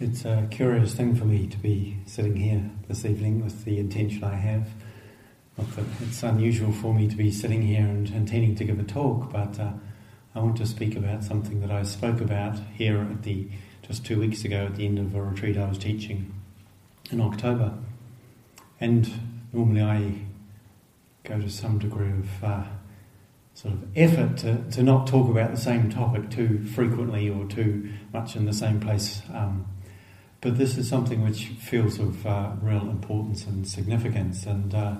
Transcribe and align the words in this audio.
It's 0.00 0.24
a 0.24 0.48
curious 0.50 0.94
thing 0.94 1.14
for 1.14 1.26
me 1.26 1.46
to 1.46 1.58
be 1.58 1.98
sitting 2.06 2.34
here 2.34 2.70
this 2.88 3.04
evening 3.04 3.44
with 3.44 3.66
the 3.66 3.78
intention 3.78 4.24
I 4.24 4.34
have. 4.34 4.66
Not 5.58 5.76
that 5.76 5.84
it's 6.00 6.22
unusual 6.22 6.72
for 6.72 6.94
me 6.94 7.06
to 7.06 7.14
be 7.14 7.30
sitting 7.30 7.60
here 7.60 7.82
and 7.82 8.08
intending 8.08 8.54
to 8.54 8.64
give 8.64 8.80
a 8.80 8.82
talk, 8.82 9.30
but 9.30 9.60
uh, 9.60 9.72
I 10.34 10.38
want 10.38 10.56
to 10.56 10.66
speak 10.66 10.96
about 10.96 11.22
something 11.22 11.60
that 11.60 11.70
I 11.70 11.82
spoke 11.82 12.22
about 12.22 12.58
here 12.72 12.98
at 12.98 13.24
the 13.24 13.50
just 13.86 14.06
two 14.06 14.18
weeks 14.18 14.42
ago 14.42 14.64
at 14.64 14.76
the 14.76 14.86
end 14.86 14.98
of 14.98 15.14
a 15.14 15.20
retreat 15.20 15.58
I 15.58 15.68
was 15.68 15.76
teaching 15.76 16.32
in 17.10 17.20
October. 17.20 17.74
And 18.80 19.12
normally 19.52 19.82
I 19.82 20.14
go 21.24 21.38
to 21.38 21.50
some 21.50 21.78
degree 21.78 22.08
of 22.12 22.42
uh, 22.42 22.64
sort 23.52 23.74
of 23.74 23.86
effort 23.94 24.38
to, 24.38 24.62
to 24.70 24.82
not 24.82 25.06
talk 25.06 25.28
about 25.28 25.50
the 25.50 25.60
same 25.60 25.90
topic 25.90 26.30
too 26.30 26.64
frequently 26.64 27.28
or 27.28 27.44
too 27.44 27.90
much 28.14 28.34
in 28.34 28.46
the 28.46 28.54
same 28.54 28.80
place. 28.80 29.20
Um, 29.34 29.66
but 30.40 30.56
this 30.56 30.78
is 30.78 30.88
something 30.88 31.22
which 31.22 31.46
feels 31.46 31.98
of 31.98 32.26
uh, 32.26 32.52
real 32.62 32.88
importance 32.88 33.44
and 33.46 33.68
significance. 33.68 34.46
And 34.46 34.74
uh, 34.74 34.96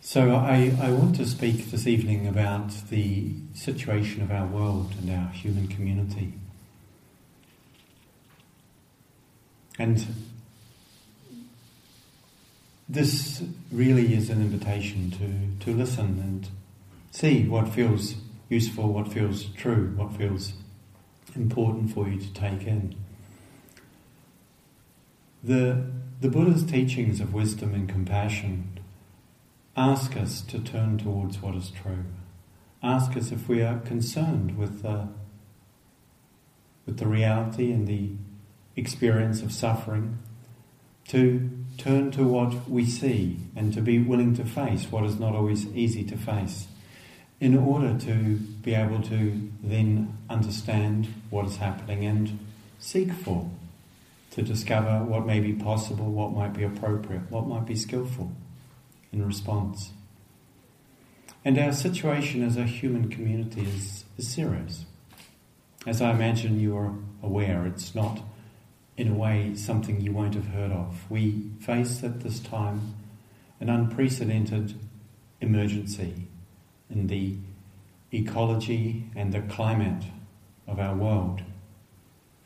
so 0.00 0.36
I, 0.36 0.76
I 0.80 0.90
want 0.90 1.16
to 1.16 1.26
speak 1.26 1.70
this 1.72 1.86
evening 1.88 2.28
about 2.28 2.70
the 2.90 3.34
situation 3.54 4.22
of 4.22 4.30
our 4.30 4.46
world 4.46 4.94
and 5.00 5.10
our 5.10 5.30
human 5.30 5.66
community. 5.66 6.34
And 9.78 10.06
this 12.88 13.42
really 13.72 14.14
is 14.14 14.30
an 14.30 14.40
invitation 14.40 15.10
to, 15.10 15.64
to 15.64 15.76
listen 15.76 16.20
and 16.22 16.48
see 17.10 17.44
what 17.48 17.68
feels 17.68 18.14
useful, 18.48 18.92
what 18.92 19.12
feels 19.12 19.46
true, 19.46 19.92
what 19.96 20.16
feels 20.16 20.52
important 21.34 21.92
for 21.92 22.08
you 22.08 22.20
to 22.20 22.32
take 22.32 22.62
in. 22.62 22.94
The, 25.42 25.86
the 26.20 26.28
Buddha's 26.28 26.64
teachings 26.64 27.20
of 27.20 27.34
wisdom 27.34 27.74
and 27.74 27.88
compassion 27.88 28.80
ask 29.76 30.16
us 30.16 30.40
to 30.40 30.58
turn 30.58 30.98
towards 30.98 31.40
what 31.42 31.54
is 31.54 31.70
true. 31.70 32.04
Ask 32.82 33.16
us 33.16 33.30
if 33.30 33.48
we 33.48 33.62
are 33.62 33.78
concerned 33.78 34.56
with 34.56 34.82
the, 34.82 35.08
with 36.86 36.98
the 36.98 37.06
reality 37.06 37.70
and 37.72 37.86
the 37.86 38.12
experience 38.74 39.42
of 39.42 39.52
suffering, 39.52 40.18
to 41.08 41.50
turn 41.78 42.10
to 42.10 42.24
what 42.24 42.68
we 42.68 42.84
see 42.84 43.38
and 43.54 43.72
to 43.72 43.80
be 43.80 43.98
willing 43.98 44.34
to 44.34 44.44
face 44.44 44.90
what 44.90 45.04
is 45.04 45.20
not 45.20 45.34
always 45.34 45.66
easy 45.68 46.02
to 46.02 46.16
face 46.16 46.66
in 47.38 47.56
order 47.56 47.96
to 47.98 48.36
be 48.62 48.74
able 48.74 49.00
to 49.02 49.50
then 49.62 50.16
understand 50.28 51.06
what 51.30 51.46
is 51.46 51.58
happening 51.58 52.04
and 52.04 52.38
seek 52.78 53.12
for 53.12 53.48
to 54.36 54.42
discover 54.42 55.02
what 55.02 55.24
may 55.24 55.40
be 55.40 55.54
possible, 55.54 56.04
what 56.04 56.30
might 56.30 56.52
be 56.52 56.62
appropriate, 56.62 57.22
what 57.30 57.46
might 57.46 57.64
be 57.64 57.74
skillful 57.74 58.30
in 59.10 59.26
response. 59.26 59.92
And 61.42 61.58
our 61.58 61.72
situation 61.72 62.42
as 62.42 62.58
a 62.58 62.64
human 62.64 63.08
community 63.08 63.62
is, 63.62 64.04
is 64.18 64.28
serious. 64.28 64.84
As 65.86 66.02
I 66.02 66.10
imagine 66.10 66.60
you 66.60 66.76
are 66.76 66.92
aware, 67.22 67.64
it's 67.64 67.94
not 67.94 68.20
in 68.98 69.08
a 69.08 69.14
way 69.14 69.54
something 69.54 70.02
you 70.02 70.12
won't 70.12 70.34
have 70.34 70.48
heard 70.48 70.70
of. 70.70 71.10
We 71.10 71.50
face 71.60 72.04
at 72.04 72.20
this 72.20 72.38
time 72.38 72.94
an 73.58 73.70
unprecedented 73.70 74.74
emergency 75.40 76.28
in 76.90 77.06
the 77.06 77.36
ecology 78.12 79.08
and 79.16 79.32
the 79.32 79.40
climate 79.40 80.04
of 80.66 80.78
our 80.78 80.94
world, 80.94 81.40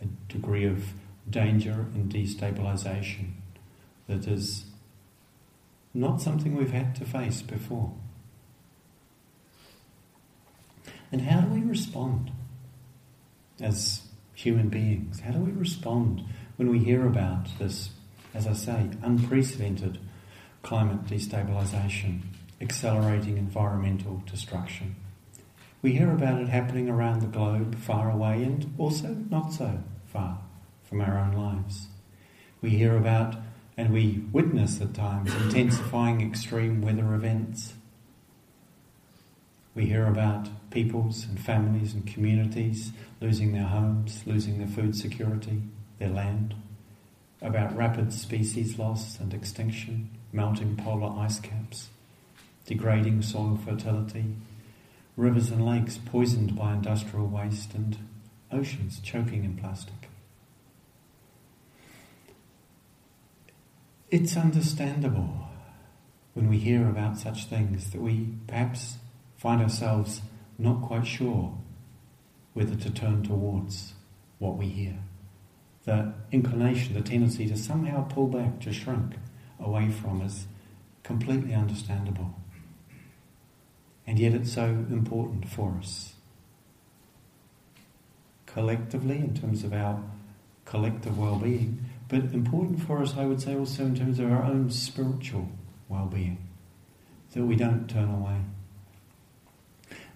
a 0.01 0.05
degree 0.33 0.67
of 0.67 0.85
danger 1.31 1.87
and 1.95 2.13
destabilization 2.13 3.33
that 4.07 4.27
is 4.27 4.65
not 5.95 6.21
something 6.21 6.57
we've 6.57 6.73
had 6.73 6.95
to 6.97 7.05
face 7.05 7.43
before. 7.43 7.93
And 11.13 11.23
how 11.23 11.41
do 11.41 11.49
we 11.49 11.63
respond 11.63 12.31
as 13.61 14.03
human 14.35 14.69
beings? 14.69 15.21
How 15.21 15.33
do 15.33 15.41
we 15.41 15.53
respond 15.53 16.25
when 16.57 16.71
we 16.71 16.79
hear 16.79 17.07
about 17.07 17.47
this, 17.59 17.91
as 18.35 18.47
I 18.47 18.53
say, 18.53 18.91
unprecedented 19.03 19.99
climate 20.63 21.07
destabilization, 21.07 22.21
accelerating 22.61 23.39
environmental 23.39 24.23
destruction? 24.27 24.95
We 25.83 25.93
hear 25.93 26.13
about 26.13 26.41
it 26.41 26.49
happening 26.49 26.89
around 26.89 27.23
the 27.23 27.27
globe, 27.27 27.77
far 27.77 28.11
away, 28.11 28.45
and 28.45 28.73
also 28.79 29.09
not 29.31 29.53
so 29.53 29.83
far 30.13 30.39
from 30.91 31.01
our 31.01 31.19
own 31.19 31.33
lives. 31.33 31.87
We 32.61 32.71
hear 32.71 32.97
about 32.97 33.37
and 33.77 33.95
we 33.95 34.25
witness 34.33 34.81
at 34.83 34.93
times 34.93 35.33
intensifying 35.35 36.21
extreme 36.21 36.83
weather 36.83 37.15
events. 37.15 37.73
We 39.75 39.87
hear 39.87 40.07
about 40.07 40.49
peoples 40.71 41.25
and 41.25 41.41
families 41.41 41.95
and 41.95 42.07
communities 42.07 42.93
losing 43.21 43.53
their 43.53 43.65
homes, 43.69 44.23
losing 44.27 44.59
their 44.59 44.67
food 44.67 44.97
security, 44.97 45.63
their 45.99 46.11
land, 46.11 46.55
about 47.41 47.75
rapid 47.75 48.13
species 48.13 48.79
loss 48.79 49.19
and 49.21 49.33
extinction, 49.33 50.11
melting 50.33 50.77
polar 50.77 51.19
ice 51.19 51.39
caps, 51.39 51.89
degrading 52.67 53.23
soil 53.23 53.59
fertility, 53.65 54.35
rivers 55.17 55.51
and 55.51 55.65
lakes 55.65 55.99
poisoned 55.99 56.57
by 56.57 56.73
industrial 56.73 57.29
waste, 57.29 57.75
and 57.75 57.97
oceans 58.53 59.01
choking 59.01 59.45
in 59.45 59.57
plastic. 59.57 60.00
It's 64.11 64.37
understandable 64.37 65.47
when 66.35 66.49
we 66.49 66.59
hear 66.59 66.89
about 66.89 67.17
such 67.17 67.45
things 67.45 67.93
that 67.93 68.01
we 68.01 68.35
perhaps 68.49 68.97
find 69.37 69.63
ourselves 69.63 70.21
not 70.59 70.83
quite 70.83 71.07
sure 71.07 71.57
whether 72.53 72.75
to 72.75 72.91
turn 72.91 73.23
towards 73.23 73.95
what 74.41 74.57
we 74.57 74.67
hear. 74.67 74.99
The 75.85 76.13
inclination, 76.33 76.95
the 76.95 77.03
tendency 77.03 77.47
to 77.47 77.57
somehow 77.57 78.03
pull 78.03 78.27
back, 78.27 78.59
to 78.63 78.73
shrink 78.73 79.15
away 79.61 79.93
from 79.93 80.23
is 80.23 80.49
completely 81.05 81.55
understandable. 81.55 82.35
And 84.09 84.19
yet 84.19 84.35
it's 84.35 84.53
so 84.53 84.65
important 84.65 85.49
for 85.49 85.77
us. 85.79 86.15
Collectively, 88.47 89.19
in 89.19 89.35
terms 89.35 89.63
of 89.63 89.73
our 89.73 90.03
collective 90.65 91.17
well 91.17 91.37
being, 91.37 91.90
but 92.11 92.25
important 92.35 92.83
for 92.83 93.01
us, 93.01 93.17
I 93.17 93.25
would 93.25 93.41
say, 93.41 93.55
also 93.55 93.85
in 93.85 93.95
terms 93.95 94.19
of 94.19 94.31
our 94.31 94.43
own 94.43 94.69
spiritual 94.71 95.49
well 95.89 96.07
being, 96.07 96.49
that 97.33 97.45
we 97.45 97.55
don't 97.55 97.89
turn 97.89 98.11
away. 98.11 98.41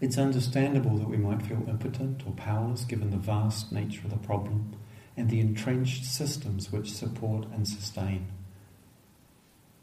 It's 0.01 0.19
understandable 0.19 0.99
that 0.99 1.09
we 1.09 1.17
might 1.17 1.43
feel 1.43 1.65
impotent 1.69 2.25
or 2.27 2.33
powerless 2.33 2.85
given 2.85 3.11
the 3.11 3.17
vast 3.17 3.71
nature 3.71 4.03
of 4.05 4.11
the 4.11 4.27
problem 4.27 4.77
and 5.17 5.31
the 5.31 5.39
entrenched 5.39 6.05
systems 6.05 6.73
which 6.73 6.93
support 6.93 7.47
and 7.55 7.67
sustain 7.67 8.27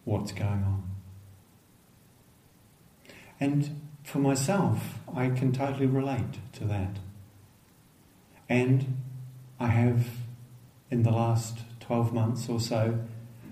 what's 0.03 0.33
going 0.33 0.49
on. 0.65 0.83
And 3.39 3.89
for 4.03 4.19
myself, 4.19 4.99
I 5.15 5.29
can 5.29 5.53
totally 5.53 5.85
relate 5.85 6.39
to 6.53 6.65
that. 6.65 6.97
And 8.49 8.97
I 9.61 9.67
have, 9.67 10.07
in 10.89 11.03
the 11.03 11.11
last 11.11 11.59
12 11.91 12.13
months 12.13 12.47
or 12.47 12.57
so, 12.57 12.97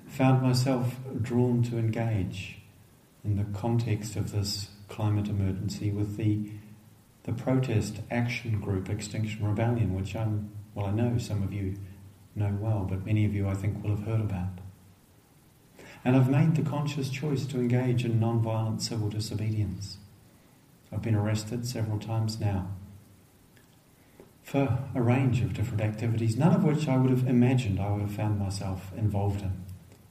found 0.08 0.42
myself 0.42 0.96
drawn 1.22 1.62
to 1.62 1.78
engage 1.78 2.62
in 3.26 3.36
the 3.36 3.44
context 3.60 4.16
of 4.16 4.32
this 4.32 4.70
climate 4.88 5.28
emergency 5.28 5.92
with 5.92 6.16
the, 6.16 6.50
the 7.24 7.34
protest 7.34 7.98
action 8.10 8.62
group 8.62 8.88
Extinction 8.88 9.46
Rebellion, 9.46 9.94
which 9.94 10.16
I'm, 10.16 10.52
well, 10.74 10.86
I 10.86 10.92
know 10.92 11.18
some 11.18 11.44
of 11.44 11.52
you 11.52 11.76
know 12.34 12.58
well, 12.62 12.88
but 12.90 13.06
many 13.06 13.26
of 13.26 13.36
you 13.36 13.46
I 13.46 13.56
think 13.56 13.84
will 13.84 13.98
have 13.98 14.06
heard 14.06 14.22
about. 14.22 14.60
And 16.06 16.16
I've 16.16 16.30
made 16.30 16.56
the 16.56 16.62
conscious 16.62 17.10
choice 17.10 17.46
to 17.48 17.60
engage 17.60 18.06
in 18.06 18.22
non-violent 18.22 18.82
civil 18.82 19.10
disobedience. 19.10 19.98
I've 20.94 21.02
been 21.02 21.14
arrested 21.14 21.68
several 21.68 22.00
times 22.00 22.40
now 22.40 22.70
for 24.50 24.80
a 24.96 25.02
range 25.02 25.42
of 25.42 25.54
different 25.54 25.80
activities, 25.80 26.36
none 26.36 26.56
of 26.56 26.64
which 26.64 26.88
I 26.88 26.98
would 26.98 27.12
have 27.12 27.28
imagined 27.28 27.80
I 27.80 27.92
would 27.92 28.02
have 28.02 28.12
found 28.12 28.40
myself 28.40 28.92
involved 28.98 29.44
in 29.44 29.64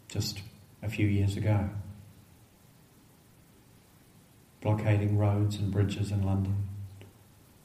just 0.06 0.42
a 0.80 0.88
few 0.88 1.08
years 1.08 1.36
ago. 1.36 1.70
Blockading 4.60 5.18
roads 5.18 5.56
and 5.56 5.72
bridges 5.72 6.12
in 6.12 6.22
London. 6.22 6.68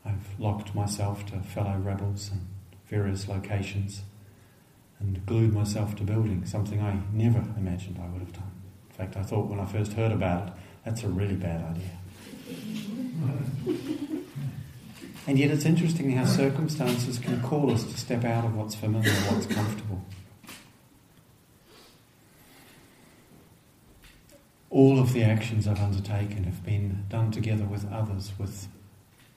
I've 0.04 0.40
locked 0.40 0.74
myself 0.74 1.28
to 1.28 1.42
fellow 1.42 1.78
rebels 1.78 2.32
in 2.32 2.42
various 2.88 3.28
locations 3.28 4.02
and 5.00 5.24
glued 5.28 5.54
myself 5.54 5.96
to 5.98 6.04
buildings, 6.04 6.50
something 6.52 6.82
I 6.82 7.02
never 7.14 7.44
imagined 7.56 8.00
I 8.04 8.10
would 8.10 8.22
have 8.22 8.34
done. 8.34 8.52
In 8.90 8.96
fact, 8.96 9.16
I 9.16 9.22
thought 9.22 9.48
when 9.48 9.60
I 9.60 9.66
first 9.66 9.94
heard 9.94 10.12
about 10.12 10.48
it, 10.48 10.54
that's 10.84 11.04
a 11.04 11.08
really 11.08 11.36
bad 11.36 11.64
idea. 11.64 11.92
And 15.26 15.40
yet 15.40 15.52
it's 15.52 15.66
interesting 15.66 16.12
how 16.12 16.26
circumstances 16.26 17.18
can 17.18 17.42
call 17.42 17.72
us 17.72 17.84
to 17.84 17.98
step 17.98 18.26
out 18.26 18.44
of 18.44 18.56
what's 18.56 18.76
familiar, 18.76 19.12
what's 19.12 19.46
comfortable. 19.46 20.04
All 24.70 25.00
of 25.00 25.14
the 25.14 25.24
actions 25.24 25.68
I've 25.68 25.80
undertaken 25.80 26.44
have 26.44 26.66
been 26.66 27.06
done 27.08 27.32
together 27.32 27.64
with 27.64 27.90
others, 27.92 28.34
with 28.38 28.68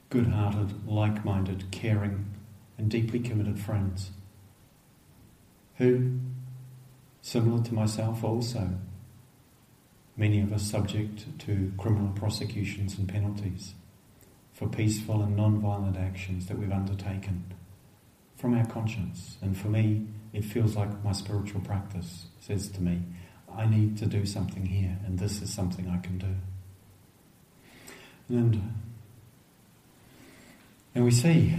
good 0.09 0.27
hearted, 0.27 0.87
like 0.87 1.23
minded, 1.23 1.71
caring, 1.71 2.25
and 2.77 2.89
deeply 2.89 3.19
committed 3.19 3.59
friends 3.59 4.11
who, 5.77 6.19
similar 7.21 7.63
to 7.63 7.73
myself 7.73 8.23
also, 8.23 8.71
many 10.17 10.41
of 10.41 10.51
us 10.51 10.63
subject 10.63 11.39
to 11.39 11.71
criminal 11.77 12.11
prosecutions 12.13 12.97
and 12.97 13.07
penalties 13.07 13.73
for 14.57 14.67
peaceful 14.67 15.21
and 15.21 15.35
non-violent 15.35 15.95
actions 15.95 16.47
that 16.47 16.57
we've 16.57 16.71
undertaken 16.71 17.43
from 18.37 18.57
our 18.57 18.65
conscience. 18.65 19.37
And 19.39 19.55
for 19.55 19.67
me, 19.67 20.07
it 20.33 20.43
feels 20.43 20.75
like 20.75 21.03
my 21.03 21.11
spiritual 21.11 21.61
practice 21.61 22.25
says 22.39 22.67
to 22.69 22.81
me, 22.81 23.03
I 23.55 23.67
need 23.67 23.97
to 23.99 24.07
do 24.07 24.25
something 24.25 24.65
here, 24.65 24.97
and 25.05 25.19
this 25.19 25.43
is 25.43 25.53
something 25.53 25.87
I 25.87 25.97
can 25.97 26.17
do. 26.17 26.35
And, 28.29 28.73
and 30.95 31.05
we 31.05 31.11
see 31.11 31.55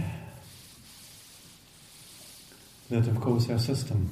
that, 2.89 3.07
of 3.07 3.21
course, 3.21 3.49
our 3.49 3.59
system 3.59 4.09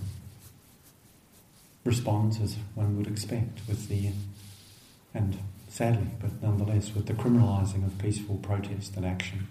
responds 1.84 2.40
as 2.40 2.56
one 2.74 2.98
would 2.98 3.08
expect 3.08 3.60
with 3.68 3.90
the, 3.90 4.12
and 5.14 5.38
sadly, 5.78 6.08
but 6.20 6.42
nonetheless, 6.42 6.96
with 6.96 7.06
the 7.06 7.14
criminalising 7.14 7.86
of 7.86 7.96
peaceful 8.00 8.38
protest 8.38 8.98
and 8.98 9.06
action, 9.06 9.48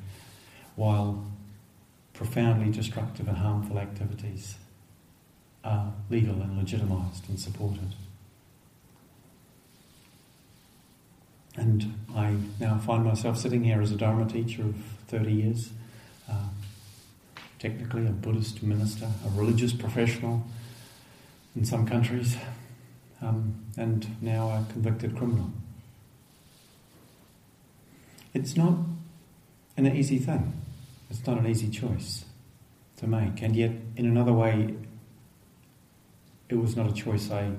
while 0.75 1.25
profoundly 2.15 2.69
destructive 2.73 3.29
and 3.29 3.37
harmful 3.37 3.79
activities 3.79 4.57
are 5.63 5.93
legal 6.11 6.35
and 6.43 6.61
legitimised 6.61 7.29
and 7.29 7.39
supported. 7.39 7.95
And 11.55 11.95
I 12.13 12.35
now 12.59 12.79
find 12.79 13.05
myself 13.05 13.39
sitting 13.39 13.63
here 13.63 13.81
as 13.81 13.93
a 13.93 13.97
Dharma 13.97 14.27
teacher 14.27 14.63
of 14.63 14.75
30 15.07 15.33
years, 15.33 15.71
uh, 16.29 16.49
technically 17.61 18.05
a 18.05 18.11
Buddhist 18.11 18.65
minister, 18.65 19.09
a 19.25 19.31
religious 19.39 19.73
professional 19.73 20.45
in 21.55 21.65
some 21.65 21.87
countries, 21.87 22.37
um, 23.23 23.65
and 23.77 24.21
now 24.21 24.49
a 24.49 24.73
convicted 24.73 25.17
criminal. 25.17 25.53
It's 28.37 28.57
not 28.57 28.75
an 29.77 29.87
easy 29.87 30.19
thing. 30.19 30.53
It's 31.11 31.27
not 31.27 31.39
an 31.39 31.47
easy 31.47 31.69
choice 31.69 32.25
to 32.99 33.07
make. 33.07 33.43
And 33.43 33.57
yet, 33.57 33.73
in 33.97 34.07
another 34.07 34.33
way, 34.33 34.75
it 36.49 36.57
was 36.57 36.77
not 36.77 36.89
a 36.89 36.93
choice 36.93 37.31
I 37.31 37.51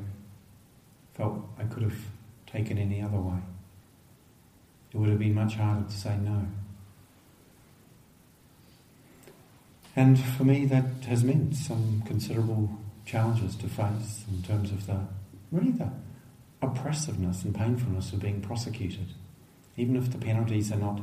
felt 1.13 1.39
I 1.59 1.63
could 1.63 1.83
have 1.83 1.99
taken 2.45 2.77
any 2.77 3.01
other 3.01 3.17
way 3.17 3.39
it 4.93 4.97
would 4.97 5.09
have 5.09 5.19
been 5.19 5.35
much 5.35 5.55
harder 5.55 5.85
to 5.87 5.95
say 5.95 6.15
no. 6.17 6.47
And 9.95 10.19
for 10.19 10.43
me, 10.43 10.65
that 10.65 11.05
has 11.07 11.23
meant 11.23 11.55
some 11.55 12.03
considerable 12.05 12.69
challenges 13.05 13.55
to 13.57 13.67
face 13.67 14.23
in 14.29 14.43
terms 14.43 14.71
of 14.71 14.85
the 14.85 15.01
really 15.51 15.71
the 15.71 15.89
oppressiveness 16.61 17.43
and 17.43 17.53
painfulness 17.53 18.13
of 18.13 18.21
being 18.21 18.41
prosecuted, 18.41 19.07
even 19.77 19.95
if 19.95 20.11
the 20.11 20.17
penalties 20.17 20.71
are 20.71 20.77
not 20.77 20.99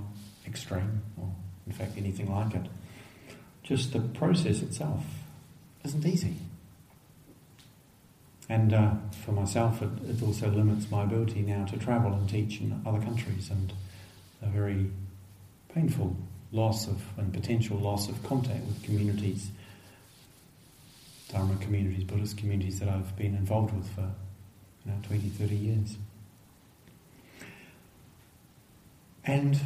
extreme 0.47 1.03
or, 1.17 1.33
in 1.67 1.73
fact, 1.73 1.93
anything 1.97 2.31
like 2.31 2.55
it. 2.55 2.67
Just 3.63 3.93
the 3.93 4.01
process 4.01 4.61
itself 4.61 5.05
isn't 5.85 6.05
easy. 6.05 6.37
And 8.49 8.75
uh, 8.75 8.91
for 9.25 9.33
myself, 9.33 9.81
it, 9.81 9.89
it, 10.07 10.23
also 10.23 10.51
limits 10.51 10.91
my 10.91 11.05
ability 11.05 11.41
now 11.41 11.65
to 11.65 11.79
travel 11.79 12.13
and 12.13 12.29
teach 12.29 12.61
in 12.61 12.79
other 12.85 13.01
countries, 13.01 13.49
and 13.51 13.73
a 14.43 14.49
very 14.49 14.91
painful 15.75 16.15
loss 16.53 16.87
of 16.87 17.03
and 17.17 17.33
potential 17.33 17.79
loss 17.79 18.09
of 18.09 18.23
contact 18.23 18.65
with 18.67 18.83
communities, 18.83 19.51
Dharma 21.33 21.57
communities, 21.57 22.05
Buddhist 22.05 22.37
communities 22.37 22.81
that 22.81 22.89
I've 22.89 23.17
been 23.17 23.35
involved 23.35 23.75
with 23.75 23.89
for 23.95 24.11
you 24.85 24.93
know, 24.93 24.99
20, 25.09 25.31
30 25.31 25.57
years. 25.57 25.97
And 29.27 29.59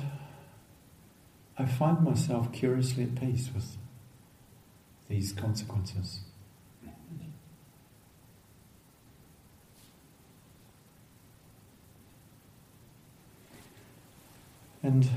I 1.59 1.67
find 1.67 2.03
myself 2.03 2.53
curiously 2.53 3.05
at 3.05 3.17
peace 3.17 3.51
with 3.53 3.77
these 5.09 5.33
consequences. 5.33 6.21
And 14.81 15.11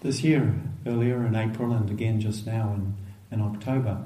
this 0.00 0.22
year, 0.22 0.54
earlier 0.86 1.26
in 1.26 1.34
April 1.34 1.72
and 1.72 1.90
again 1.90 2.20
just 2.20 2.46
now 2.46 2.72
in, 2.74 2.94
in 3.32 3.40
October, 3.42 4.04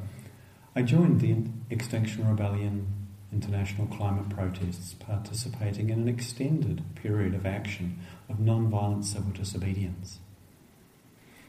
I 0.75 0.81
joined 0.81 1.21
the 1.21 1.37
Extinction 1.69 2.27
Rebellion 2.27 2.87
international 3.33 3.87
climate 3.87 4.29
protests, 4.29 4.95
participating 4.95 5.91
in 5.91 6.01
an 6.01 6.09
extended 6.09 6.83
period 6.95 7.35
of 7.35 7.47
action 7.47 7.99
of 8.29 8.41
non-violent 8.41 9.05
civil 9.05 9.31
disobedience. 9.33 10.19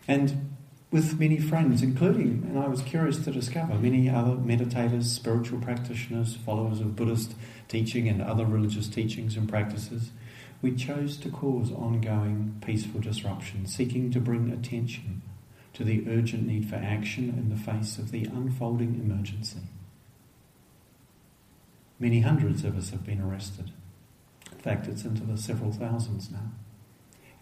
And 0.07 0.53
with 0.91 1.19
many 1.19 1.39
friends, 1.39 1.81
including, 1.81 2.45
and 2.47 2.59
I 2.59 2.67
was 2.67 2.81
curious 2.81 3.17
to 3.23 3.31
discover, 3.31 3.73
many 3.75 4.09
other 4.09 4.35
meditators, 4.35 5.05
spiritual 5.05 5.59
practitioners, 5.59 6.35
followers 6.35 6.81
of 6.81 6.95
Buddhist 6.95 7.33
teaching 7.67 8.07
and 8.07 8.21
other 8.21 8.45
religious 8.45 8.87
teachings 8.87 9.35
and 9.35 9.49
practices, 9.49 10.11
we 10.61 10.75
chose 10.75 11.17
to 11.17 11.29
cause 11.29 11.71
ongoing 11.71 12.61
peaceful 12.63 13.01
disruption, 13.01 13.65
seeking 13.65 14.11
to 14.11 14.19
bring 14.19 14.51
attention 14.51 15.23
to 15.73 15.83
the 15.83 16.05
urgent 16.07 16.45
need 16.45 16.69
for 16.69 16.75
action 16.75 17.29
in 17.29 17.49
the 17.49 17.57
face 17.57 17.97
of 17.97 18.11
the 18.11 18.25
unfolding 18.25 18.93
emergency. 19.03 19.61
Many 21.99 22.21
hundreds 22.21 22.63
of 22.63 22.77
us 22.77 22.91
have 22.91 23.05
been 23.05 23.19
arrested. 23.19 23.71
In 24.51 24.59
fact, 24.59 24.87
it's 24.87 25.03
into 25.03 25.23
the 25.23 25.37
several 25.37 25.71
thousands 25.71 26.29
now. 26.29 26.51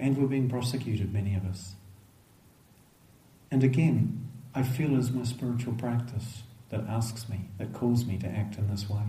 And 0.01 0.17
we're 0.17 0.27
being 0.27 0.49
prosecuted, 0.49 1.13
many 1.13 1.35
of 1.35 1.45
us. 1.45 1.75
And 3.49 3.63
again, 3.63 4.27
I 4.53 4.63
feel 4.63 4.97
as 4.97 5.11
my 5.11 5.23
spiritual 5.23 5.75
practice 5.75 6.43
that 6.69 6.81
asks 6.87 7.29
me, 7.29 7.49
that 7.57 7.71
calls 7.71 8.05
me 8.05 8.17
to 8.17 8.27
act 8.27 8.57
in 8.57 8.69
this 8.69 8.89
way. 8.89 9.03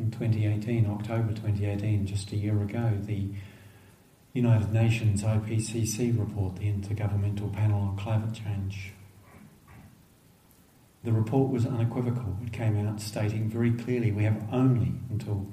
in 0.00 0.10
2018, 0.10 0.86
October 0.86 1.28
2018, 1.28 2.06
just 2.06 2.32
a 2.32 2.36
year 2.36 2.60
ago, 2.62 2.92
the 3.02 3.28
United 4.32 4.72
Nations 4.72 5.22
IPCC 5.22 6.18
report, 6.18 6.56
the 6.56 6.72
Intergovernmental 6.72 7.52
Panel 7.52 7.80
on 7.80 7.96
Climate 7.96 8.32
Change. 8.32 8.92
The 11.02 11.12
report 11.12 11.50
was 11.50 11.64
unequivocal. 11.64 12.36
It 12.44 12.52
came 12.52 12.86
out 12.86 13.00
stating 13.00 13.48
very 13.48 13.72
clearly 13.72 14.12
we 14.12 14.24
have 14.24 14.46
only 14.52 14.92
until 15.08 15.46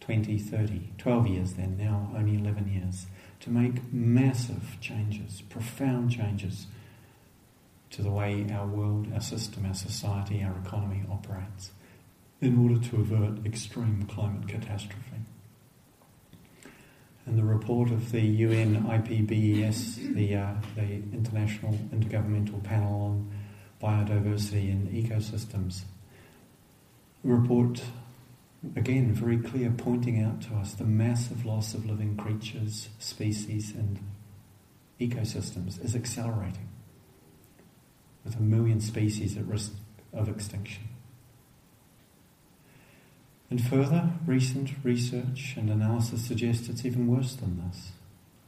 2030, 0.00 0.92
12 0.96 1.26
years 1.26 1.52
then, 1.54 1.76
now 1.76 2.10
only 2.16 2.36
11 2.36 2.72
years, 2.72 3.06
to 3.40 3.50
make 3.50 3.92
massive 3.92 4.78
changes, 4.80 5.42
profound 5.42 6.10
changes 6.10 6.66
to 7.90 8.02
the 8.02 8.10
way 8.10 8.46
our 8.50 8.66
world, 8.66 9.08
our 9.12 9.20
system, 9.20 9.66
our 9.66 9.74
society, 9.74 10.42
our 10.42 10.56
economy 10.64 11.02
operates 11.10 11.72
in 12.40 12.58
order 12.58 12.82
to 12.88 12.96
avert 12.96 13.44
extreme 13.44 14.06
climate 14.10 14.48
catastrophe. 14.48 15.02
And 17.26 17.36
the 17.38 17.44
report 17.44 17.90
of 17.90 18.10
the 18.10 18.22
UN 18.22 18.84
IPBES, 18.84 20.14
the, 20.14 20.36
uh, 20.36 20.54
the 20.76 21.02
International 21.12 21.74
Intergovernmental 21.92 22.62
Panel 22.64 23.02
on 23.02 23.30
Biodiversity 23.82 24.70
and 24.70 24.88
Ecosystems, 24.88 25.82
report 27.22 27.82
again 28.76 29.12
very 29.12 29.38
clear, 29.38 29.70
pointing 29.70 30.22
out 30.22 30.40
to 30.42 30.54
us 30.54 30.74
the 30.74 30.84
massive 30.84 31.46
loss 31.46 31.74
of 31.74 31.86
living 31.86 32.16
creatures, 32.16 32.88
species, 32.98 33.72
and 33.72 33.98
ecosystems 35.00 35.82
is 35.84 35.94
accelerating, 35.94 36.68
with 38.24 38.36
a 38.36 38.42
million 38.42 38.80
species 38.80 39.36
at 39.36 39.46
risk 39.46 39.72
of 40.12 40.28
extinction. 40.28 40.88
And 43.50 43.64
further, 43.64 44.10
recent 44.26 44.72
research 44.82 45.54
and 45.56 45.70
analysis 45.70 46.26
suggests 46.26 46.68
it's 46.68 46.84
even 46.84 47.06
worse 47.06 47.34
than 47.34 47.62
this. 47.66 47.92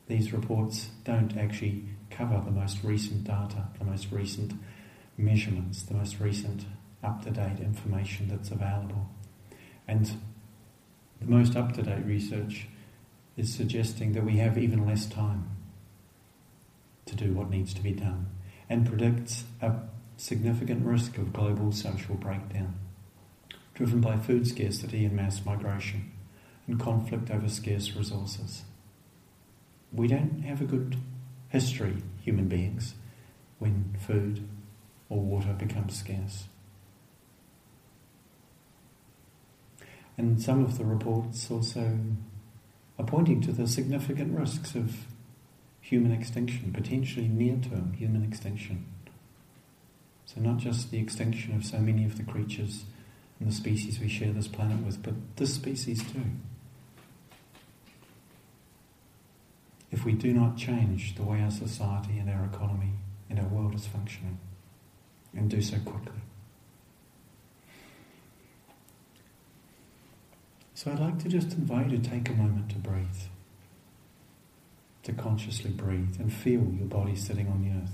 These 0.08 0.32
reports 0.32 0.90
don't 1.04 1.37
actually 1.37 1.84
cover 2.10 2.42
the 2.44 2.50
most 2.50 2.82
recent 2.82 3.25
data, 3.25 3.68
the 3.78 3.84
most 3.84 4.10
recent 4.10 4.52
measurements, 5.21 5.83
the 5.83 5.95
most 5.95 6.21
recent 6.21 6.65
up 7.03 7.23
to 7.25 7.31
date 7.31 7.61
information 7.61 8.29
that's 8.29 8.50
available. 8.50 9.09
And 9.87 10.07
the 11.21 11.27
most 11.27 11.57
up 11.57 11.73
to 11.75 11.83
date 11.83 12.05
research 12.05 12.69
is 13.37 13.53
suggesting 13.53 14.12
that 14.12 14.25
we 14.25 14.37
have 14.39 14.59
even 14.59 14.87
less 14.87 15.07
time 15.07 15.49
to 17.07 17.17
do 17.17 17.33
what 17.33 17.50
needs 17.50 17.75
to 17.75 17.83
be 17.83 17.93
done 17.93 18.27
and 18.69 18.87
predicts 18.87 19.45
a 19.61 19.73
significant 20.17 20.85
risk 20.85 21.19
of 21.19 21.33
global 21.33 21.73
social 21.73 22.15
breakdown, 22.15 22.75
driven 23.75 24.00
by 24.00 24.19
food 24.19 24.47
scarcity 24.47 25.05
and 25.05 25.17
mass 25.17 25.45
migration, 25.45 26.12
and 26.67 26.79
conflict 26.79 27.31
over 27.31 27.49
scarce 27.49 27.97
resources. 27.97 28.62
We 29.93 30.07
don't 30.07 30.43
have 30.43 30.61
a 30.61 30.67
good 30.67 30.97
history, 31.49 32.03
human 32.23 32.47
beings, 32.47 32.95
when 33.59 33.97
food 34.07 34.47
or 35.11 35.21
water 35.21 35.52
becomes 35.52 35.99
scarce. 35.99 36.45
And 40.17 40.40
some 40.40 40.64
of 40.64 40.79
the 40.79 40.85
reports 40.85 41.50
also 41.50 41.99
are 42.99 43.05
pointing 43.05 43.40
to 43.43 43.52
the 43.52 43.67
significant 43.67 44.38
risks 44.38 44.75
of 44.75 45.07
human 45.81 46.12
extinction, 46.12 46.73
potentially 46.73 47.26
near 47.26 47.57
term 47.57 47.95
human 47.95 48.25
extinction. 48.25 48.87
So, 50.26 50.40
not 50.40 50.59
just 50.59 50.90
the 50.90 50.99
extinction 50.99 51.57
of 51.57 51.64
so 51.64 51.79
many 51.79 52.05
of 52.05 52.17
the 52.17 52.23
creatures 52.23 52.85
and 53.40 53.49
the 53.49 53.55
species 53.55 53.99
we 53.99 54.09
share 54.09 54.33
this 54.33 54.47
planet 54.47 54.85
with, 54.85 55.02
but 55.02 55.14
this 55.37 55.55
species 55.55 56.02
too. 56.05 56.23
If 59.90 60.05
we 60.05 60.12
do 60.12 60.33
not 60.33 60.57
change 60.57 61.17
the 61.17 61.25
way 61.25 61.43
our 61.43 61.50
society 61.50 62.19
and 62.19 62.31
our 62.31 62.45
economy 62.45 62.93
and 63.29 63.40
our 63.40 63.49
world 63.49 63.75
is 63.75 63.87
functioning, 63.87 64.38
and 65.37 65.49
do 65.49 65.62
so 65.62 65.76
quickly. 65.84 66.20
So 70.75 70.90
I'd 70.90 70.99
like 70.99 71.18
to 71.20 71.28
just 71.28 71.52
invite 71.52 71.90
you 71.90 71.99
to 71.99 72.10
take 72.10 72.28
a 72.30 72.32
moment 72.32 72.70
to 72.70 72.78
breathe, 72.78 73.04
to 75.02 75.12
consciously 75.12 75.70
breathe 75.70 76.16
and 76.18 76.32
feel 76.32 76.62
your 76.62 76.87
body 76.88 77.14
sitting 77.14 77.49
on 77.49 77.62
the 77.62 77.82
earth 77.82 77.92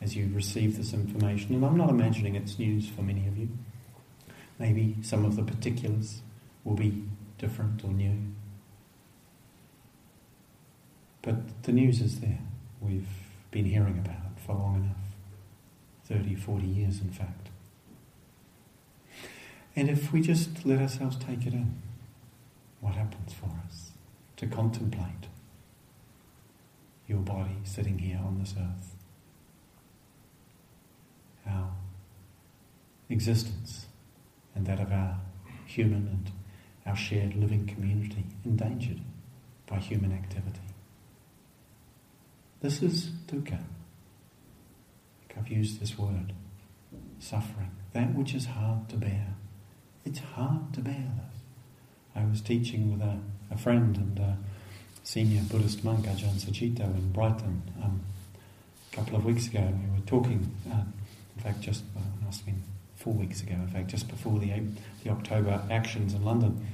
as 0.00 0.14
you 0.14 0.30
receive 0.32 0.76
this 0.76 0.92
information. 0.92 1.54
And 1.54 1.64
I'm 1.64 1.76
not 1.76 1.90
imagining 1.90 2.36
it's 2.36 2.58
news 2.58 2.88
for 2.88 3.02
many 3.02 3.26
of 3.26 3.36
you. 3.36 3.48
Maybe 4.58 4.96
some 5.02 5.24
of 5.24 5.34
the 5.34 5.42
particulars 5.42 6.20
will 6.64 6.76
be 6.76 7.04
different 7.38 7.82
or 7.82 7.88
new. 7.88 8.16
But 11.22 11.64
the 11.64 11.72
news 11.72 12.00
is 12.00 12.20
there. 12.20 12.38
We've 12.80 13.08
been 13.50 13.64
hearing 13.64 13.98
about 13.98 14.16
it 14.16 14.40
for 14.46 14.54
long 14.54 14.76
enough 14.76 15.01
30, 16.06 16.34
40 16.34 16.66
years, 16.66 17.00
in 17.00 17.10
fact. 17.10 17.48
And 19.74 19.88
if 19.88 20.12
we 20.12 20.20
just 20.20 20.66
let 20.66 20.80
ourselves 20.80 21.16
take 21.16 21.46
it 21.46 21.54
in, 21.54 21.80
what 22.80 22.94
happens 22.94 23.32
for 23.32 23.50
us? 23.66 23.92
To 24.36 24.46
contemplate 24.46 25.28
your 27.06 27.20
body 27.20 27.56
sitting 27.64 27.98
here 27.98 28.18
on 28.18 28.38
this 28.38 28.54
earth, 28.58 28.96
our 31.46 31.70
existence 33.08 33.86
and 34.54 34.66
that 34.66 34.80
of 34.80 34.92
our 34.92 35.18
human 35.66 36.08
and 36.08 36.30
our 36.86 36.96
shared 36.96 37.34
living 37.34 37.66
community 37.66 38.26
endangered 38.44 39.00
by 39.66 39.78
human 39.78 40.12
activity. 40.12 40.60
This 42.60 42.82
is 42.82 43.10
dukkha. 43.26 43.58
I've 45.36 45.48
used 45.48 45.80
this 45.80 45.98
word 45.98 46.32
suffering, 47.18 47.70
that 47.92 48.14
which 48.14 48.34
is 48.34 48.46
hard 48.46 48.88
to 48.90 48.96
bear. 48.96 49.34
It's 50.04 50.18
hard 50.18 50.72
to 50.74 50.80
bear 50.80 50.94
this. 51.16 51.40
I 52.14 52.24
was 52.24 52.40
teaching 52.40 52.92
with 52.92 53.00
a, 53.00 53.18
a 53.50 53.56
friend 53.56 53.96
and 53.96 54.18
a 54.18 54.38
senior 55.02 55.42
Buddhist 55.50 55.84
monk, 55.84 56.06
Ajahn 56.06 56.34
Sucitto, 56.34 56.84
in 56.84 57.12
Brighton 57.12 57.62
um, 57.82 58.02
a 58.92 58.96
couple 58.96 59.16
of 59.16 59.24
weeks 59.24 59.46
ago. 59.46 59.60
We 59.60 60.00
were 60.00 60.06
talking, 60.06 60.54
uh, 60.70 60.82
in 61.36 61.42
fact, 61.42 61.60
just, 61.60 61.84
well, 61.94 62.04
it 62.20 62.24
must 62.24 62.40
have 62.40 62.46
been 62.46 62.62
four 62.96 63.14
weeks 63.14 63.42
ago, 63.42 63.54
in 63.54 63.68
fact, 63.68 63.88
just 63.88 64.08
before 64.08 64.38
the, 64.38 64.52
the 65.02 65.10
October 65.10 65.62
actions 65.70 66.14
in 66.14 66.24
London. 66.24 66.66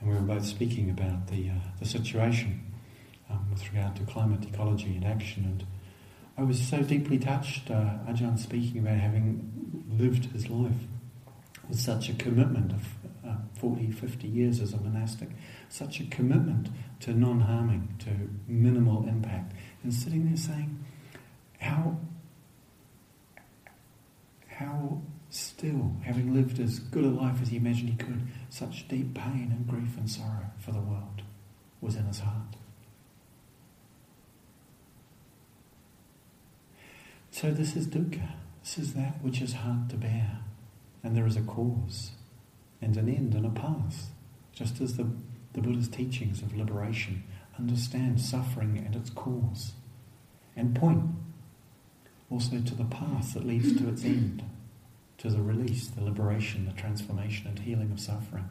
And 0.00 0.08
we 0.08 0.14
were 0.14 0.20
both 0.20 0.44
speaking 0.44 0.90
about 0.90 1.28
the, 1.28 1.50
uh, 1.50 1.54
the 1.80 1.86
situation 1.86 2.62
um, 3.30 3.50
with 3.50 3.66
regard 3.72 3.96
to 3.96 4.02
climate 4.04 4.44
ecology 4.44 4.94
and 4.94 5.04
action. 5.04 5.44
And 5.44 5.66
I 6.36 6.42
was 6.42 6.60
so 6.60 6.82
deeply 6.82 7.18
touched, 7.18 7.70
uh, 7.70 7.98
Ajahn 8.08 8.38
speaking 8.38 8.80
about 8.80 8.98
having 8.98 9.84
lived 9.88 10.26
his 10.26 10.50
life 10.50 10.72
with 11.68 11.78
such 11.78 12.08
a 12.08 12.14
commitment 12.14 12.72
of 12.72 12.82
uh, 13.26 13.36
40, 13.54 13.92
50 13.92 14.26
years 14.26 14.60
as 14.60 14.72
a 14.72 14.78
monastic, 14.78 15.28
such 15.68 16.00
a 16.00 16.04
commitment 16.06 16.68
to 17.00 17.12
non 17.12 17.40
harming, 17.40 17.94
to 18.00 18.10
minimal 18.48 19.06
impact, 19.08 19.52
and 19.84 19.94
sitting 19.94 20.26
there 20.26 20.36
saying, 20.36 20.84
how, 21.60 21.98
how 24.48 25.02
still, 25.30 25.94
having 26.02 26.34
lived 26.34 26.58
as 26.58 26.80
good 26.80 27.04
a 27.04 27.08
life 27.08 27.40
as 27.42 27.48
he 27.48 27.56
imagined 27.56 27.90
he 27.90 27.96
could, 27.96 28.26
such 28.50 28.88
deep 28.88 29.14
pain 29.14 29.54
and 29.56 29.68
grief 29.68 29.96
and 29.96 30.10
sorrow 30.10 30.50
for 30.58 30.72
the 30.72 30.80
world 30.80 31.22
was 31.80 31.94
in 31.94 32.04
his 32.06 32.18
heart. 32.18 32.56
So, 37.34 37.50
this 37.50 37.74
is 37.74 37.88
dukkha. 37.88 38.28
This 38.62 38.78
is 38.78 38.94
that 38.94 39.20
which 39.20 39.40
is 39.42 39.54
hard 39.54 39.90
to 39.90 39.96
bear. 39.96 40.38
And 41.02 41.16
there 41.16 41.26
is 41.26 41.36
a 41.36 41.40
cause 41.40 42.12
and 42.80 42.96
an 42.96 43.08
end 43.08 43.34
and 43.34 43.44
a 43.44 43.50
path. 43.50 44.12
Just 44.52 44.80
as 44.80 44.96
the, 44.96 45.08
the 45.52 45.60
Buddha's 45.60 45.88
teachings 45.88 46.42
of 46.42 46.56
liberation 46.56 47.24
understand 47.58 48.20
suffering 48.20 48.80
and 48.86 48.94
its 48.94 49.10
cause 49.10 49.72
and 50.54 50.76
point 50.76 51.06
also 52.30 52.60
to 52.60 52.74
the 52.76 52.84
path 52.84 53.34
that 53.34 53.44
leads 53.44 53.76
to 53.78 53.88
its 53.88 54.04
end, 54.04 54.44
to 55.18 55.28
the 55.28 55.42
release, 55.42 55.88
the 55.88 56.04
liberation, 56.04 56.66
the 56.66 56.80
transformation 56.80 57.48
and 57.48 57.58
healing 57.58 57.90
of 57.90 57.98
suffering. 57.98 58.48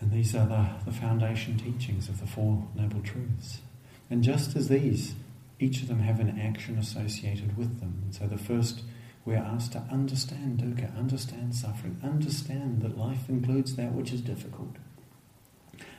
And 0.00 0.12
these 0.12 0.34
are 0.34 0.46
the, 0.46 0.68
the 0.84 0.92
foundation 0.92 1.56
teachings 1.56 2.10
of 2.10 2.20
the 2.20 2.26
Four 2.26 2.68
Noble 2.74 3.00
Truths. 3.00 3.62
And 4.10 4.22
just 4.22 4.54
as 4.54 4.68
these, 4.68 5.14
each 5.58 5.82
of 5.82 5.88
them 5.88 6.00
have 6.00 6.20
an 6.20 6.38
action 6.38 6.78
associated 6.78 7.56
with 7.56 7.80
them. 7.80 8.02
And 8.04 8.14
so 8.14 8.26
the 8.26 8.38
first 8.38 8.82
we 9.26 9.34
are 9.34 9.44
asked 9.44 9.72
to 9.72 9.80
understand 9.90 10.60
dukkha, 10.60 10.96
understand 10.96 11.54
suffering, 11.54 12.00
understand 12.02 12.82
that 12.82 12.96
life 12.96 13.28
includes 13.28 13.74
that 13.74 13.92
which 13.92 14.12
is 14.12 14.20
difficult. 14.20 14.76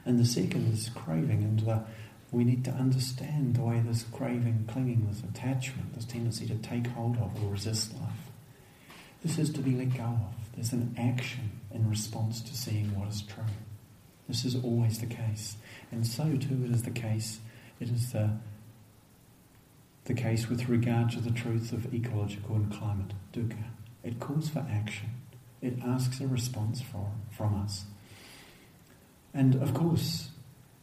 And 0.05 0.17
the 0.17 0.25
second 0.25 0.71
is 0.73 0.89
craving, 0.95 1.43
and 1.43 1.59
the, 1.59 1.83
we 2.31 2.45
need 2.45 2.63
to 2.63 2.71
understand 2.71 3.57
the 3.57 3.61
way 3.63 3.83
this 3.85 4.05
craving, 4.13 4.69
clinging, 4.71 5.07
this 5.07 5.21
attachment, 5.23 5.93
this 5.93 6.05
tendency 6.05 6.47
to 6.47 6.55
take 6.55 6.87
hold 6.87 7.17
of 7.17 7.43
or 7.43 7.51
resist 7.51 7.93
life. 7.95 8.31
This 9.23 9.37
is 9.37 9.49
to 9.51 9.59
be 9.59 9.75
let 9.75 9.97
go 9.97 10.03
of. 10.03 10.55
There's 10.55 10.71
an 10.71 10.95
action 10.97 11.51
in 11.73 11.89
response 11.89 12.41
to 12.41 12.55
seeing 12.55 12.97
what 12.97 13.09
is 13.09 13.21
true. 13.23 13.43
This 14.29 14.45
is 14.45 14.55
always 14.55 14.99
the 14.99 15.05
case. 15.05 15.57
And 15.91 16.07
so 16.07 16.23
too 16.23 16.63
it 16.63 16.71
is 16.71 16.83
the 16.83 16.91
case. 16.91 17.39
It 17.81 17.89
is 17.89 18.13
the 18.13 18.31
the 20.07 20.13
case 20.13 20.49
with 20.49 20.69
regard 20.69 21.11
to 21.11 21.19
the 21.19 21.31
truth 21.31 21.73
of 21.73 21.93
ecological 21.93 22.55
and 22.55 22.71
climate 22.71 23.13
dukkha. 23.33 23.65
It 24.03 24.19
calls 24.19 24.49
for 24.49 24.65
action. 24.71 25.09
It 25.61 25.79
asks 25.85 26.21
a 26.21 26.27
response 26.27 26.81
for, 26.81 27.11
from 27.29 27.61
us. 27.61 27.85
And 29.33 29.55
of 29.55 29.73
course, 29.73 30.29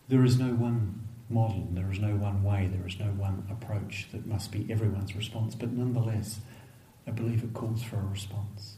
there 0.08 0.24
is 0.24 0.38
no 0.38 0.48
one 0.48 1.08
model, 1.30 1.66
there 1.70 1.90
is 1.90 1.98
no 2.00 2.16
one 2.16 2.42
way, 2.42 2.68
there 2.70 2.86
is 2.86 2.98
no 2.98 3.06
one 3.06 3.46
approach 3.50 4.08
that 4.12 4.26
must 4.26 4.52
be 4.52 4.66
everyone's 4.70 5.16
response, 5.16 5.54
but 5.54 5.72
nonetheless, 5.72 6.40
I 7.06 7.10
believe 7.10 7.42
it 7.42 7.54
calls 7.54 7.82
for 7.82 7.96
a 7.96 8.04
response. 8.04 8.76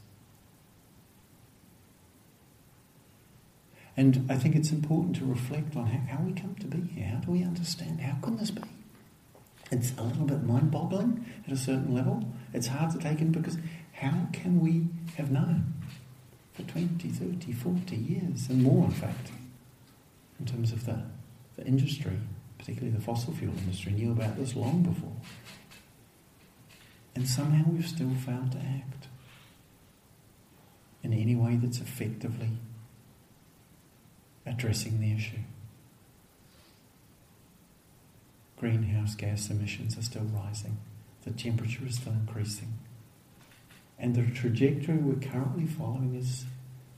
And 3.97 4.25
I 4.29 4.35
think 4.35 4.55
it's 4.55 4.71
important 4.71 5.17
to 5.17 5.25
reflect 5.25 5.75
on 5.75 5.87
how, 5.87 6.15
how 6.15 6.23
we 6.23 6.31
come 6.31 6.55
to 6.55 6.67
be 6.67 6.87
here. 6.93 7.07
How 7.07 7.17
do 7.17 7.31
we 7.31 7.43
understand? 7.43 7.99
How 7.99 8.17
can 8.21 8.37
this 8.37 8.51
be? 8.51 8.61
It's 9.71 9.91
a 9.97 10.03
little 10.03 10.25
bit 10.25 10.43
mind 10.43 10.71
boggling 10.71 11.25
at 11.45 11.51
a 11.51 11.57
certain 11.57 11.93
level. 11.93 12.23
It's 12.53 12.67
hard 12.67 12.91
to 12.91 12.99
take 12.99 13.19
in 13.19 13.31
because 13.31 13.57
how 13.93 14.27
can 14.31 14.59
we 14.61 14.87
have 15.15 15.31
known 15.31 15.73
for 16.53 16.63
20, 16.63 17.09
30, 17.09 17.51
40 17.51 17.95
years 17.95 18.47
and 18.49 18.63
more, 18.63 18.85
in 18.85 18.91
fact, 18.91 19.31
in 20.39 20.45
terms 20.45 20.71
of 20.71 20.85
the, 20.85 21.03
the 21.57 21.65
industry, 21.65 22.17
particularly 22.57 22.95
the 22.95 23.03
fossil 23.03 23.33
fuel 23.33 23.53
industry, 23.57 23.91
knew 23.91 24.11
about 24.11 24.37
this 24.37 24.55
long 24.55 24.83
before. 24.83 25.15
And 27.15 27.27
somehow 27.27 27.63
we've 27.69 27.87
still 27.87 28.13
failed 28.25 28.51
to 28.53 28.59
act 28.59 29.07
in 31.03 31.13
any 31.13 31.35
way 31.35 31.55
that's 31.55 31.79
effectively 31.79 32.51
addressing 34.45 35.01
the 35.01 35.13
issue 35.13 35.39
greenhouse 38.57 39.15
gas 39.15 39.49
emissions 39.49 39.97
are 39.97 40.01
still 40.01 40.23
rising, 40.23 40.77
the 41.23 41.31
temperature 41.31 41.85
is 41.85 41.95
still 41.95 42.13
increasing. 42.13 42.73
And 43.99 44.15
the 44.15 44.23
trajectory 44.31 44.97
we're 44.97 45.15
currently 45.15 45.65
following 45.65 46.15
is 46.15 46.45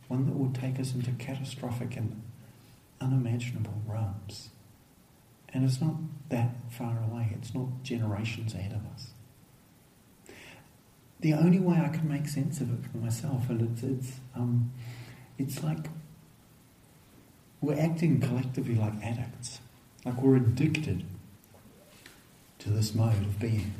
one 0.07 0.25
that 0.25 0.37
will 0.37 0.51
take 0.51 0.79
us 0.79 0.93
into 0.93 1.11
catastrophic 1.11 1.95
and 1.95 2.21
unimaginable 3.01 3.81
realms. 3.87 4.49
And 5.53 5.63
it's 5.63 5.81
not 5.81 5.95
that 6.29 6.55
far 6.69 7.01
away, 7.09 7.29
it's 7.35 7.53
not 7.55 7.83
generations 7.83 8.53
ahead 8.53 8.73
of 8.73 8.85
us. 8.93 9.11
the 11.19 11.33
only 11.33 11.59
way 11.59 11.77
I 11.77 11.89
can 11.89 12.07
make 12.07 12.27
sense 12.27 12.61
of 12.61 12.71
it 12.73 12.89
for 12.89 12.97
myself, 12.97 13.49
and 13.49 13.61
it's 13.61 13.83
it's 13.83 14.19
um, 14.35 14.71
it's 15.37 15.63
like 15.63 15.87
we're 17.61 17.79
acting 17.79 18.21
collectively 18.21 18.75
like 18.75 18.93
addicts, 19.03 19.59
like 20.05 20.21
we're 20.21 20.37
addicted 20.37 21.03
to 22.59 22.69
this 22.69 22.93
mode 22.93 23.13
of 23.13 23.39
being, 23.39 23.73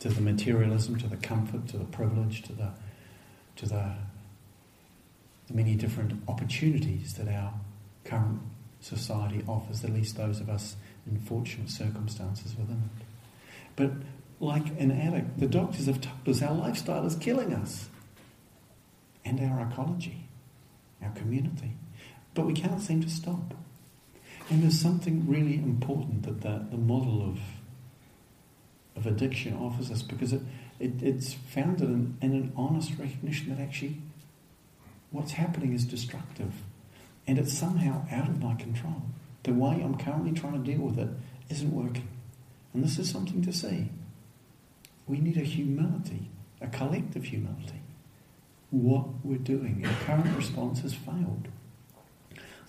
to 0.00 0.08
the 0.08 0.20
materialism, 0.20 0.96
to 0.98 1.06
the 1.06 1.16
comfort, 1.16 1.68
to 1.68 1.76
the 1.76 1.84
privilege, 1.84 2.42
to 2.42 2.52
the 2.52 2.70
to 3.60 3.66
the, 3.66 3.92
many 5.52 5.74
different 5.74 6.22
opportunities 6.28 7.14
that 7.14 7.28
our 7.28 7.52
current 8.04 8.40
society 8.80 9.44
offers, 9.46 9.84
at 9.84 9.92
least 9.92 10.16
those 10.16 10.40
of 10.40 10.48
us 10.48 10.76
in 11.06 11.18
fortunate 11.18 11.68
circumstances 11.68 12.54
within 12.56 12.76
it. 12.76 13.04
But 13.76 13.90
like 14.40 14.66
an 14.80 14.90
addict, 14.90 15.38
the 15.38 15.46
doctors 15.46 15.86
have 15.86 16.00
told 16.00 16.26
us 16.26 16.40
our 16.40 16.54
lifestyle 16.54 17.04
is 17.04 17.16
killing 17.16 17.52
us 17.52 17.90
and 19.24 19.38
our 19.40 19.68
ecology, 19.68 20.28
our 21.02 21.10
community. 21.10 21.72
But 22.32 22.46
we 22.46 22.54
can't 22.54 22.80
seem 22.80 23.02
to 23.02 23.10
stop. 23.10 23.54
And 24.50 24.64
there's 24.64 24.80
something 24.80 25.28
really 25.28 25.54
important 25.54 26.24
that 26.24 26.40
the, 26.40 26.66
the 26.70 26.76
model 26.76 27.22
of, 27.22 27.38
of 28.96 29.06
addiction 29.06 29.56
offers 29.56 29.92
us 29.92 30.02
because 30.02 30.32
it, 30.32 30.42
it, 30.80 31.02
it's 31.02 31.32
founded 31.32 31.88
in, 31.88 32.18
in 32.20 32.32
an 32.32 32.52
honest 32.56 32.90
recognition 32.98 33.54
that 33.54 33.62
actually 33.62 33.98
what's 35.12 35.32
happening 35.32 35.72
is 35.72 35.84
destructive 35.84 36.52
and 37.28 37.38
it's 37.38 37.56
somehow 37.56 38.04
out 38.10 38.28
of 38.28 38.42
my 38.42 38.54
control. 38.56 39.02
The 39.44 39.52
way 39.52 39.80
I'm 39.82 39.96
currently 39.96 40.32
trying 40.32 40.62
to 40.62 40.70
deal 40.70 40.80
with 40.80 40.98
it 40.98 41.10
isn't 41.48 41.72
working. 41.72 42.08
And 42.74 42.82
this 42.82 42.98
is 42.98 43.08
something 43.08 43.42
to 43.42 43.52
see. 43.52 43.88
We 45.06 45.20
need 45.20 45.36
a 45.36 45.44
humility, 45.44 46.28
a 46.60 46.66
collective 46.66 47.24
humility. 47.24 47.82
What 48.70 49.06
we're 49.24 49.38
doing, 49.38 49.84
our 49.86 49.92
current 50.04 50.36
response 50.36 50.80
has 50.80 50.94
failed. 50.94 51.48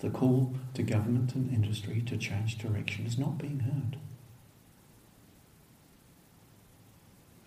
The 0.02 0.10
call 0.10 0.52
to 0.74 0.82
government 0.82 1.36
and 1.36 1.54
industry 1.54 2.02
to 2.06 2.16
change 2.16 2.58
direction 2.58 3.06
is 3.06 3.16
not 3.16 3.38
being 3.38 3.60
heard. 3.60 3.96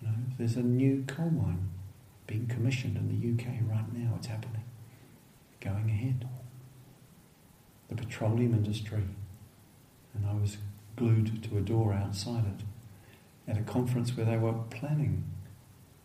You 0.01 0.07
know, 0.07 0.13
there's 0.37 0.55
a 0.55 0.63
new 0.63 1.03
coal 1.05 1.31
mine 1.31 1.69
being 2.27 2.47
commissioned 2.47 2.95
in 2.95 3.09
the 3.09 3.43
UK 3.43 3.59
right 3.69 3.93
now. 3.93 4.13
It's 4.15 4.27
happening, 4.27 4.63
going 5.59 5.89
ahead. 5.89 6.29
The 7.89 7.95
petroleum 7.95 8.53
industry, 8.53 9.03
and 10.13 10.25
I 10.25 10.33
was 10.33 10.57
glued 10.95 11.43
to 11.43 11.57
a 11.57 11.61
door 11.61 11.91
outside 11.91 12.45
it 12.45 13.51
at 13.51 13.57
a 13.57 13.63
conference 13.63 14.15
where 14.15 14.25
they 14.25 14.37
were 14.37 14.53
planning 14.69 15.25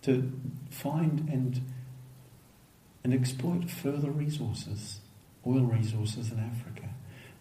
to 0.03 0.33
find 0.69 1.29
and 1.29 1.61
and 3.05 3.15
exploit 3.15 3.71
further 3.71 4.11
resources, 4.11 5.01
oil 5.47 5.63
resources 5.63 6.31
in 6.31 6.39
Africa, 6.39 6.89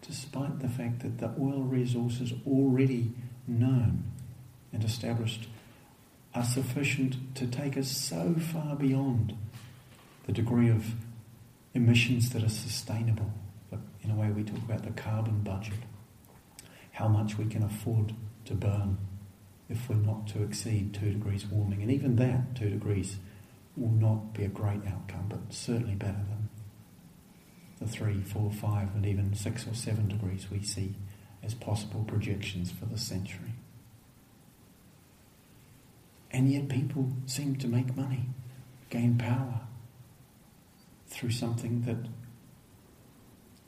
despite 0.06 0.60
the 0.60 0.68
fact 0.68 1.00
that 1.00 1.18
the 1.18 1.30
oil 1.40 1.62
resources 1.62 2.32
already 2.46 3.12
known 3.46 4.04
and 4.72 4.84
established 4.84 5.48
are 6.34 6.44
sufficient 6.44 7.34
to 7.34 7.46
take 7.46 7.76
us 7.76 7.90
so 7.90 8.34
far 8.52 8.76
beyond 8.76 9.36
the 10.26 10.32
degree 10.32 10.68
of 10.68 10.94
emissions 11.74 12.30
that 12.30 12.42
are 12.42 12.48
sustainable. 12.48 13.32
But 13.70 13.80
in 14.02 14.10
a 14.10 14.14
way, 14.14 14.30
we 14.30 14.44
talk 14.44 14.58
about 14.58 14.84
the 14.84 14.90
carbon 14.90 15.40
budget, 15.42 15.78
how 16.92 17.08
much 17.08 17.36
we 17.36 17.46
can 17.46 17.62
afford 17.62 18.14
to 18.44 18.54
burn 18.54 18.98
if 19.68 19.88
we're 19.88 19.96
not 19.96 20.26
to 20.28 20.42
exceed 20.42 20.94
two 20.94 21.12
degrees 21.12 21.46
warming. 21.46 21.82
And 21.82 21.90
even 21.90 22.16
that, 22.16 22.54
two 22.56 22.70
degrees, 22.70 23.16
will 23.76 23.92
not 23.92 24.34
be 24.34 24.44
a 24.44 24.48
great 24.48 24.80
outcome, 24.86 25.26
but 25.28 25.40
certainly 25.50 25.94
better 25.94 26.12
than 26.12 26.48
the 27.80 27.88
three, 27.88 28.20
four, 28.20 28.50
five, 28.52 28.94
and 28.94 29.06
even 29.06 29.34
six 29.34 29.66
or 29.66 29.74
seven 29.74 30.08
degrees 30.08 30.50
we 30.50 30.62
see 30.62 30.94
as 31.42 31.54
possible 31.54 32.04
projections 32.06 32.70
for 32.70 32.84
the 32.86 32.98
century. 32.98 33.54
And 36.30 36.50
yet 36.50 36.68
people 36.68 37.10
seem 37.26 37.56
to 37.56 37.66
make 37.66 37.96
money, 37.96 38.26
gain 38.90 39.16
power 39.18 39.60
through 41.08 41.30
something 41.30 41.82
that 41.82 42.08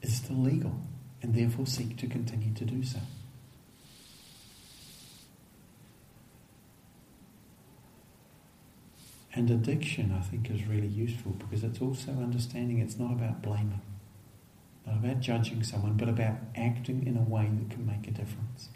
is 0.02 0.16
still 0.16 0.36
legal 0.36 0.80
and 1.22 1.34
therefore 1.34 1.66
seek 1.66 1.96
to 1.98 2.06
continue 2.06 2.52
to 2.54 2.64
do 2.64 2.84
so. 2.84 2.98
And 9.34 9.50
addiction, 9.50 10.14
I 10.16 10.20
think, 10.20 10.50
is 10.50 10.66
really 10.66 10.88
useful 10.88 11.32
because 11.32 11.64
it's 11.64 11.80
also 11.80 12.10
understanding 12.12 12.78
it's 12.78 12.98
not 12.98 13.12
about 13.12 13.40
blaming, 13.40 13.80
not 14.86 14.96
about 14.96 15.20
judging 15.20 15.62
someone, 15.62 15.94
but 15.94 16.08
about 16.08 16.36
acting 16.56 17.06
in 17.06 17.16
a 17.16 17.22
way 17.22 17.48
that 17.50 17.70
can 17.70 17.86
make 17.86 18.06
a 18.08 18.10
difference. 18.10 18.68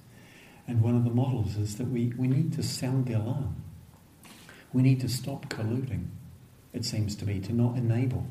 And 0.69 0.83
one 0.83 0.97
of 0.97 1.05
the 1.05 1.11
models 1.11 1.57
is 1.57 1.77
that 1.77 1.89
we, 1.89 2.13
we 2.17 2.27
need 2.27 2.53
to 2.55 2.63
sound 2.63 3.07
the 3.07 3.15
alarm. 3.15 3.63
We 4.73 4.83
need 4.83 5.01
to 5.01 5.09
stop 5.09 5.49
colluding, 5.49 6.09
it 6.73 6.85
seems 6.85 7.17
to 7.17 7.25
be, 7.25 7.41
to 7.41 7.53
not 7.53 7.77
enable 7.77 8.27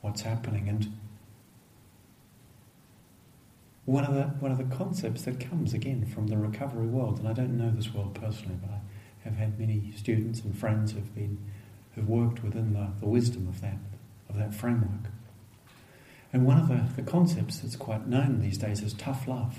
what's 0.00 0.22
happening. 0.22 0.68
And 0.68 0.92
one 3.86 4.04
of 4.04 4.14
the 4.14 4.24
one 4.40 4.50
of 4.50 4.58
the 4.58 4.76
concepts 4.76 5.22
that 5.22 5.38
comes 5.38 5.72
again 5.72 6.04
from 6.04 6.26
the 6.26 6.36
recovery 6.36 6.86
world, 6.86 7.18
and 7.18 7.28
I 7.28 7.32
don't 7.32 7.56
know 7.56 7.70
this 7.70 7.94
world 7.94 8.14
personally, 8.14 8.56
but 8.60 8.70
I 8.70 8.80
have 9.24 9.36
had 9.36 9.58
many 9.58 9.92
students 9.96 10.40
and 10.40 10.56
friends 10.58 10.92
who've 10.92 11.14
been 11.14 11.38
who've 11.94 12.08
worked 12.08 12.42
within 12.42 12.74
the, 12.74 12.88
the 13.00 13.06
wisdom 13.06 13.48
of 13.48 13.60
that 13.60 13.78
of 14.28 14.36
that 14.36 14.52
framework. 14.52 15.10
And 16.32 16.44
one 16.44 16.58
of 16.58 16.68
the, 16.68 17.02
the 17.02 17.08
concepts 17.08 17.58
that's 17.58 17.76
quite 17.76 18.06
known 18.06 18.40
these 18.40 18.58
days 18.58 18.82
is 18.82 18.92
tough 18.94 19.26
love. 19.26 19.58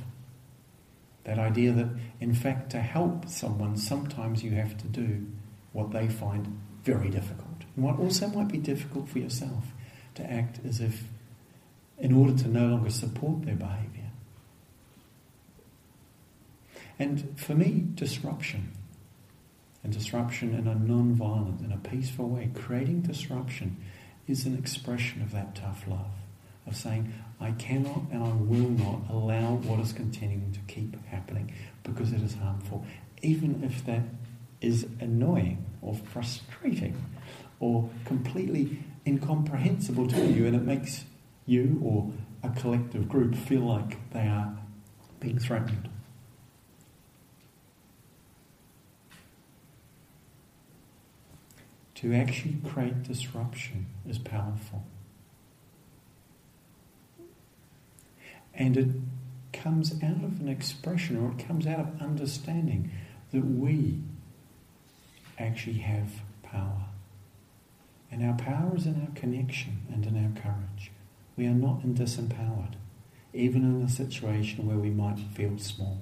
That 1.23 1.39
idea 1.39 1.71
that, 1.73 1.89
in 2.19 2.33
fact, 2.33 2.69
to 2.71 2.79
help 2.79 3.27
someone, 3.27 3.77
sometimes 3.77 4.43
you 4.43 4.51
have 4.51 4.77
to 4.77 4.87
do 4.87 5.25
what 5.73 5.91
they 5.91 6.07
find 6.07 6.59
very 6.83 7.09
difficult. 7.09 7.63
And 7.75 7.83
what 7.83 7.99
also 7.99 8.27
might 8.27 8.47
be 8.47 8.57
difficult 8.57 9.09
for 9.09 9.19
yourself, 9.19 9.65
to 10.15 10.23
act 10.31 10.59
as 10.67 10.79
if, 10.79 11.03
in 11.97 12.13
order 12.13 12.35
to 12.43 12.47
no 12.47 12.67
longer 12.67 12.89
support 12.89 13.43
their 13.43 13.55
behaviour. 13.55 14.11
And 16.99 17.39
for 17.39 17.53
me, 17.53 17.85
disruption 17.93 18.71
and 19.83 19.93
disruption 19.93 20.53
in 20.53 20.67
a 20.67 20.75
non-violent, 20.75 21.61
in 21.61 21.71
a 21.71 21.77
peaceful 21.77 22.29
way. 22.29 22.49
Creating 22.53 23.01
disruption 23.01 23.77
is 24.27 24.45
an 24.45 24.57
expression 24.57 25.21
of 25.21 25.31
that 25.31 25.55
tough 25.55 25.83
love, 25.87 26.11
of 26.67 26.75
saying, 26.75 27.13
I 27.39 27.51
cannot 27.51 28.03
and 28.11 28.23
I 28.23 28.33
will 28.33 28.69
not 28.69 29.09
allow 29.09 29.55
what 29.55 29.79
is 29.79 29.93
continuing 29.93 30.51
to 30.53 30.59
keep 30.73 30.95
happening 31.05 31.53
because 31.83 32.11
it 32.11 32.21
is 32.21 32.35
harmful, 32.35 32.85
even 33.21 33.63
if 33.63 33.85
that 33.85 34.03
is 34.61 34.87
annoying 34.99 35.65
or 35.81 35.95
frustrating 35.95 36.95
or 37.59 37.89
completely 38.05 38.79
incomprehensible 39.05 40.07
to 40.07 40.25
you 40.25 40.45
and 40.45 40.55
it 40.55 40.63
makes 40.63 41.05
you 41.45 41.79
or 41.83 42.11
a 42.43 42.53
collective 42.59 43.07
group 43.07 43.35
feel 43.35 43.61
like 43.61 44.11
they 44.11 44.27
are 44.27 44.57
being 45.19 45.39
threatened. 45.39 45.89
to 51.97 52.13
actually 52.13 52.55
create 52.63 53.01
disruption 53.01 53.87
is 54.07 54.19
powerful. 54.19 54.85
And 58.57 58.75
it 58.75 58.87
comes 59.53 59.93
out 60.03 60.23
of 60.23 60.41
an 60.41 60.49
expression 60.49 61.17
or 61.17 61.31
it 61.31 61.47
comes 61.47 61.65
out 61.65 61.79
of 61.79 62.01
understanding 62.01 62.91
that 63.31 63.45
we 63.45 63.99
actually 65.37 65.79
have 65.79 66.11
power. 66.43 66.85
And 68.11 68.25
our 68.25 68.35
power 68.35 68.75
is 68.75 68.85
in 68.85 69.01
our 69.01 69.13
connection 69.15 69.79
and 69.93 70.05
in 70.05 70.17
our 70.17 70.41
courage. 70.41 70.91
We 71.35 71.45
are 71.45 71.53
not 71.53 71.81
disempowered, 71.83 72.73
even 73.33 73.63
in 73.63 73.83
a 73.83 73.89
situation 73.89 74.65
where 74.65 74.77
we 74.77 74.89
might 74.89 75.19
feel 75.35 75.57
small. 75.59 76.01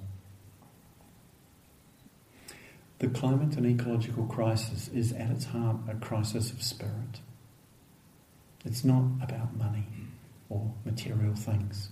The 2.98 3.08
climate 3.08 3.56
and 3.56 3.66
ecological 3.66 4.24
crisis 4.24 4.88
is 4.88 5.12
at 5.12 5.30
its 5.30 5.44
heart 5.46 5.76
a 5.88 5.94
crisis 5.96 6.50
of 6.50 6.62
spirit. 6.62 7.20
It's 8.64 8.84
not 8.84 9.04
about 9.20 9.54
money 9.56 9.84
or 10.48 10.72
material 10.86 11.34
things. 11.34 11.90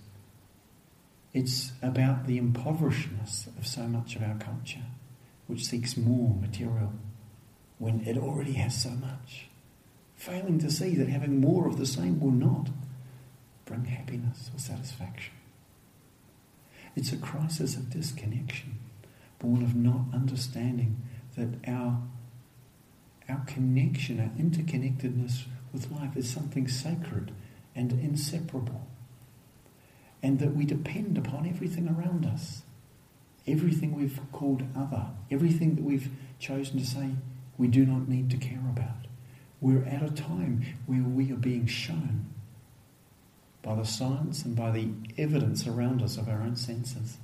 It's 1.35 1.73
about 1.81 2.27
the 2.27 2.39
impoverishedness 2.39 3.47
of 3.57 3.67
so 3.67 3.81
much 3.87 4.15
of 4.15 4.23
our 4.23 4.37
culture, 4.37 4.85
which 5.47 5.65
seeks 5.65 5.97
more 5.97 6.33
material 6.33 6.93
when 7.77 7.99
it 8.07 8.17
already 8.17 8.53
has 8.53 8.81
so 8.81 8.91
much, 8.91 9.47
failing 10.15 10.59
to 10.59 10.71
see 10.71 10.95
that 10.95 11.09
having 11.09 11.41
more 11.41 11.67
of 11.67 11.77
the 11.77 11.85
same 11.85 12.21
will 12.21 12.31
not 12.31 12.69
bring 13.65 13.83
happiness 13.83 14.49
or 14.55 14.59
satisfaction. 14.59 15.33
It's 16.95 17.11
a 17.11 17.17
crisis 17.17 17.75
of 17.75 17.89
disconnection 17.89 18.79
born 19.37 19.61
of 19.61 19.75
not 19.75 20.05
understanding 20.13 21.01
that 21.35 21.49
our, 21.67 22.01
our 23.27 23.43
connection, 23.45 24.21
our 24.21 24.29
interconnectedness 24.41 25.47
with 25.73 25.91
life 25.91 26.15
is 26.15 26.29
something 26.29 26.69
sacred 26.69 27.33
and 27.75 27.91
inseparable. 27.91 28.87
And 30.23 30.39
that 30.39 30.55
we 30.55 30.65
depend 30.65 31.17
upon 31.17 31.47
everything 31.47 31.87
around 31.87 32.25
us. 32.25 32.63
Everything 33.47 33.95
we've 33.95 34.19
called 34.31 34.63
other, 34.75 35.07
everything 35.29 35.75
that 35.75 35.83
we've 35.83 36.09
chosen 36.39 36.79
to 36.79 36.85
say 36.85 37.11
we 37.57 37.67
do 37.67 37.85
not 37.85 38.07
need 38.07 38.29
to 38.31 38.37
care 38.37 38.63
about. 38.69 39.07
We're 39.61 39.85
at 39.85 40.03
a 40.03 40.11
time 40.11 40.65
where 40.85 41.03
we 41.03 41.31
are 41.31 41.37
being 41.37 41.67
shown 41.67 42.25
by 43.61 43.75
the 43.75 43.83
science 43.83 44.43
and 44.43 44.55
by 44.55 44.71
the 44.71 44.89
evidence 45.17 45.65
around 45.67 46.01
us 46.01 46.17
of 46.17 46.27
our 46.27 46.41
own 46.41 46.55
senses 46.55 47.17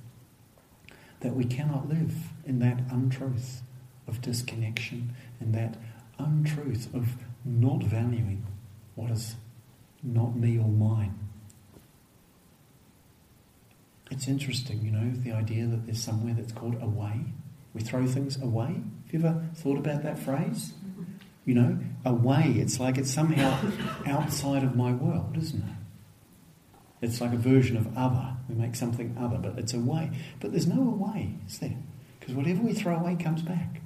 that 1.20 1.36
we 1.36 1.44
cannot 1.44 1.88
live 1.88 2.14
in 2.44 2.58
that 2.58 2.80
untruth 2.90 3.62
of 4.08 4.20
disconnection 4.20 5.14
and 5.40 5.54
that 5.54 5.76
untruth 6.18 6.92
of 6.94 7.14
not 7.44 7.82
valuing 7.82 8.44
what 8.96 9.10
is 9.10 9.36
not 10.02 10.36
me 10.36 10.58
or 10.58 10.68
mine. 10.68 11.16
It's 14.12 14.28
interesting, 14.28 14.82
you 14.84 14.90
know, 14.90 15.10
the 15.10 15.32
idea 15.32 15.64
that 15.64 15.86
there's 15.86 16.02
somewhere 16.02 16.34
that's 16.34 16.52
called 16.52 16.76
away. 16.82 17.24
We 17.72 17.80
throw 17.80 18.06
things 18.06 18.40
away. 18.42 18.82
Have 19.06 19.10
you 19.10 19.18
ever 19.20 19.42
thought 19.54 19.78
about 19.78 20.02
that 20.02 20.18
phrase? 20.18 20.74
You 21.46 21.54
know, 21.54 21.78
away. 22.04 22.56
It's 22.58 22.78
like 22.78 22.98
it's 22.98 23.10
somehow 23.10 23.58
outside 24.06 24.64
of 24.64 24.76
my 24.76 24.92
world, 24.92 25.38
isn't 25.38 25.62
it? 25.62 25.76
It's 27.00 27.22
like 27.22 27.32
a 27.32 27.38
version 27.38 27.78
of 27.78 27.96
other. 27.96 28.36
We 28.50 28.54
make 28.54 28.76
something 28.76 29.16
other, 29.18 29.38
but 29.38 29.58
it's 29.58 29.72
away. 29.72 30.10
But 30.40 30.50
there's 30.50 30.66
no 30.66 30.82
away, 30.82 31.32
is 31.46 31.58
there? 31.60 31.78
Because 32.20 32.34
whatever 32.34 32.60
we 32.60 32.74
throw 32.74 32.96
away 32.96 33.16
comes 33.16 33.40
back. 33.40 33.80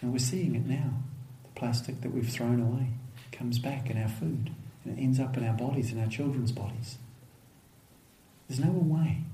And 0.00 0.12
we're 0.12 0.18
seeing 0.18 0.54
it 0.54 0.64
now. 0.64 0.94
The 1.42 1.60
plastic 1.60 2.00
that 2.00 2.14
we've 2.14 2.26
thrown 2.26 2.62
away 2.62 2.88
comes 3.32 3.58
back 3.58 3.90
in 3.90 4.02
our 4.02 4.08
food. 4.08 4.50
And 4.82 4.98
it 4.98 5.02
ends 5.02 5.20
up 5.20 5.36
in 5.36 5.46
our 5.46 5.54
bodies, 5.54 5.92
in 5.92 6.00
our 6.00 6.08
children's 6.08 6.52
bodies. 6.52 6.96
There's 8.48 8.60
no 8.60 8.70
away. 8.70 9.24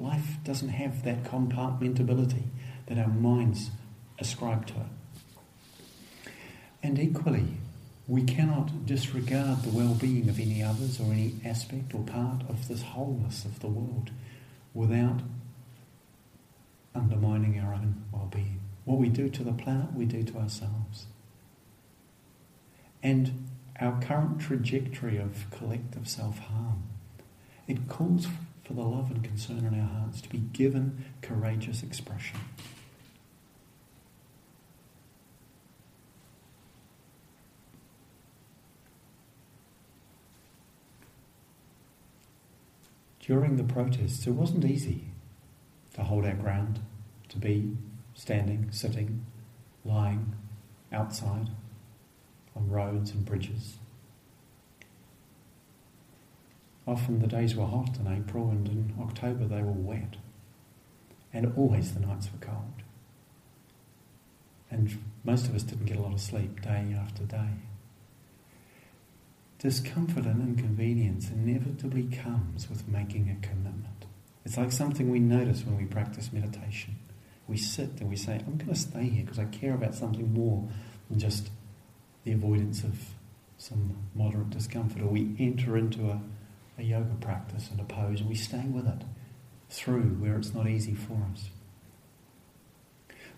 Life 0.00 0.38
doesn't 0.44 0.70
have 0.70 1.04
that 1.04 1.24
compartmentability 1.24 2.44
that 2.86 2.98
our 2.98 3.08
minds 3.08 3.70
ascribe 4.18 4.66
to 4.68 4.74
it. 4.74 6.32
And 6.82 6.98
equally, 6.98 7.58
we 8.08 8.22
cannot 8.22 8.86
disregard 8.86 9.62
the 9.62 9.68
well 9.70 9.94
being 9.94 10.28
of 10.30 10.40
any 10.40 10.62
others 10.62 10.98
or 10.98 11.12
any 11.12 11.34
aspect 11.44 11.94
or 11.94 12.02
part 12.02 12.42
of 12.48 12.66
this 12.66 12.82
wholeness 12.82 13.44
of 13.44 13.60
the 13.60 13.68
world 13.68 14.10
without 14.72 15.20
undermining 16.94 17.60
our 17.60 17.74
own 17.74 18.02
well 18.10 18.30
being. 18.32 18.60
What 18.86 18.98
we 18.98 19.10
do 19.10 19.28
to 19.28 19.44
the 19.44 19.52
planet, 19.52 19.92
we 19.92 20.06
do 20.06 20.22
to 20.22 20.38
ourselves. 20.38 21.06
And 23.02 23.48
our 23.78 24.00
current 24.00 24.40
trajectory 24.40 25.18
of 25.18 25.50
collective 25.50 26.08
self 26.08 26.38
harm, 26.38 26.84
it 27.68 27.86
calls 27.88 28.26
for 28.70 28.74
the 28.76 28.82
love 28.82 29.10
and 29.10 29.24
concern 29.24 29.66
in 29.66 29.80
our 29.80 30.00
hearts 30.00 30.20
to 30.20 30.28
be 30.28 30.38
given 30.38 31.04
courageous 31.22 31.82
expression. 31.82 32.38
During 43.18 43.56
the 43.56 43.64
protests, 43.64 44.24
it 44.28 44.30
wasn't 44.30 44.64
easy 44.64 45.06
to 45.94 46.04
hold 46.04 46.24
our 46.24 46.34
ground, 46.34 46.78
to 47.30 47.38
be 47.38 47.76
standing, 48.14 48.70
sitting, 48.70 49.26
lying 49.84 50.36
outside 50.92 51.48
on 52.54 52.68
roads 52.68 53.10
and 53.10 53.24
bridges. 53.24 53.79
Often 56.90 57.20
the 57.20 57.28
days 57.28 57.54
were 57.54 57.66
hot 57.66 57.98
in 58.00 58.12
April 58.12 58.50
and 58.50 58.66
in 58.66 58.94
October 59.00 59.46
they 59.46 59.62
were 59.62 59.70
wet. 59.70 60.16
And 61.32 61.52
always 61.56 61.94
the 61.94 62.00
nights 62.00 62.28
were 62.32 62.44
cold. 62.44 62.82
And 64.72 64.98
most 65.22 65.46
of 65.46 65.54
us 65.54 65.62
didn't 65.62 65.86
get 65.86 65.98
a 65.98 66.02
lot 66.02 66.12
of 66.12 66.20
sleep 66.20 66.60
day 66.62 66.92
after 67.00 67.22
day. 67.22 67.50
Discomfort 69.60 70.24
and 70.24 70.42
inconvenience 70.42 71.30
inevitably 71.30 72.08
comes 72.08 72.68
with 72.68 72.88
making 72.88 73.30
a 73.30 73.46
commitment. 73.46 74.06
It's 74.44 74.56
like 74.56 74.72
something 74.72 75.10
we 75.10 75.20
notice 75.20 75.64
when 75.64 75.76
we 75.76 75.84
practice 75.84 76.32
meditation. 76.32 76.96
We 77.46 77.56
sit 77.56 78.00
and 78.00 78.10
we 78.10 78.16
say, 78.16 78.42
I'm 78.44 78.56
going 78.56 78.70
to 78.70 78.74
stay 78.74 79.04
here 79.04 79.22
because 79.22 79.38
I 79.38 79.44
care 79.44 79.74
about 79.74 79.94
something 79.94 80.34
more 80.34 80.68
than 81.08 81.20
just 81.20 81.50
the 82.24 82.32
avoidance 82.32 82.82
of 82.82 82.98
some 83.58 83.96
moderate 84.12 84.50
discomfort. 84.50 85.02
Or 85.02 85.06
we 85.06 85.36
enter 85.38 85.76
into 85.76 86.08
a 86.08 86.20
a 86.80 86.82
yoga 86.84 87.14
practice 87.20 87.70
and 87.70 87.80
a 87.80 87.84
pose, 87.84 88.22
we 88.22 88.34
stay 88.34 88.64
with 88.66 88.86
it 88.86 89.04
through 89.68 90.16
where 90.18 90.36
it's 90.36 90.54
not 90.54 90.66
easy 90.66 90.94
for 90.94 91.18
us. 91.32 91.50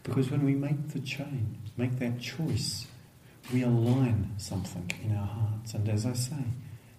Because 0.03 0.31
when 0.31 0.45
we 0.45 0.55
make 0.55 0.89
the 0.89 1.01
change, 1.01 1.59
make 1.77 1.99
that 1.99 2.21
choice, 2.21 2.87
we 3.53 3.63
align 3.63 4.33
something 4.39 4.91
in 5.05 5.17
our 5.17 5.27
hearts. 5.27 5.75
And 5.75 5.89
as 5.89 6.07
I 6.07 6.15
say, 6.15 6.45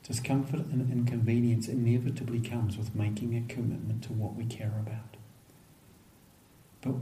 discomfort 0.04 0.66
and 0.68 0.92
inconvenience 0.92 1.68
inevitably 1.68 2.42
comes 2.42 2.78
with 2.78 2.96
making 2.96 3.36
a 3.36 3.54
commitment 3.54 4.04
to 4.04 4.14
what 4.14 4.36
we 4.36 4.46
care 4.46 4.74
about. 4.80 5.18
But 6.82 6.96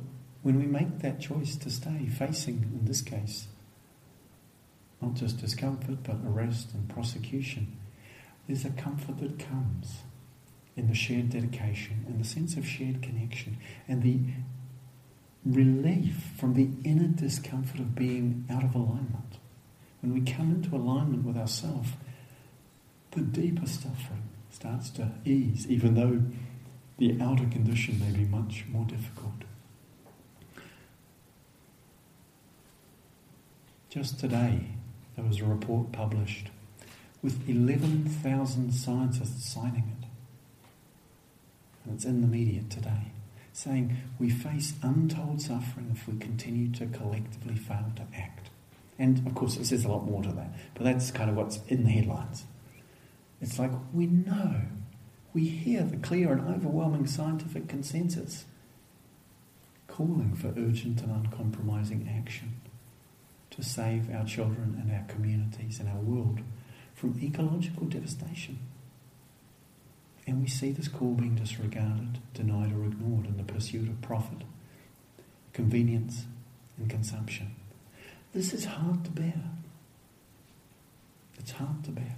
when 0.43 0.59
we 0.59 0.65
make 0.65 0.99
that 0.99 1.19
choice 1.19 1.55
to 1.57 1.69
stay 1.69 2.07
facing, 2.07 2.79
in 2.79 2.85
this 2.85 3.01
case, 3.01 3.47
not 5.01 5.15
just 5.15 5.39
discomfort, 5.39 6.03
but 6.03 6.17
arrest 6.25 6.73
and 6.73 6.87
prosecution, 6.89 7.77
there's 8.51 8.65
a 8.65 8.69
comfort 8.71 9.17
that 9.19 9.39
comes 9.39 9.99
in 10.75 10.87
the 10.87 10.93
shared 10.93 11.29
dedication 11.29 12.03
and 12.05 12.19
the 12.19 12.27
sense 12.27 12.57
of 12.57 12.67
shared 12.67 13.01
connection 13.01 13.57
and 13.87 14.03
the 14.03 14.19
relief 15.45 16.31
from 16.37 16.53
the 16.53 16.69
inner 16.83 17.07
discomfort 17.07 17.79
of 17.79 17.95
being 17.95 18.45
out 18.49 18.61
of 18.61 18.75
alignment. 18.75 19.37
When 20.01 20.13
we 20.13 20.29
come 20.29 20.51
into 20.51 20.75
alignment 20.75 21.23
with 21.23 21.37
ourselves, 21.37 21.91
the 23.11 23.21
deeper 23.21 23.65
suffering 23.65 24.27
starts 24.49 24.89
to 24.91 25.11
ease, 25.23 25.65
even 25.69 25.95
though 25.95 26.21
the 26.97 27.21
outer 27.21 27.45
condition 27.45 28.01
may 28.01 28.11
be 28.11 28.25
much 28.25 28.65
more 28.69 28.83
difficult. 28.83 29.45
Just 33.89 34.19
today, 34.19 34.65
there 35.15 35.23
was 35.23 35.39
a 35.39 35.45
report 35.45 35.93
published 35.93 36.50
with 37.21 37.47
11,000 37.47 38.71
scientists 38.71 39.51
signing 39.51 39.95
it. 40.01 40.07
And 41.83 41.95
it's 41.95 42.05
in 42.05 42.21
the 42.21 42.27
media 42.27 42.63
today, 42.69 43.11
saying 43.53 43.97
we 44.19 44.29
face 44.29 44.73
untold 44.81 45.41
suffering 45.41 45.91
if 45.93 46.07
we 46.07 46.17
continue 46.17 46.71
to 46.73 46.85
collectively 46.87 47.55
fail 47.55 47.91
to 47.95 48.03
act. 48.15 48.49
And 48.97 49.25
of 49.25 49.35
course, 49.35 49.57
it 49.57 49.65
says 49.65 49.85
a 49.85 49.89
lot 49.89 50.05
more 50.05 50.21
to 50.23 50.31
that, 50.31 50.53
but 50.75 50.83
that's 50.83 51.11
kind 51.11 51.29
of 51.29 51.35
what's 51.35 51.59
in 51.67 51.83
the 51.83 51.89
headlines. 51.89 52.45
It's 53.41 53.57
like 53.57 53.71
we 53.93 54.05
know, 54.05 54.61
we 55.33 55.47
hear 55.47 55.83
the 55.83 55.97
clear 55.97 56.31
and 56.31 56.47
overwhelming 56.47 57.07
scientific 57.07 57.67
consensus 57.67 58.45
calling 59.87 60.35
for 60.35 60.49
urgent 60.49 61.01
and 61.01 61.11
uncompromising 61.11 62.09
action 62.15 62.61
to 63.49 63.63
save 63.63 64.13
our 64.13 64.23
children 64.25 64.77
and 64.81 64.91
our 64.91 65.05
communities 65.07 65.79
and 65.79 65.89
our 65.89 65.99
world 65.99 66.39
from 67.01 67.19
ecological 67.19 67.87
devastation. 67.87 68.59
And 70.27 70.39
we 70.39 70.47
see 70.47 70.71
this 70.71 70.87
call 70.87 71.15
being 71.15 71.33
disregarded, 71.33 72.19
denied, 72.35 72.73
or 72.73 72.85
ignored 72.85 73.25
in 73.25 73.37
the 73.37 73.43
pursuit 73.43 73.89
of 73.89 73.99
profit, 74.03 74.43
convenience, 75.51 76.25
and 76.77 76.87
consumption. 76.87 77.55
This 78.33 78.53
is 78.53 78.65
hard 78.65 79.03
to 79.05 79.09
bear. 79.09 79.41
It's 81.39 81.53
hard 81.53 81.83
to 81.85 81.89
bear. 81.89 82.17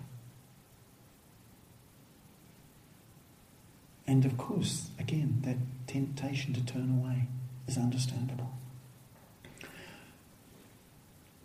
And 4.06 4.26
of 4.26 4.38
course, 4.38 4.89
again, 5.00 5.38
that 5.46 5.56
temptation 5.88 6.54
to 6.56 6.65
turn 6.65 7.00
away 7.02 7.30
is 7.69 7.78
understandable. 7.78 8.52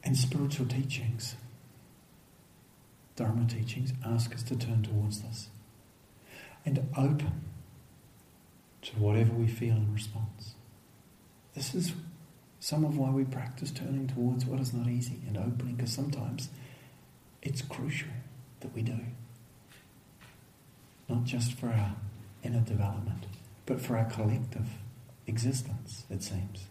And 0.03 0.16
spiritual 0.16 0.66
teachings 0.66 1.37
Dharma 3.18 3.48
teachings 3.48 3.92
ask 4.07 4.33
us 4.33 4.44
to 4.44 4.54
turn 4.54 4.85
towards 4.85 5.22
this 5.22 5.48
and 6.64 6.78
open 6.96 7.42
to 8.83 8.92
whatever 8.92 9.33
we 9.33 9.48
feel 9.48 9.74
in 9.74 9.92
response. 9.92 10.54
This 11.52 11.74
is 11.74 11.94
some 12.61 12.85
of 12.85 12.96
why 12.96 13.11
we 13.11 13.24
practice 13.24 13.72
turning 13.72 14.07
towards 14.07 14.46
what 14.46 14.61
is 14.61 14.72
not 14.72 14.87
easy 14.87 15.18
and 15.26 15.37
opening, 15.37 15.74
because 15.74 15.92
sometimes 15.92 16.48
it's 17.42 17.61
crucial 17.61 18.11
that 18.61 18.72
we 18.72 18.83
do. 18.83 19.00
Not 21.09 21.24
just 21.24 21.54
for 21.54 21.70
our 21.70 21.96
inner 22.44 22.61
development, 22.61 23.26
but 23.66 23.81
for 23.81 23.98
our 23.98 24.04
collective 24.04 24.68
existence, 25.26 26.04
it 26.09 26.22
seems. 26.22 26.66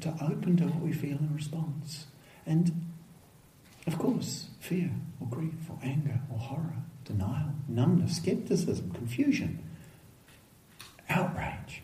To 0.00 0.14
open 0.22 0.56
to 0.56 0.64
what 0.64 0.80
we 0.80 0.94
feel 0.94 1.18
in 1.18 1.34
response 1.34 2.06
And 2.46 2.86
of 3.86 3.98
course, 3.98 4.48
fear 4.60 4.90
or 5.20 5.28
grief 5.28 5.54
or 5.70 5.78
anger 5.82 6.20
or 6.32 6.38
horror, 6.38 6.76
denial, 7.04 7.52
numbness, 7.68 8.16
skepticism, 8.16 8.90
confusion, 8.92 9.62
outrage, 11.08 11.82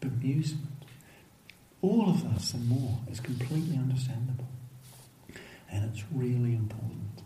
bemusement. 0.00 0.56
All 1.82 2.08
of 2.10 2.34
this 2.34 2.54
and 2.54 2.68
more 2.68 2.98
is 3.10 3.20
completely 3.20 3.76
understandable. 3.76 4.48
And 5.70 5.84
it's 5.84 6.02
really 6.12 6.54
important, 6.54 7.22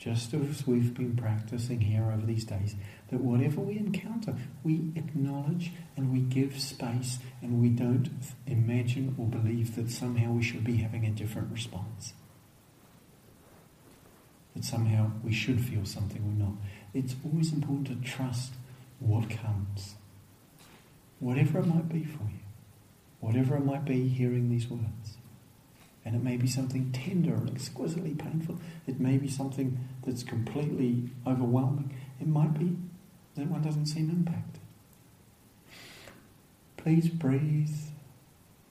just 0.00 0.32
as 0.32 0.66
we've 0.66 0.94
been 0.94 1.14
practicing 1.14 1.78
here 1.78 2.10
over 2.10 2.24
these 2.24 2.46
days, 2.46 2.74
that 3.10 3.20
whatever 3.20 3.60
we 3.60 3.76
encounter, 3.76 4.34
we 4.64 4.90
acknowledge 4.96 5.72
and 5.94 6.10
we 6.10 6.20
give 6.20 6.58
space 6.58 7.18
and 7.42 7.60
we 7.60 7.68
don't 7.68 8.08
imagine 8.46 9.14
or 9.18 9.26
believe 9.26 9.76
that 9.76 9.90
somehow 9.90 10.32
we 10.32 10.42
should 10.42 10.64
be 10.64 10.78
having 10.78 11.04
a 11.04 11.10
different 11.10 11.52
response. 11.52 12.14
That 14.56 14.64
somehow 14.64 15.10
we 15.22 15.34
should 15.34 15.60
feel 15.62 15.84
something 15.84 16.26
we're 16.26 16.46
not. 16.46 16.56
It's 16.94 17.14
always 17.22 17.52
important 17.52 17.88
to 17.88 18.10
trust 18.10 18.54
what 19.00 19.28
comes, 19.28 19.96
whatever 21.18 21.58
it 21.58 21.66
might 21.66 21.90
be 21.90 22.04
for 22.04 22.24
you, 22.24 22.40
whatever 23.20 23.54
it 23.56 23.66
might 23.66 23.84
be 23.84 24.08
hearing 24.08 24.48
these 24.48 24.66
words. 24.66 25.18
And 26.04 26.16
it 26.16 26.22
may 26.22 26.36
be 26.36 26.46
something 26.46 26.92
tender 26.92 27.34
and 27.34 27.50
exquisitely 27.50 28.14
painful. 28.14 28.58
It 28.86 28.98
may 28.98 29.18
be 29.18 29.28
something 29.28 29.78
that's 30.04 30.22
completely 30.22 31.10
overwhelming. 31.26 31.94
It 32.20 32.26
might 32.26 32.58
be 32.58 32.76
that 33.36 33.46
one 33.46 33.62
doesn't 33.62 33.86
seem 33.86 34.10
impacted. 34.10 34.60
Please 36.76 37.08
breathe 37.08 37.76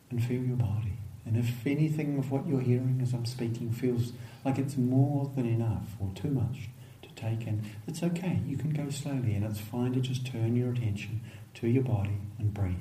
and 0.09 0.23
feel 0.23 0.41
your 0.43 0.57
body. 0.57 0.93
And 1.25 1.37
if 1.37 1.67
anything 1.67 2.17
of 2.17 2.31
what 2.31 2.47
you're 2.47 2.61
hearing 2.61 2.99
as 3.03 3.13
I'm 3.13 3.25
speaking 3.25 3.71
feels 3.71 4.13
like 4.43 4.57
it's 4.57 4.77
more 4.77 5.31
than 5.35 5.45
enough 5.45 5.95
or 5.99 6.11
too 6.15 6.31
much 6.31 6.69
to 7.03 7.09
take 7.09 7.45
in, 7.45 7.63
it's 7.87 8.01
okay. 8.01 8.39
You 8.47 8.57
can 8.57 8.71
go 8.71 8.89
slowly 8.89 9.35
and 9.35 9.45
it's 9.45 9.59
fine 9.59 9.93
to 9.93 9.99
just 9.99 10.25
turn 10.25 10.55
your 10.55 10.71
attention 10.71 11.21
to 11.55 11.67
your 11.67 11.83
body 11.83 12.17
and 12.39 12.51
breathe. 12.51 12.75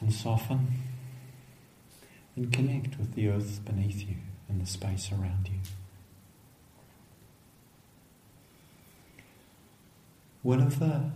And 0.00 0.12
soften 0.12 0.72
and 2.36 2.52
connect 2.52 2.98
with 2.98 3.14
the 3.14 3.28
earth 3.28 3.60
beneath 3.64 4.08
you 4.08 4.16
and 4.48 4.60
the 4.60 4.66
space 4.66 5.10
around 5.12 5.48
you. 5.48 5.58
One 10.42 10.60
of 10.60 10.78
the 10.78 11.10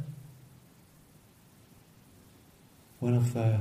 one 3.01 3.15
of 3.15 3.35
the 3.35 3.61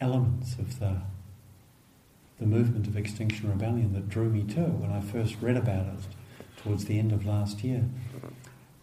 elements 0.00 0.54
of 0.54 0.78
the 0.78 1.02
the 2.38 2.46
movement 2.46 2.86
of 2.86 2.96
Extinction 2.96 3.48
Rebellion 3.48 3.92
that 3.94 4.08
drew 4.08 4.28
me 4.28 4.42
to 4.54 4.64
it 4.64 4.74
when 4.74 4.90
I 4.90 5.00
first 5.00 5.36
read 5.40 5.56
about 5.56 5.86
it 5.86 6.08
towards 6.56 6.86
the 6.86 6.98
end 6.98 7.12
of 7.12 7.24
last 7.24 7.62
year 7.62 7.84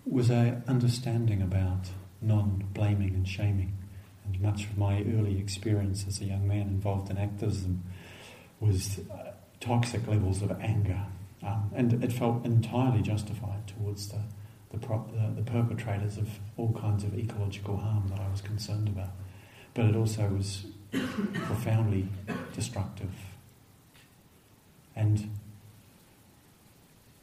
was 0.05 0.29
a 0.29 0.61
understanding 0.67 1.41
about 1.41 1.89
non-blaming 2.21 3.13
and 3.13 3.27
shaming. 3.27 3.77
And 4.25 4.39
much 4.41 4.65
of 4.65 4.77
my 4.77 5.01
early 5.01 5.39
experience 5.39 6.05
as 6.07 6.21
a 6.21 6.25
young 6.25 6.47
man 6.47 6.61
involved 6.61 7.09
in 7.09 7.17
activism 7.17 7.83
was 8.59 8.99
uh, 9.11 9.31
toxic 9.59 10.07
levels 10.07 10.41
of 10.41 10.51
anger. 10.61 11.01
Um, 11.43 11.71
and 11.75 12.03
it 12.03 12.13
felt 12.13 12.45
entirely 12.45 13.01
justified 13.01 13.67
towards 13.67 14.09
the, 14.09 14.21
the, 14.69 14.77
pro- 14.77 15.09
the, 15.11 15.41
the 15.41 15.51
perpetrators 15.51 16.17
of 16.17 16.29
all 16.57 16.71
kinds 16.73 17.03
of 17.03 17.17
ecological 17.17 17.77
harm 17.77 18.07
that 18.09 18.19
I 18.19 18.29
was 18.29 18.41
concerned 18.41 18.87
about. 18.87 19.09
But 19.73 19.85
it 19.85 19.95
also 19.95 20.27
was 20.27 20.65
profoundly 20.91 22.07
destructive. 22.53 23.11
And 24.95 25.31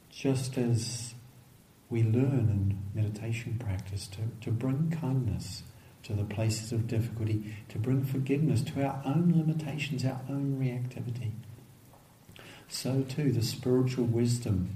just 0.09 0.57
as 0.57 1.13
we 1.89 2.03
learn 2.03 2.49
in 2.49 2.79
meditation 2.93 3.57
practice 3.57 4.07
to, 4.07 4.17
to 4.41 4.51
bring 4.51 4.91
kindness 4.99 5.63
to 6.03 6.13
the 6.13 6.23
places 6.23 6.71
of 6.71 6.87
difficulty, 6.87 7.55
to 7.69 7.77
bring 7.77 8.03
forgiveness 8.03 8.61
to 8.61 8.83
our 8.85 9.01
own 9.05 9.33
limitations, 9.35 10.05
our 10.05 10.21
own 10.29 10.57
reactivity. 10.59 11.31
So 12.67 13.01
too, 13.01 13.31
the 13.31 13.41
spiritual 13.41 14.05
wisdom 14.05 14.75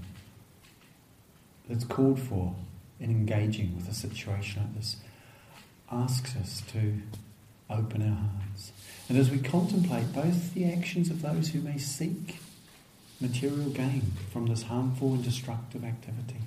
that's 1.69 1.86
called 1.86 2.19
for 2.19 2.55
in 2.99 3.09
engaging 3.12 3.75
with 3.75 3.88
a 3.88 3.93
situation 3.93 4.63
like 4.63 4.75
this 4.75 4.97
asks 5.91 6.36
us 6.36 6.62
to 6.71 6.99
open 7.69 8.01
our 8.01 8.15
hearts. 8.15 8.71
And 9.09 9.17
as 9.17 9.29
we 9.29 9.39
contemplate 9.39 10.13
both 10.13 10.53
the 10.53 10.71
actions 10.71 11.09
of 11.09 11.21
those 11.21 11.49
who 11.49 11.62
may 11.62 11.77
seek 11.77 12.38
material 13.19 13.69
gain 13.69 14.13
from 14.31 14.47
this 14.47 14.63
harmful 14.63 15.13
and 15.13 15.23
destructive 15.23 15.83
activity, 15.83 16.41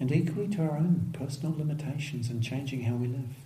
and 0.00 0.10
equally 0.10 0.48
to 0.48 0.62
our 0.62 0.78
own 0.78 1.10
personal 1.12 1.54
limitations 1.56 2.30
and 2.30 2.42
changing 2.42 2.82
how 2.82 2.94
we 2.94 3.06
live. 3.06 3.36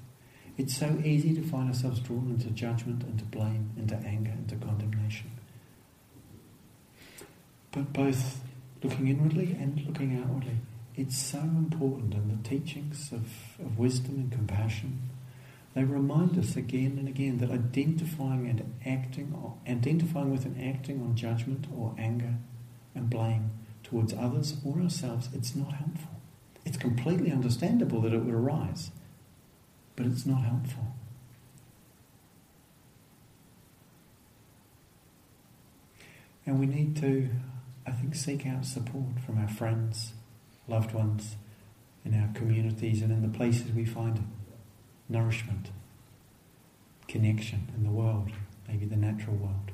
It's 0.57 0.77
so 0.77 1.03
easy 1.05 1.35
to 1.35 1.43
find 1.43 1.69
ourselves 1.69 1.99
drawn 1.99 2.31
into 2.31 2.49
judgment, 2.51 3.03
into 3.03 3.25
blame, 3.25 3.71
into 3.77 3.97
anger, 3.97 4.31
into 4.31 4.55
condemnation. 4.65 5.33
But 7.73 7.93
both 7.93 8.41
looking 8.85 9.09
inwardly 9.09 9.57
and 9.61 9.85
looking 9.85 10.17
outwardly, 10.17 10.59
it's 10.95 11.19
so 11.19 11.41
important 11.41 12.15
in 12.15 12.29
the 12.29 12.49
teachings 12.49 13.11
of, 13.11 13.27
of 13.59 13.77
wisdom 13.77 14.15
and 14.15 14.31
compassion. 14.31 15.11
They 15.75 15.83
remind 15.83 16.39
us 16.39 16.55
again 16.55 16.99
and 17.01 17.09
again 17.09 17.39
that 17.39 17.51
identifying 17.51 18.47
and 18.47 18.75
acting, 18.87 19.35
identifying 19.69 20.31
with 20.31 20.45
and 20.45 20.63
acting 20.63 21.03
on 21.03 21.17
judgment 21.17 21.67
or 21.77 21.97
anger 21.99 22.37
and 22.95 23.11
blame 23.11 23.51
towards 23.83 24.13
others 24.13 24.55
or 24.65 24.81
ourselves, 24.81 25.29
it's 25.35 25.57
not 25.57 25.73
helpful. 25.73 26.14
It's 26.65 26.77
completely 26.77 27.31
understandable 27.31 28.01
that 28.03 28.13
it 28.13 28.19
would 28.19 28.35
arise, 28.35 28.91
but 29.97 30.07
it's 30.07 30.25
not 30.25 30.45
helpful. 30.45 30.95
And 36.47 36.59
we 36.59 36.67
need 36.67 36.97
to, 36.97 37.29
I 37.87 37.91
think, 37.93 38.15
seek 38.15 38.47
out 38.47 38.67
support 38.67 39.21
from 39.25 39.39
our 39.39 39.49
friends, 39.49 40.13
loved 40.69 40.93
ones, 40.93 41.37
in 42.05 42.15
our 42.21 42.29
communities 42.35 43.01
and 43.01 43.11
in 43.11 43.23
the 43.23 43.37
places 43.37 43.73
we 43.73 43.85
find 43.85 44.31
nourishment, 45.09 45.71
connection 47.09 47.69
in 47.75 47.83
the 47.83 47.91
world, 47.91 48.31
maybe 48.69 48.85
the 48.85 48.97
natural 48.97 49.37
world. 49.37 49.71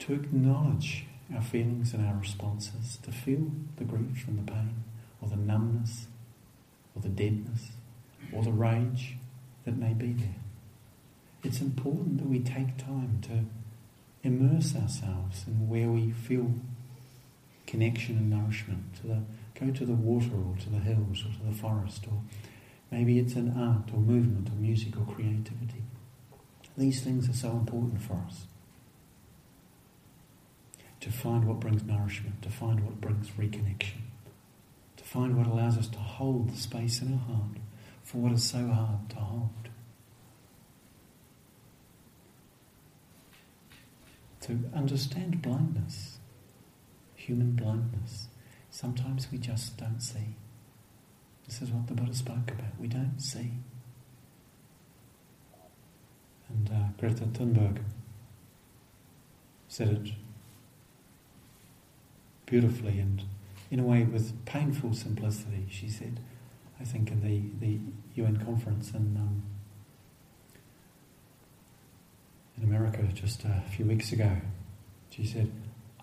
To 0.00 0.14
acknowledge 0.14 1.06
our 1.34 1.42
feelings 1.42 1.92
and 1.92 2.06
our 2.06 2.14
responses, 2.14 2.98
to 3.02 3.12
feel 3.12 3.50
the 3.76 3.84
grief 3.84 4.26
and 4.26 4.38
the 4.38 4.50
pain 4.50 4.84
or 5.24 5.30
the 5.30 5.36
numbness, 5.36 6.06
or 6.94 7.02
the 7.02 7.08
deadness, 7.08 7.70
or 8.32 8.42
the 8.42 8.52
rage 8.52 9.16
that 9.64 9.76
may 9.76 9.94
be 9.94 10.12
there. 10.12 10.36
It's 11.42 11.60
important 11.60 12.18
that 12.18 12.28
we 12.28 12.40
take 12.40 12.76
time 12.76 13.20
to 13.22 13.44
immerse 14.26 14.74
ourselves 14.76 15.44
in 15.46 15.68
where 15.68 15.88
we 15.88 16.10
feel 16.10 16.52
connection 17.66 18.16
and 18.16 18.30
nourishment. 18.30 18.94
To 19.00 19.06
the, 19.06 19.22
go 19.58 19.70
to 19.70 19.86
the 19.86 19.94
water 19.94 20.34
or 20.34 20.56
to 20.60 20.70
the 20.70 20.78
hills 20.78 21.24
or 21.24 21.32
to 21.32 21.46
the 21.50 21.54
forest, 21.54 22.04
or 22.06 22.20
maybe 22.90 23.18
it's 23.18 23.34
an 23.34 23.54
art 23.56 23.94
or 23.94 24.00
movement 24.00 24.48
or 24.48 24.54
music 24.54 24.96
or 24.96 25.06
creativity. 25.06 25.82
These 26.76 27.02
things 27.02 27.28
are 27.28 27.34
so 27.34 27.50
important 27.52 28.02
for 28.02 28.22
us. 28.26 28.46
To 31.00 31.12
find 31.12 31.46
what 31.46 31.60
brings 31.60 31.84
nourishment, 31.84 32.42
to 32.42 32.48
find 32.48 32.80
what 32.80 33.00
brings 33.00 33.28
reconnection 33.30 34.00
find 35.14 35.36
what 35.36 35.46
allows 35.46 35.78
us 35.78 35.86
to 35.86 35.98
hold 35.98 36.50
the 36.50 36.56
space 36.56 37.00
in 37.00 37.12
our 37.12 37.20
heart 37.20 37.56
for 38.02 38.18
what 38.18 38.32
is 38.32 38.42
so 38.42 38.66
hard 38.66 39.08
to 39.08 39.14
hold. 39.14 39.50
To 44.40 44.58
understand 44.74 45.40
blindness, 45.40 46.18
human 47.14 47.52
blindness, 47.52 48.26
sometimes 48.70 49.28
we 49.30 49.38
just 49.38 49.76
don't 49.76 50.00
see. 50.00 50.34
This 51.46 51.62
is 51.62 51.70
what 51.70 51.86
the 51.86 51.94
Buddha 51.94 52.14
spoke 52.14 52.50
about. 52.50 52.80
We 52.80 52.88
don't 52.88 53.20
see. 53.20 53.52
And 56.48 56.70
uh, 56.70 56.88
Greta 56.98 57.26
Thunberg 57.26 57.78
said 59.68 59.88
it 59.90 60.12
beautifully 62.46 62.98
and 62.98 63.22
in 63.74 63.80
a 63.80 63.82
way 63.82 64.04
with 64.04 64.44
painful 64.44 64.94
simplicity, 64.94 65.66
she 65.68 65.88
said, 65.88 66.20
I 66.80 66.84
think 66.84 67.10
in 67.10 67.20
the, 67.22 67.66
the 67.66 67.80
UN 68.22 68.36
conference 68.36 68.92
in, 68.92 69.16
um, 69.16 69.42
in 72.56 72.62
America 72.62 73.02
just 73.12 73.42
a 73.42 73.64
few 73.72 73.84
weeks 73.84 74.12
ago. 74.12 74.30
She 75.10 75.26
said, 75.26 75.50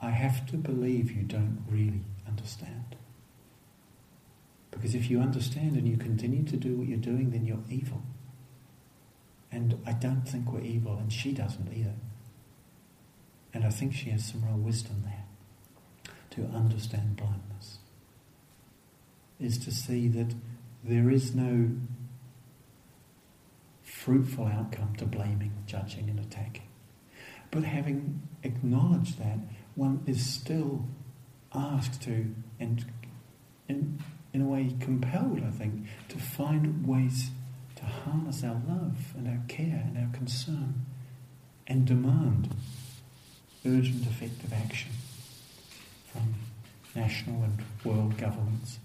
I 0.01 0.09
have 0.09 0.45
to 0.47 0.57
believe 0.57 1.13
you 1.13 1.23
don't 1.23 1.63
really 1.69 2.01
understand. 2.27 2.97
Because 4.71 4.93
if 4.93 5.09
you 5.09 5.21
understand 5.21 5.77
and 5.77 5.87
you 5.87 5.95
continue 5.95 6.43
to 6.43 6.57
do 6.57 6.75
what 6.75 6.89
you're 6.89 6.97
doing, 6.97 7.31
then 7.31 7.45
you're 7.45 7.63
evil. 7.69 8.01
And 9.49 9.81
I 9.85 9.93
don't 9.93 10.27
think 10.27 10.51
we're 10.51 10.59
evil, 10.59 10.97
and 10.97 11.11
she 11.11 11.31
doesn't 11.31 11.71
either. 11.73 11.95
And 13.53 13.63
I 13.63 13.69
think 13.69 13.93
she 13.93 14.09
has 14.09 14.25
some 14.25 14.43
real 14.43 14.57
wisdom 14.57 15.05
there 15.05 15.23
to 16.31 16.53
understand 16.53 17.15
blindness. 17.15 17.50
Is 19.41 19.57
to 19.65 19.71
see 19.71 20.07
that 20.09 20.35
there 20.83 21.09
is 21.09 21.33
no 21.33 21.71
fruitful 23.81 24.45
outcome 24.45 24.95
to 24.97 25.05
blaming, 25.05 25.51
judging, 25.65 26.09
and 26.09 26.19
attacking. 26.19 26.67
But 27.49 27.63
having 27.63 28.21
acknowledged 28.43 29.19
that, 29.19 29.39
one 29.75 30.03
is 30.05 30.25
still 30.25 30.85
asked 31.53 32.03
to, 32.03 32.33
and 32.59 32.85
in, 33.67 33.99
in 34.33 34.41
a 34.41 34.45
way 34.45 34.75
compelled, 34.79 35.41
I 35.43 35.51
think, 35.51 35.87
to 36.09 36.19
find 36.19 36.87
ways 36.87 37.31
to 37.77 37.83
harness 37.83 38.43
our 38.43 38.61
love 38.67 39.13
and 39.17 39.27
our 39.27 39.43
care 39.47 39.83
and 39.87 39.97
our 39.97 40.13
concern 40.13 40.85
and 41.67 41.85
demand 41.85 42.55
urgent, 43.65 44.05
effective 44.05 44.53
action 44.53 44.91
from 46.11 46.35
national 46.95 47.43
and 47.43 47.59
world 47.83 48.17
governments 48.17 48.79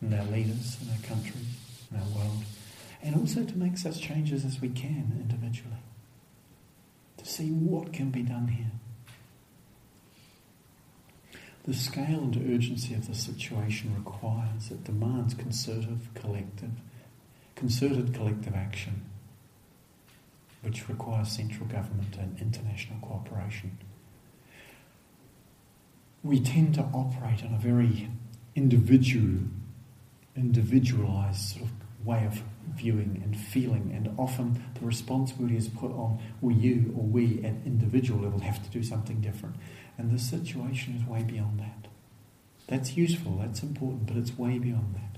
and 0.00 0.14
our 0.14 0.24
leaders 0.26 0.78
and 0.80 0.90
our 0.90 1.06
country 1.06 1.40
and 1.90 2.00
our 2.00 2.08
world 2.08 2.44
and 3.02 3.14
also 3.14 3.44
to 3.44 3.56
make 3.56 3.78
such 3.78 4.00
changes 4.00 4.44
as 4.44 4.60
we 4.60 4.68
can 4.68 5.12
individually, 5.20 5.82
to 7.16 7.26
see 7.26 7.50
what 7.50 7.92
can 7.92 8.10
be 8.10 8.22
done 8.22 8.48
here. 8.48 8.70
The 11.64 11.74
scale 11.74 12.20
and 12.20 12.54
urgency 12.54 12.94
of 12.94 13.06
the 13.06 13.14
situation 13.14 13.94
requires, 13.96 14.70
it 14.70 14.84
demands 14.84 15.34
concerted 15.34 16.00
collective, 16.14 16.72
concerted 17.54 18.14
collective 18.14 18.54
action, 18.54 19.02
which 20.62 20.88
requires 20.88 21.28
central 21.28 21.66
government 21.66 22.16
and 22.18 22.38
international 22.40 22.98
cooperation. 23.00 23.78
We 26.22 26.40
tend 26.40 26.74
to 26.74 26.82
operate 26.92 27.42
in 27.42 27.54
a 27.54 27.58
very 27.58 28.08
individual, 28.54 29.44
individualized 30.40 31.56
sort 31.56 31.64
of 31.66 32.06
way 32.06 32.24
of 32.24 32.42
viewing 32.74 33.20
and 33.22 33.36
feeling, 33.36 33.92
and 33.94 34.12
often 34.18 34.64
the 34.74 34.86
responsibility 34.86 35.56
is 35.56 35.68
put 35.68 35.92
on, 35.92 36.18
well, 36.40 36.56
you 36.56 36.94
or 36.96 37.04
we 37.04 37.44
at 37.44 37.54
individual 37.66 38.22
level 38.22 38.40
have 38.40 38.62
to 38.64 38.70
do 38.70 38.82
something 38.82 39.20
different. 39.20 39.56
And 39.98 40.10
the 40.10 40.18
situation 40.18 40.96
is 40.96 41.06
way 41.06 41.22
beyond 41.22 41.60
that. 41.60 41.88
That's 42.66 42.96
useful, 42.96 43.38
that's 43.38 43.62
important, 43.62 44.06
but 44.06 44.16
it's 44.16 44.38
way 44.38 44.58
beyond 44.58 44.94
that. 44.94 45.10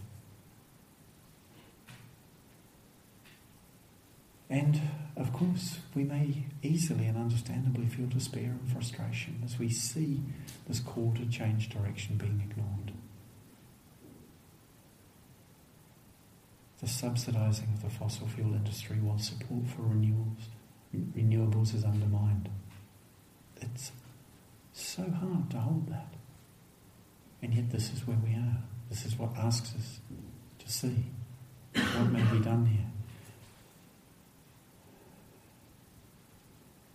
And 4.51 4.81
of 5.17 5.33
course, 5.33 5.79
we 5.95 6.05
may 6.05 6.45
easily 6.63 7.07
and 7.07 7.17
understandably 7.17 7.87
feel 7.87 8.07
despair 8.07 8.57
and 8.61 8.71
frustration 8.71 9.41
as 9.45 9.59
we 9.59 9.71
see 9.71 10.21
this 10.67 10.81
call 10.81 11.15
to 11.17 11.27
change 11.27 11.71
direction 11.71 12.17
being 12.17 12.43
ignored. 12.51 12.92
The 16.83 16.89
subsidising 16.89 17.73
of 17.75 17.83
the 17.83 17.91
fossil 17.91 18.27
fuel 18.27 18.55
industry 18.55 18.97
while 18.97 19.19
support 19.19 19.69
for 19.69 19.83
renewables, 19.83 20.49
renewables 21.17 21.75
is 21.75 21.85
undermined. 21.85 22.49
It's 23.61 23.93
so 24.73 25.03
hard 25.03 25.49
to 25.51 25.59
hold 25.59 25.89
that. 25.91 26.13
And 27.41 27.55
yet 27.55 27.71
this 27.71 27.93
is 27.93 28.05
where 28.07 28.17
we 28.25 28.35
are. 28.35 28.59
This 28.91 29.07
is 29.07 29.17
what 29.17 29.37
asks 29.37 29.73
us 29.77 30.01
to 30.59 30.71
see 30.71 31.05
what 31.75 32.11
may 32.11 32.25
be 32.37 32.41
done 32.41 32.67
here. 32.67 32.87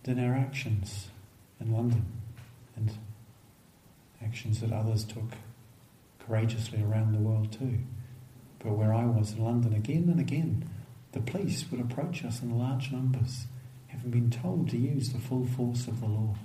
Then 0.04 0.22
our 0.22 0.34
actions 0.34 1.08
in 1.60 1.72
London 1.72 2.04
and 2.76 2.92
actions 4.22 4.60
that 4.60 4.72
others 4.72 5.04
took 5.04 5.32
courageously 6.18 6.82
around 6.82 7.12
the 7.12 7.18
world 7.18 7.52
too. 7.52 7.78
But 8.58 8.72
where 8.72 8.92
I 8.92 9.04
was 9.04 9.32
in 9.32 9.44
London 9.44 9.72
again 9.72 10.08
and 10.10 10.20
again, 10.20 10.68
the 11.12 11.20
police 11.20 11.64
would 11.70 11.80
approach 11.80 12.24
us 12.24 12.42
in 12.42 12.58
large 12.58 12.90
numbers, 12.90 13.46
having 13.88 14.10
been 14.10 14.30
told 14.30 14.70
to 14.70 14.76
use 14.76 15.12
the 15.12 15.18
full 15.18 15.46
force 15.46 15.86
of 15.86 16.00
the 16.00 16.06
law. 16.06 16.36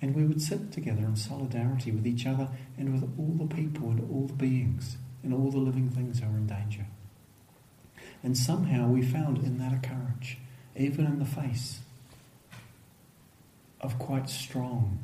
And 0.00 0.14
we 0.14 0.24
would 0.24 0.42
sit 0.42 0.72
together 0.72 1.02
in 1.02 1.16
solidarity 1.16 1.90
with 1.90 2.06
each 2.06 2.26
other 2.26 2.48
and 2.78 2.92
with 2.92 3.02
all 3.18 3.46
the 3.46 3.54
people 3.54 3.90
and 3.90 4.10
all 4.10 4.26
the 4.26 4.34
beings 4.34 4.96
and 5.22 5.34
all 5.34 5.50
the 5.50 5.58
living 5.58 5.90
things 5.90 6.20
who 6.20 6.26
are 6.26 6.36
in 6.36 6.46
danger. 6.46 6.86
And 8.22 8.36
somehow 8.36 8.88
we 8.88 9.02
found 9.02 9.38
in 9.38 9.58
that 9.58 9.72
a 9.72 9.86
courage, 9.86 10.38
even 10.76 11.06
in 11.06 11.18
the 11.18 11.24
face 11.24 11.80
of 13.80 13.98
quite 13.98 14.28
strong 14.28 14.98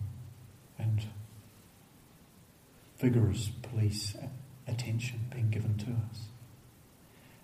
and 0.79 1.03
vigorous 2.99 3.51
police 3.63 4.15
attention 4.67 5.27
being 5.31 5.51
given 5.51 5.77
to 5.79 5.91
us. 6.11 6.27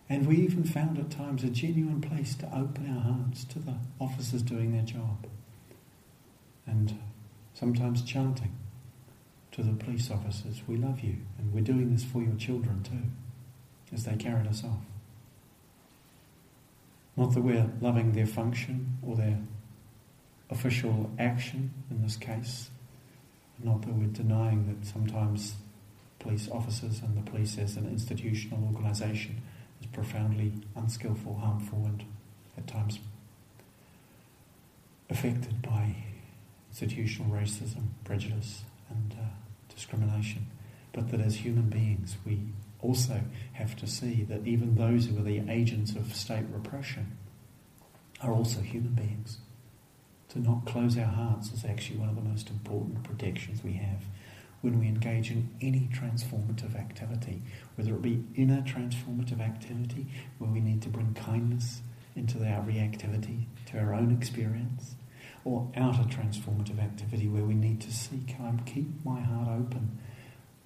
And 0.09 0.27
we 0.27 0.37
even 0.37 0.65
found 0.65 0.99
at 0.99 1.11
times 1.11 1.45
a 1.45 1.51
genuine 1.51 2.01
place 2.01 2.35
to 2.37 2.47
open 2.47 2.89
our 2.89 3.01
hearts 3.01 3.45
to 3.45 3.59
the 3.59 3.75
officers 4.01 4.43
doing 4.43 4.73
their 4.73 4.83
job. 4.83 5.27
And 6.67 6.99
sometimes 7.55 8.03
chanting 8.03 8.57
to 9.53 9.63
the 9.63 9.73
police 9.73 10.11
officers, 10.11 10.63
We 10.67 10.77
love 10.77 11.01
you, 11.01 11.17
and 11.39 11.53
we're 11.53 11.61
doing 11.65 11.93
this 11.93 12.05
for 12.05 12.23
your 12.23 12.37
children 12.37 12.83
too, 12.83 13.95
as 13.95 14.05
they 14.05 14.17
carried 14.17 14.47
us 14.47 14.65
off. 14.65 14.85
Not 17.17 17.35
that 17.35 17.43
we're 17.43 17.69
loving 17.81 18.13
their 18.13 18.27
function 18.27 18.99
or 19.03 19.17
their 19.17 19.39
official 20.51 21.11
action 21.19 21.75
in 21.91 22.03
this 22.03 22.17
case, 22.17 22.71
not 23.63 23.83
that 23.83 23.93
we're 23.93 24.07
denying 24.07 24.69
that 24.69 24.87
sometimes 24.87 25.55
police 26.19 26.49
officers 26.51 27.01
and 27.01 27.17
the 27.17 27.31
police 27.31 27.59
as 27.59 27.77
an 27.77 27.87
institutional 27.87 28.63
organisation 28.73 29.41
is 29.81 29.87
profoundly 29.87 30.53
unskillful, 30.77 31.37
harmful, 31.37 31.85
and 31.85 32.05
at 32.57 32.67
times 32.67 32.99
affected 35.11 35.63
by 35.63 35.95
institutional 36.71 37.31
racism, 37.31 37.89
prejudice, 38.05 38.63
and 38.91 39.15
uh, 39.19 39.25
discrimination. 39.75 40.47
But 40.93 41.11
that 41.11 41.21
as 41.21 41.37
human 41.37 41.69
beings, 41.71 42.17
we 42.27 42.41
also 42.81 43.21
have 43.55 43.77
to 43.77 43.87
see 43.87 44.25
that 44.25 44.47
even 44.47 44.75
those 44.75 45.07
who 45.07 45.19
are 45.19 45.23
the 45.23 45.43
agents 45.49 45.93
of 45.93 46.15
state 46.15 46.45
repression 46.53 47.17
are 48.21 48.33
also 48.33 48.61
human 48.61 48.95
beings. 48.95 49.39
To 50.31 50.41
not 50.41 50.67
close 50.67 50.99
our 50.99 51.05
hearts 51.05 51.53
is 51.53 51.65
actually 51.65 51.99
one 51.99 52.09
of 52.09 52.17
the 52.17 52.23
most 52.23 52.51
important 52.51 53.03
protections 53.03 53.65
we 53.65 53.75
have 53.75 54.03
when 54.61 54.81
we 54.81 54.87
engage 54.87 55.31
in 55.31 55.49
any 55.61 55.89
transformative 55.93 56.75
activity, 56.77 57.43
whether 57.77 57.95
it 57.95 58.03
be 58.03 58.25
inner 58.35 58.63
transformative 58.63 59.41
activity 59.41 60.07
where 60.39 60.51
we 60.51 60.61
need 60.61 60.83
to 60.83 60.89
bring 60.89 61.15
kindness 61.15 61.83
into 62.17 62.39
our 62.39 62.63
reactivity 62.65 63.45
to 63.67 63.79
our 63.79 63.95
own 63.95 64.11
experience, 64.11 64.97
or 65.45 65.71
outer 65.77 66.03
transformative 66.03 66.83
activity 66.83 67.29
where 67.29 67.45
we 67.45 67.55
need 67.55 67.81
to 67.81 67.93
see 67.93 68.23
can 68.27 68.59
I 68.59 68.71
keep 68.71 68.89
my 69.05 69.21
heart 69.21 69.49
open 69.49 69.99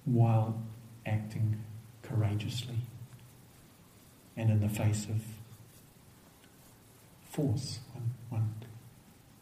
while 0.05 0.61
acting 1.05 1.63
courageously 2.01 2.77
and 4.35 4.49
in 4.49 4.59
the 4.61 4.69
face 4.69 5.05
of 5.05 5.23
force. 7.29 7.79
When, 7.93 8.13
when 8.29 8.55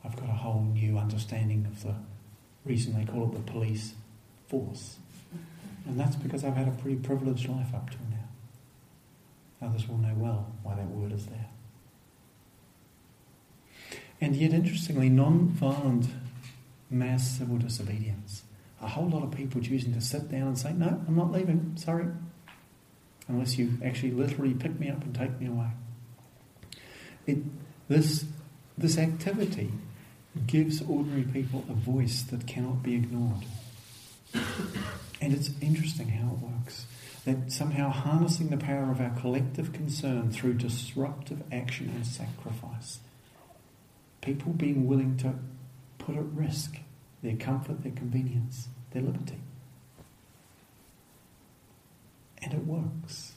I've 0.04 0.16
got 0.16 0.30
a 0.30 0.34
whole 0.34 0.64
new 0.64 0.98
understanding 0.98 1.66
of 1.66 1.84
the 1.84 1.96
reason 2.66 2.94
they 2.94 3.12
call 3.12 3.26
it 3.26 3.34
the 3.34 3.52
police 3.52 3.94
force. 4.52 4.98
And 5.88 6.00
that's 6.00 6.16
because 6.18 6.44
I've 6.44 6.56
had 6.56 6.68
a 6.68 6.72
pretty 6.72 6.98
privileged 6.98 7.50
life 7.50 7.74
up 7.74 7.90
till 7.90 8.00
now. 8.12 9.68
Others 9.68 9.88
will 9.88 9.98
know 9.98 10.14
well 10.16 10.52
why 10.62 10.76
that 10.76 10.88
word 10.88 11.12
is 11.12 11.26
there. 11.26 11.48
And 14.20 14.36
yet, 14.36 14.54
interestingly, 14.54 15.10
non 15.10 15.48
violent 15.48 16.08
mass 16.90 17.38
civil 17.38 17.58
disobedience. 17.58 18.44
A 18.82 18.88
whole 18.88 19.10
lot 19.10 19.24
of 19.24 19.32
people 19.32 19.62
choosing 19.62 19.94
to 19.94 20.02
sit 20.02 20.30
down 20.30 20.48
and 20.50 20.58
say, 20.58 20.74
No, 20.74 21.02
I'm 21.08 21.16
not 21.16 21.32
leaving, 21.32 21.74
sorry. 21.78 22.08
Unless 23.28 23.58
you 23.58 23.78
actually 23.84 24.12
literally 24.12 24.54
pick 24.54 24.80
me 24.80 24.90
up 24.90 25.02
and 25.04 25.16
take 25.16 25.40
me 25.40 25.48
away. 25.48 25.70
It, 27.26 27.38
this, 27.88 28.26
this 28.78 28.98
activity 28.98 29.72
gives 30.48 30.82
ordinary 30.82 31.24
people 31.24 31.64
a 31.70 31.74
voice 31.74 32.24
that 32.24 32.46
cannot 32.46 32.84
be 32.84 32.96
ignored. 32.96 33.46
And 34.34 35.34
it's 35.34 35.52
interesting 35.62 36.10
how 36.10 36.34
it 36.34 36.40
works. 36.40 36.86
That 37.26 37.52
somehow 37.52 37.90
harnessing 37.90 38.50
the 38.50 38.58
power 38.58 38.90
of 38.92 39.00
our 39.00 39.12
collective 39.12 39.74
concern 39.74 40.32
through 40.32 40.56
disruptive 40.56 41.44
action 41.52 41.90
and 41.90 42.06
sacrifice, 42.06 43.00
people 44.22 44.54
being 44.54 44.88
willing 44.88 45.18
to 45.18 45.36
put 46.00 46.16
at 46.16 46.26
risk 46.34 46.78
their 47.22 47.36
comfort, 47.36 47.84
their 47.84 47.92
convenience, 47.92 48.68
their 48.92 49.04
liberty. 49.04 49.38
And 52.42 52.54
it 52.54 52.66
works. 52.66 53.34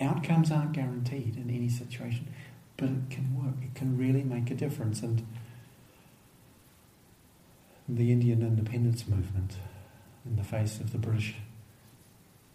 outcomes 0.00 0.52
aren't 0.52 0.72
guaranteed 0.72 1.36
in 1.36 1.50
any 1.50 1.68
situation, 1.68 2.32
but 2.76 2.88
it 2.88 3.10
can 3.10 3.34
work. 3.34 3.56
It 3.62 3.74
can 3.74 3.98
really 3.98 4.22
make 4.22 4.50
a 4.50 4.54
difference. 4.54 5.02
And 5.02 5.26
the 7.88 8.12
Indian 8.12 8.42
independence 8.42 9.06
movement, 9.06 9.56
in 10.24 10.36
the 10.36 10.44
face 10.44 10.78
of 10.78 10.92
the 10.92 10.98
British 10.98 11.34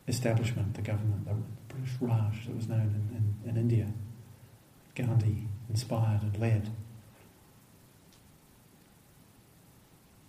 establishment, 0.07 0.73
the 0.73 0.81
government, 0.81 1.25
the 1.25 1.35
British 1.73 1.93
Raj 1.99 2.45
that 2.45 2.55
was 2.55 2.67
known 2.67 3.35
in, 3.43 3.45
in, 3.45 3.49
in 3.49 3.57
India, 3.57 3.87
Gandhi 4.95 5.47
inspired 5.69 6.21
and 6.23 6.37
led. 6.39 6.69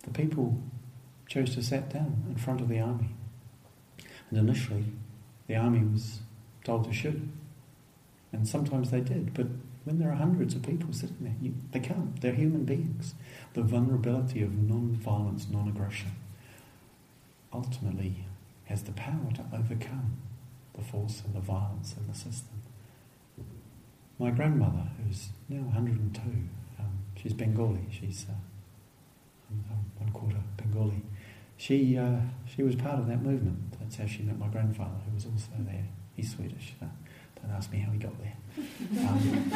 The 0.03 0.11
people 0.11 0.61
chose 1.27 1.55
to 1.55 1.63
sit 1.63 1.89
down 1.89 2.23
in 2.29 2.35
front 2.35 2.61
of 2.61 2.67
the 2.67 2.79
army. 2.79 3.09
And 4.29 4.39
initially, 4.39 4.85
the 5.47 5.55
army 5.55 5.83
was 5.85 6.19
told 6.63 6.85
to 6.85 6.93
shoot. 6.93 7.21
And 8.31 8.47
sometimes 8.47 8.91
they 8.91 9.01
did, 9.01 9.33
but 9.33 9.47
when 9.85 9.97
there 9.97 10.09
are 10.09 10.15
hundreds 10.15 10.53
of 10.53 10.61
people 10.61 10.93
sitting 10.93 11.17
there, 11.21 11.35
you, 11.41 11.53
they 11.71 11.79
can't. 11.79 12.19
They're 12.21 12.33
human 12.33 12.65
beings. 12.65 13.15
The 13.53 13.63
vulnerability 13.63 14.41
of 14.43 14.53
non 14.53 14.91
violence, 14.93 15.47
non 15.49 15.67
aggression, 15.67 16.11
ultimately 17.51 18.25
has 18.65 18.83
the 18.83 18.91
power 18.91 19.31
to 19.35 19.43
overcome 19.53 20.17
the 20.77 20.83
force 20.83 21.23
and 21.25 21.33
the 21.33 21.39
violence 21.39 21.95
in 21.97 22.07
the 22.07 22.13
system. 22.13 22.61
My 24.19 24.31
grandmother, 24.31 24.89
who's 25.03 25.29
now 25.47 25.61
102, 25.63 26.21
um, 26.79 26.99
she's 27.15 27.33
Bengali, 27.33 27.87
she's 27.89 28.25
uh, 28.29 28.33
one 29.97 30.11
quarter 30.11 30.37
Bengali. 30.57 31.01
She, 31.57 31.97
uh, 31.97 32.17
she 32.45 32.63
was 32.63 32.75
part 32.75 32.99
of 32.99 33.07
that 33.07 33.21
movement. 33.21 33.79
That's 33.79 33.97
how 33.97 34.05
she 34.05 34.23
met 34.23 34.37
my 34.37 34.47
grandfather, 34.47 34.95
who 35.07 35.15
was 35.15 35.25
also 35.25 35.51
there. 35.59 35.87
He's 36.15 36.31
Swedish. 36.35 36.75
Uh, 36.81 36.85
don't 37.41 37.51
ask 37.51 37.71
me 37.71 37.79
how 37.79 37.91
he 37.91 37.97
got 37.97 38.13
there. 38.19 38.35
Um, 38.99 39.51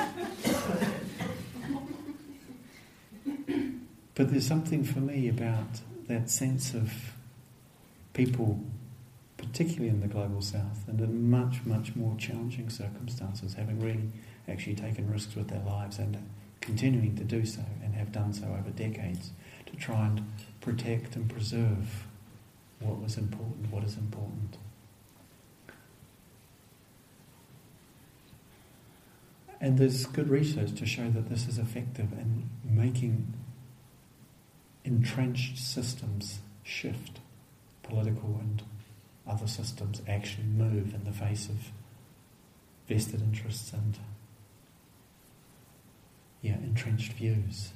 but 4.16 4.30
there's 4.30 4.48
something 4.48 4.84
for 4.84 5.00
me 5.00 5.28
about 5.28 5.82
that 6.08 6.30
sense 6.30 6.74
of 6.74 7.14
people, 8.14 8.60
particularly 9.38 9.90
in 9.90 10.02
the 10.02 10.08
global 10.08 10.42
south, 10.42 10.88
and 10.88 11.00
in 11.00 11.30
much, 11.30 11.66
much 11.66 11.96
more 11.96 12.16
challenging 12.18 12.70
circumstances, 12.70 13.56
having 13.56 13.80
really 13.80 14.10
actually 14.48 14.76
taken 14.76 15.12
risks 15.12 15.36
with 15.36 15.48
their 15.48 15.64
lives 15.64 15.98
and 15.98 16.18
continuing 16.62 17.16
to 17.16 17.24
do 17.24 17.46
so 17.46 17.62
and 17.84 17.96
have 17.96 18.12
done 18.12 18.34
so 18.34 18.46
over 18.46 18.70
decades 18.70 19.32
to 19.66 19.76
try 19.76 20.06
and 20.06 20.26
protect 20.62 21.16
and 21.16 21.30
preserve 21.30 22.06
what 22.80 23.02
was 23.02 23.18
important, 23.18 23.72
what 23.72 23.84
is 23.84 23.98
important. 23.98 24.58
And 29.60 29.78
there's 29.78 30.06
good 30.06 30.30
research 30.30 30.76
to 30.76 30.86
show 30.86 31.10
that 31.10 31.30
this 31.30 31.48
is 31.48 31.58
effective 31.58 32.12
in 32.12 32.50
making 32.66 33.34
entrenched 34.86 35.58
systems 35.58 36.40
shift, 36.64 37.20
political 37.84 38.38
and 38.40 38.64
other 39.28 39.48
systems 39.48 40.02
actually 40.08 40.46
move 40.46 40.94
in 40.94 41.04
the 41.06 41.12
face 41.12 41.48
of 41.48 41.72
vested 42.88 43.22
interests 43.22 43.72
and 43.74 43.98
yeah, 46.42 46.56
entrenched 46.56 47.14
views. 47.14 47.72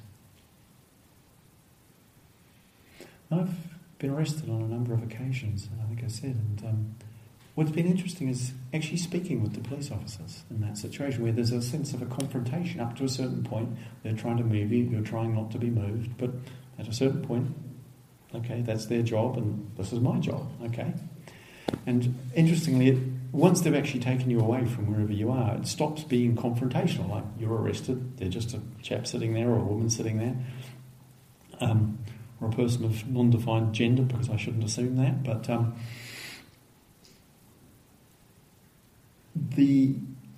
I've 3.30 3.54
been 3.98 4.10
arrested 4.10 4.48
on 4.48 4.62
a 4.62 4.68
number 4.68 4.92
of 4.92 5.02
occasions, 5.02 5.68
I 5.82 5.86
think 5.86 6.04
I 6.04 6.08
said, 6.08 6.36
and 6.36 6.62
um, 6.64 6.94
what's 7.54 7.70
been 7.70 7.86
interesting 7.86 8.28
is 8.28 8.52
actually 8.72 8.98
speaking 8.98 9.42
with 9.42 9.54
the 9.54 9.60
police 9.60 9.90
officers 9.90 10.44
in 10.50 10.60
that 10.60 10.78
situation 10.78 11.22
where 11.22 11.32
there's 11.32 11.50
a 11.50 11.60
sense 11.62 11.92
of 11.92 12.02
a 12.02 12.06
confrontation 12.06 12.80
up 12.80 12.96
to 12.96 13.04
a 13.04 13.08
certain 13.08 13.42
point. 13.42 13.70
They're 14.02 14.12
trying 14.12 14.36
to 14.36 14.44
move 14.44 14.70
you, 14.70 14.84
you're 14.84 15.00
trying 15.00 15.34
not 15.34 15.50
to 15.52 15.58
be 15.58 15.70
moved, 15.70 16.16
but 16.18 16.30
at 16.78 16.88
a 16.88 16.92
certain 16.92 17.22
point, 17.22 17.54
okay, 18.34 18.62
that's 18.62 18.86
their 18.86 19.02
job 19.02 19.36
and 19.36 19.70
this 19.76 19.92
is 19.92 20.00
my 20.00 20.18
job, 20.18 20.50
okay? 20.64 20.94
And 21.86 22.18
interestingly, 22.34 23.02
once 23.32 23.60
they've 23.60 23.74
actually 23.74 24.00
taken 24.00 24.30
you 24.30 24.40
away 24.40 24.64
from 24.64 24.90
wherever 24.90 25.12
you 25.12 25.30
are, 25.30 25.56
it 25.56 25.66
stops 25.66 26.02
being 26.04 26.36
confrontational. 26.36 27.10
Like 27.10 27.24
you're 27.38 27.54
arrested, 27.54 28.16
they're 28.16 28.28
just 28.28 28.54
a 28.54 28.60
chap 28.82 29.06
sitting 29.06 29.34
there 29.34 29.48
or 29.50 29.58
a 29.58 29.64
woman 29.64 29.90
sitting 29.90 30.18
there. 30.18 30.36
Um, 31.60 31.98
or 32.40 32.48
a 32.48 32.52
person 32.52 32.84
of 32.84 33.08
non 33.08 33.30
defined 33.30 33.74
gender, 33.74 34.02
because 34.02 34.30
I 34.30 34.36
shouldn't 34.36 34.62
assume 34.62 34.96
that, 34.96 35.24
but 35.24 35.50
um, 35.50 35.74
the 39.34 39.96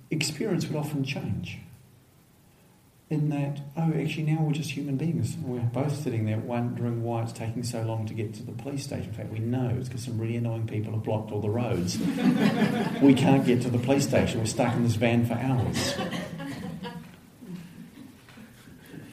experience 0.09 0.67
would 0.67 0.77
often 0.77 1.03
change. 1.03 1.59
In 3.11 3.27
that, 3.27 3.59
oh, 3.75 3.91
actually, 3.93 4.23
now 4.23 4.41
we're 4.41 4.53
just 4.53 4.71
human 4.71 4.95
beings. 4.95 5.35
We're 5.43 5.59
both 5.59 6.01
sitting 6.01 6.25
there 6.25 6.37
wondering 6.37 7.03
why 7.03 7.23
it's 7.23 7.33
taking 7.33 7.61
so 7.61 7.81
long 7.81 8.05
to 8.07 8.13
get 8.13 8.33
to 8.35 8.43
the 8.43 8.53
police 8.53 8.85
station. 8.85 9.09
In 9.09 9.13
fact, 9.13 9.33
we 9.33 9.39
know 9.39 9.75
it's 9.77 9.89
because 9.89 10.05
some 10.05 10.17
really 10.17 10.37
annoying 10.37 10.65
people 10.65 10.93
have 10.93 11.03
blocked 11.03 11.33
all 11.33 11.41
the 11.41 11.49
roads. 11.49 11.97
we 13.01 13.13
can't 13.13 13.45
get 13.45 13.61
to 13.63 13.69
the 13.69 13.79
police 13.79 14.07
station. 14.07 14.39
We're 14.39 14.45
stuck 14.45 14.73
in 14.75 14.83
this 14.83 14.95
van 14.95 15.25
for 15.25 15.33
hours. 15.33 15.97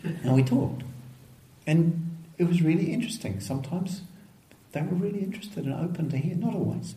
and 0.05 0.33
we 0.33 0.45
talked. 0.45 0.85
And 1.67 2.17
it 2.39 2.45
was 2.45 2.63
really 2.63 2.93
interesting. 2.93 3.41
Sometimes 3.41 4.03
they 4.71 4.83
were 4.83 4.95
really 4.95 5.25
interested 5.25 5.65
and 5.65 5.75
open 5.75 6.09
to 6.11 6.19
hear, 6.19 6.37
not 6.37 6.55
always. 6.55 6.95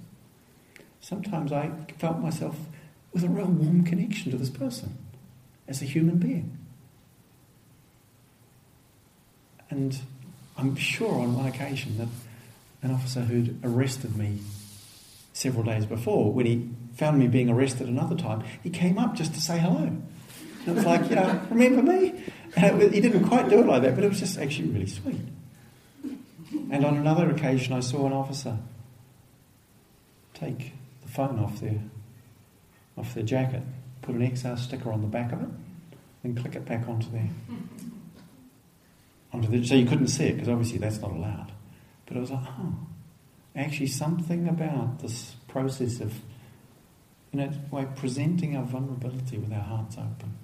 Sometimes 0.99 1.51
I 1.51 1.71
felt 1.97 2.19
myself 2.19 2.57
with 3.11 3.23
a 3.23 3.27
real 3.27 3.47
warm 3.47 3.85
connection 3.85 4.31
to 4.31 4.37
this 4.37 4.51
person 4.51 4.99
as 5.67 5.81
a 5.81 5.85
human 5.85 6.17
being. 6.17 6.59
And 9.71 9.97
I'm 10.57 10.75
sure 10.75 11.13
on 11.15 11.35
one 11.35 11.47
occasion 11.47 11.97
that 11.97 12.07
an 12.83 12.93
officer 12.93 13.21
who'd 13.21 13.59
arrested 13.63 14.15
me 14.15 14.39
several 15.33 15.63
days 15.63 15.85
before, 15.85 16.31
when 16.31 16.45
he 16.45 16.69
found 16.95 17.17
me 17.17 17.27
being 17.27 17.49
arrested 17.49 17.87
another 17.87 18.15
time, 18.15 18.43
he 18.61 18.69
came 18.69 18.99
up 18.99 19.15
just 19.15 19.33
to 19.33 19.41
say 19.41 19.57
hello. 19.57 19.83
And 19.83 20.07
it 20.67 20.75
was 20.75 20.85
like, 20.85 21.09
you 21.09 21.15
know, 21.15 21.41
remember 21.49 21.81
me? 21.81 22.23
And 22.55 22.81
he 22.93 23.01
didn't 23.01 23.27
quite 23.27 23.49
do 23.49 23.59
it 23.61 23.65
like 23.65 23.81
that, 23.83 23.95
but 23.95 24.03
it 24.03 24.09
was 24.09 24.19
just 24.19 24.37
actually 24.37 24.69
really 24.69 24.87
sweet. 24.87 25.21
And 26.69 26.85
on 26.85 26.97
another 26.97 27.29
occasion, 27.31 27.73
I 27.73 27.79
saw 27.79 28.05
an 28.05 28.13
officer 28.13 28.57
take 30.33 30.73
the 31.01 31.07
phone 31.07 31.39
off 31.39 31.59
their, 31.61 31.79
off 32.97 33.13
their 33.13 33.23
jacket, 33.23 33.63
put 34.01 34.15
an 34.15 34.29
XR 34.29 34.57
sticker 34.57 34.91
on 34.91 35.01
the 35.01 35.07
back 35.07 35.31
of 35.31 35.41
it, 35.41 35.49
and 36.23 36.37
click 36.37 36.55
it 36.55 36.65
back 36.65 36.87
onto 36.89 37.09
their, 37.09 37.29
onto 39.33 39.47
the, 39.47 39.65
so 39.65 39.75
you 39.75 39.85
couldn't 39.85 40.07
see 40.07 40.25
it 40.25 40.33
because 40.33 40.49
obviously 40.49 40.77
that's 40.77 40.99
not 40.99 41.11
allowed. 41.11 41.51
But 42.05 42.17
it 42.17 42.19
was 42.19 42.31
like, 42.31 42.45
oh, 42.59 42.75
actually 43.55 43.87
something 43.87 44.47
about 44.47 44.99
this 44.99 45.35
process 45.47 45.99
of, 45.99 46.13
you 47.31 47.39
know, 47.39 47.51
by 47.71 47.85
presenting 47.85 48.57
our 48.57 48.63
vulnerability 48.63 49.37
with 49.37 49.53
our 49.53 49.61
hearts 49.61 49.97
open 49.97 50.37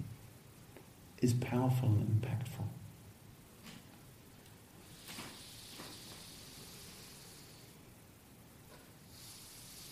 is 1.20 1.34
powerful 1.34 1.88
and 1.88 2.22
impactful. 2.22 2.64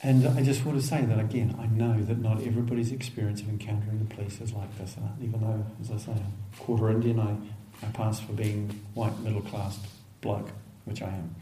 And 0.02 0.24
I 0.28 0.42
just 0.42 0.64
want 0.64 0.80
to 0.80 0.86
say 0.86 1.04
that 1.04 1.18
again, 1.18 1.56
I 1.58 1.66
know 1.66 2.00
that 2.04 2.18
not 2.18 2.40
everybody's 2.42 2.92
experience 2.92 3.40
of 3.40 3.48
encountering 3.48 3.98
the 3.98 4.14
police 4.14 4.40
is 4.40 4.52
like 4.52 4.76
this. 4.78 4.96
And 4.96 5.10
even 5.20 5.40
though, 5.40 5.66
as 5.80 5.90
I 5.90 5.96
say, 5.96 6.12
I'm 6.12 6.32
quarter 6.60 6.90
Indian, 6.90 7.18
I, 7.18 7.34
I 7.82 7.86
pass 7.92 8.20
for 8.20 8.32
being 8.32 8.80
white, 8.94 9.18
middle 9.20 9.42
class 9.42 9.78
bloke, 10.20 10.50
which 10.84 11.02
I 11.02 11.08
am, 11.08 11.34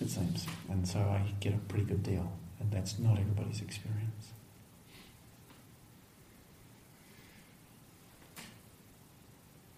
it 0.00 0.10
seems. 0.10 0.46
And 0.68 0.86
so 0.86 0.98
I 0.98 1.22
get 1.40 1.54
a 1.54 1.58
pretty 1.58 1.84
good 1.84 2.02
deal. 2.02 2.32
And 2.58 2.70
that's 2.70 2.98
not 2.98 3.18
everybody's 3.18 3.60
experience. 3.60 4.32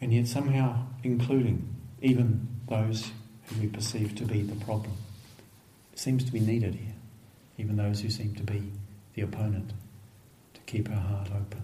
and 0.02 0.12
yet 0.12 0.26
somehow 0.26 0.84
including 1.04 1.74
even 2.02 2.48
those 2.68 3.12
who 3.44 3.60
we 3.60 3.68
perceive 3.68 4.14
to 4.16 4.24
be 4.24 4.42
the 4.42 4.64
problem. 4.64 4.92
seems 5.94 6.24
to 6.24 6.32
be 6.32 6.40
needed 6.40 6.74
here, 6.74 6.94
even 7.56 7.76
those 7.76 8.00
who 8.00 8.10
seem 8.10 8.34
to 8.34 8.42
be 8.42 8.72
the 9.14 9.22
opponent, 9.22 9.72
to 10.54 10.60
keep 10.66 10.90
our 10.90 10.96
heart 10.96 11.28
open. 11.28 11.62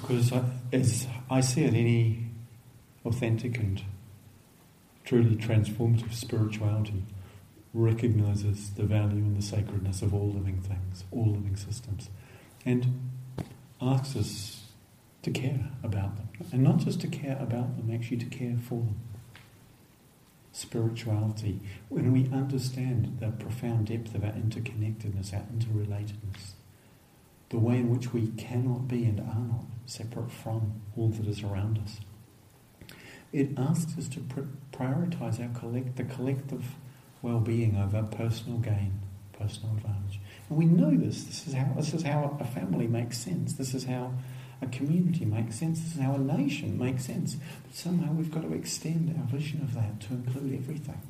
Because 0.00 0.32
as 0.72 1.06
I 1.30 1.40
see 1.40 1.64
it, 1.64 1.74
any 1.74 2.30
authentic 3.04 3.58
and 3.58 3.82
truly 5.04 5.36
transformative 5.36 6.12
spirituality 6.12 7.04
recognizes 7.74 8.70
the 8.70 8.84
value 8.84 9.22
and 9.22 9.36
the 9.36 9.42
sacredness 9.42 10.02
of 10.02 10.14
all 10.14 10.30
living 10.30 10.60
things, 10.60 11.04
all 11.10 11.26
living 11.26 11.56
systems, 11.56 12.10
and 12.64 13.10
asks 13.80 14.16
us 14.16 14.64
to 15.22 15.30
care 15.30 15.70
about 15.82 16.16
them. 16.16 16.28
And 16.52 16.62
not 16.62 16.78
just 16.78 17.00
to 17.02 17.08
care 17.08 17.36
about 17.40 17.76
them, 17.76 17.90
actually 17.92 18.18
to 18.18 18.26
care 18.26 18.56
for 18.56 18.76
them. 18.76 19.00
Spirituality, 20.52 21.60
when 21.88 22.12
we 22.12 22.30
understand 22.32 23.18
the 23.20 23.30
profound 23.30 23.86
depth 23.86 24.14
of 24.14 24.24
our 24.24 24.32
interconnectedness, 24.32 25.32
our 25.32 25.44
interrelatedness, 25.54 26.52
the 27.50 27.58
way 27.58 27.76
in 27.76 27.90
which 27.90 28.12
we 28.12 28.28
cannot 28.36 28.88
be 28.88 29.04
and 29.04 29.20
are 29.20 29.24
not 29.24 29.64
separate 29.86 30.30
from 30.30 30.80
all 30.96 31.08
that 31.08 31.26
is 31.26 31.42
around 31.42 31.78
us. 31.78 32.00
It 33.32 33.58
asks 33.58 33.98
us 33.98 34.08
to 34.08 34.20
prioritize 34.72 35.40
our 35.40 35.58
collect, 35.58 35.96
the 35.96 36.04
collective 36.04 36.64
well-being 37.20 37.76
over 37.76 38.02
personal 38.02 38.58
gain, 38.58 39.00
personal 39.38 39.76
advantage. 39.76 40.20
And 40.48 40.58
we 40.58 40.64
know 40.64 40.96
this. 40.96 41.24
This 41.24 41.46
is 41.46 41.54
how 41.54 41.72
this 41.76 41.92
is 41.92 42.02
how 42.02 42.36
a 42.40 42.44
family 42.44 42.86
makes 42.86 43.18
sense. 43.18 43.54
This 43.54 43.74
is 43.74 43.84
how 43.84 44.14
a 44.62 44.66
community 44.66 45.24
makes 45.24 45.56
sense. 45.56 45.80
This 45.80 45.94
is 45.94 46.00
how 46.00 46.14
a 46.14 46.18
nation 46.18 46.78
makes 46.78 47.04
sense. 47.04 47.34
But 47.34 47.74
somehow 47.74 48.12
we've 48.12 48.30
got 48.30 48.42
to 48.42 48.52
extend 48.54 49.14
our 49.18 49.26
vision 49.26 49.62
of 49.62 49.74
that 49.74 50.00
to 50.02 50.14
include 50.14 50.54
everything. 50.54 51.00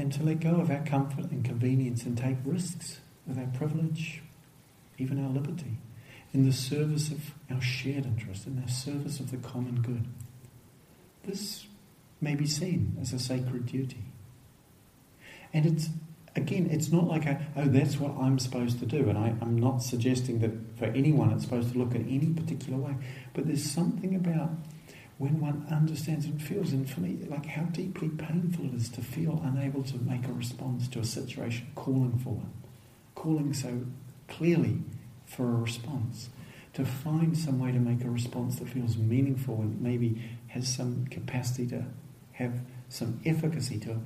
And 0.00 0.10
to 0.14 0.22
let 0.22 0.40
go 0.40 0.54
of 0.54 0.70
our 0.70 0.82
comfort 0.86 1.30
and 1.30 1.44
convenience 1.44 2.04
and 2.04 2.16
take 2.16 2.38
risks 2.42 3.00
with 3.26 3.38
our 3.38 3.48
privilege, 3.48 4.22
even 4.96 5.22
our 5.22 5.30
liberty, 5.30 5.76
in 6.32 6.46
the 6.46 6.54
service 6.54 7.10
of 7.10 7.34
our 7.50 7.60
shared 7.60 8.06
interest, 8.06 8.46
in 8.46 8.62
the 8.62 8.66
service 8.66 9.20
of 9.20 9.30
the 9.30 9.36
common 9.36 9.82
good. 9.82 10.06
This 11.24 11.66
may 12.18 12.34
be 12.34 12.46
seen 12.46 12.96
as 12.98 13.12
a 13.12 13.18
sacred 13.18 13.66
duty. 13.66 14.02
And 15.52 15.66
it's, 15.66 15.90
again, 16.34 16.70
it's 16.70 16.90
not 16.90 17.06
like, 17.06 17.26
a, 17.26 17.46
oh, 17.54 17.66
that's 17.66 18.00
what 18.00 18.16
I'm 18.18 18.38
supposed 18.38 18.78
to 18.78 18.86
do. 18.86 19.10
And 19.10 19.18
I, 19.18 19.34
I'm 19.42 19.58
not 19.58 19.82
suggesting 19.82 20.38
that 20.38 20.78
for 20.78 20.86
anyone 20.86 21.30
it's 21.30 21.44
supposed 21.44 21.72
to 21.72 21.78
look 21.78 21.94
in 21.94 22.08
any 22.08 22.32
particular 22.32 22.78
way. 22.78 22.94
But 23.34 23.46
there's 23.46 23.70
something 23.70 24.14
about 24.14 24.48
when 25.20 25.38
one 25.38 25.66
understands 25.70 26.24
and 26.24 26.42
feels, 26.42 26.72
and 26.72 26.88
for 26.88 27.00
me, 27.00 27.18
like 27.28 27.44
how 27.44 27.64
deeply 27.64 28.08
painful 28.08 28.64
it 28.64 28.72
is 28.72 28.88
to 28.88 29.02
feel 29.02 29.38
unable 29.44 29.82
to 29.82 29.98
make 29.98 30.26
a 30.26 30.32
response 30.32 30.88
to 30.88 30.98
a 30.98 31.04
situation 31.04 31.66
calling 31.74 32.18
for 32.24 32.30
one, 32.30 32.50
calling 33.14 33.52
so 33.52 33.82
clearly 34.28 34.78
for 35.26 35.44
a 35.44 35.56
response. 35.56 36.30
To 36.72 36.86
find 36.86 37.36
some 37.36 37.58
way 37.58 37.70
to 37.70 37.78
make 37.78 38.02
a 38.02 38.08
response 38.08 38.60
that 38.60 38.70
feels 38.70 38.96
meaningful 38.96 39.56
and 39.56 39.78
maybe 39.82 40.22
has 40.46 40.74
some 40.74 41.06
capacity 41.10 41.66
to 41.66 41.84
have 42.32 42.62
some 42.88 43.20
efficacy 43.26 43.78
to 43.80 43.90
it. 43.90 43.98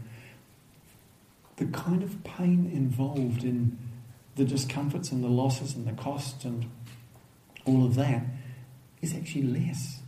The 1.59 1.67
kind 1.67 2.03
of 2.03 2.25
pain 2.25 2.69
involved 2.75 3.45
in 3.45 3.79
the 4.35 4.45
discomforts 4.45 5.13
and 5.13 5.23
the 5.23 5.29
losses 5.29 5.77
and 5.77 5.87
the 5.87 5.93
costs 5.93 6.45
and 6.45 6.69
all 7.65 7.87
of 7.87 7.95
that 7.95 8.25
is 9.01 9.15
actually 9.15 9.43
less 9.45 10.01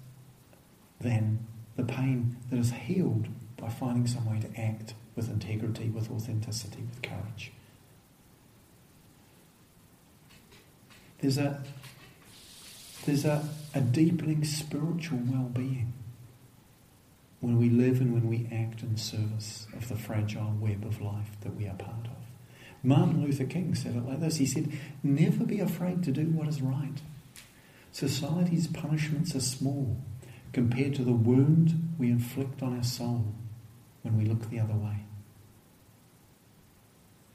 than 1.00 1.46
the 1.76 1.84
pain 1.84 2.36
that 2.50 2.58
is 2.58 2.72
healed 2.72 3.28
by 3.56 3.68
finding 3.68 4.06
some 4.06 4.30
way 4.30 4.40
to 4.40 4.60
act 4.60 4.94
with 5.14 5.30
integrity, 5.30 5.88
with 5.88 6.10
authenticity, 6.10 6.82
with 6.82 7.02
courage. 7.02 7.52
There's 11.20 11.38
a, 11.38 11.62
there's 13.06 13.24
a, 13.24 13.48
a 13.74 13.80
deepening 13.80 14.44
spiritual 14.44 15.20
well 15.26 15.50
being 15.52 15.92
when 17.40 17.58
we 17.58 17.70
live 17.70 18.00
and 18.00 18.12
when 18.12 18.28
we 18.28 18.48
act 18.52 18.82
in 18.82 18.96
service 18.96 19.66
of 19.74 19.88
the 19.88 19.96
fragile 19.96 20.54
web 20.60 20.84
of 20.84 21.00
life 21.00 21.30
that 21.42 21.54
we 21.54 21.66
are 21.66 21.74
part 21.74 22.06
of. 22.06 22.16
Martin 22.82 23.22
Luther 23.22 23.44
King 23.44 23.74
said 23.74 23.96
it 23.96 24.06
like 24.06 24.20
this 24.20 24.36
He 24.36 24.46
said, 24.46 24.72
Never 25.02 25.44
be 25.44 25.60
afraid 25.60 26.02
to 26.04 26.12
do 26.12 26.26
what 26.26 26.48
is 26.48 26.62
right. 26.62 27.00
Society's 27.92 28.66
punishments 28.66 29.34
are 29.34 29.40
small 29.40 29.96
compared 30.56 30.94
to 30.94 31.04
the 31.04 31.12
wound 31.12 31.92
we 31.98 32.08
inflict 32.08 32.62
on 32.62 32.74
our 32.74 32.82
soul 32.82 33.34
when 34.00 34.16
we 34.16 34.24
look 34.24 34.48
the 34.48 34.58
other 34.58 34.72
way. 34.72 35.04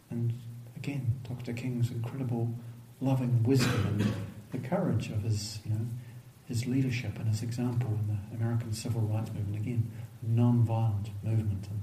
And 0.09 0.34
again, 0.76 1.19
Dr. 1.30 1.53
King's 1.53 1.91
incredible 1.91 2.51
loving 2.99 3.43
wisdom 3.43 3.86
and 3.86 4.13
the 4.51 4.67
courage 4.67 5.11
of 5.11 5.22
his, 5.22 5.59
you 5.63 5.72
know, 5.72 5.86
his 6.47 6.65
leadership 6.65 7.19
and 7.19 7.28
his 7.28 7.43
example 7.43 7.89
in 7.89 8.07
the 8.07 8.36
American 8.38 8.74
civil 8.74 9.01
rights 9.01 9.30
movement, 9.32 9.61
again, 9.61 9.91
non-violent 10.24 11.09
movement, 11.24 11.67
and 11.69 11.82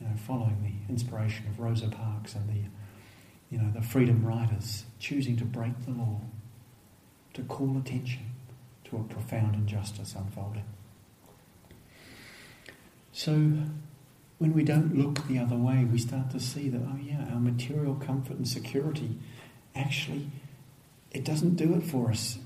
you 0.00 0.06
know, 0.06 0.14
following 0.16 0.62
the 0.62 0.92
inspiration 0.92 1.44
of 1.48 1.58
Rosa 1.58 1.88
Parks 1.88 2.36
and 2.36 2.48
the, 2.48 2.68
you 3.50 3.60
know, 3.60 3.68
the 3.74 3.82
freedom 3.82 4.24
riders, 4.24 4.84
choosing 5.00 5.36
to 5.38 5.44
break 5.44 5.72
the 5.84 5.90
law, 5.90 6.20
to 7.34 7.42
call 7.42 7.76
attention 7.76 8.27
to 8.88 8.96
a 8.96 9.04
profound 9.04 9.54
injustice 9.54 10.14
unfolding. 10.14 10.64
So, 13.12 13.32
when 14.38 14.52
we 14.54 14.62
don't 14.62 14.96
look 14.96 15.26
the 15.26 15.38
other 15.38 15.56
way, 15.56 15.84
we 15.84 15.98
start 15.98 16.30
to 16.30 16.40
see 16.40 16.68
that, 16.68 16.80
oh 16.80 16.98
yeah, 17.02 17.26
our 17.32 17.40
material 17.40 17.96
comfort 17.96 18.36
and 18.36 18.46
security 18.46 19.18
actually, 19.74 20.30
it 21.10 21.24
doesn't 21.24 21.56
do 21.56 21.74
it 21.74 21.82
for 21.82 22.10
us 22.10 22.38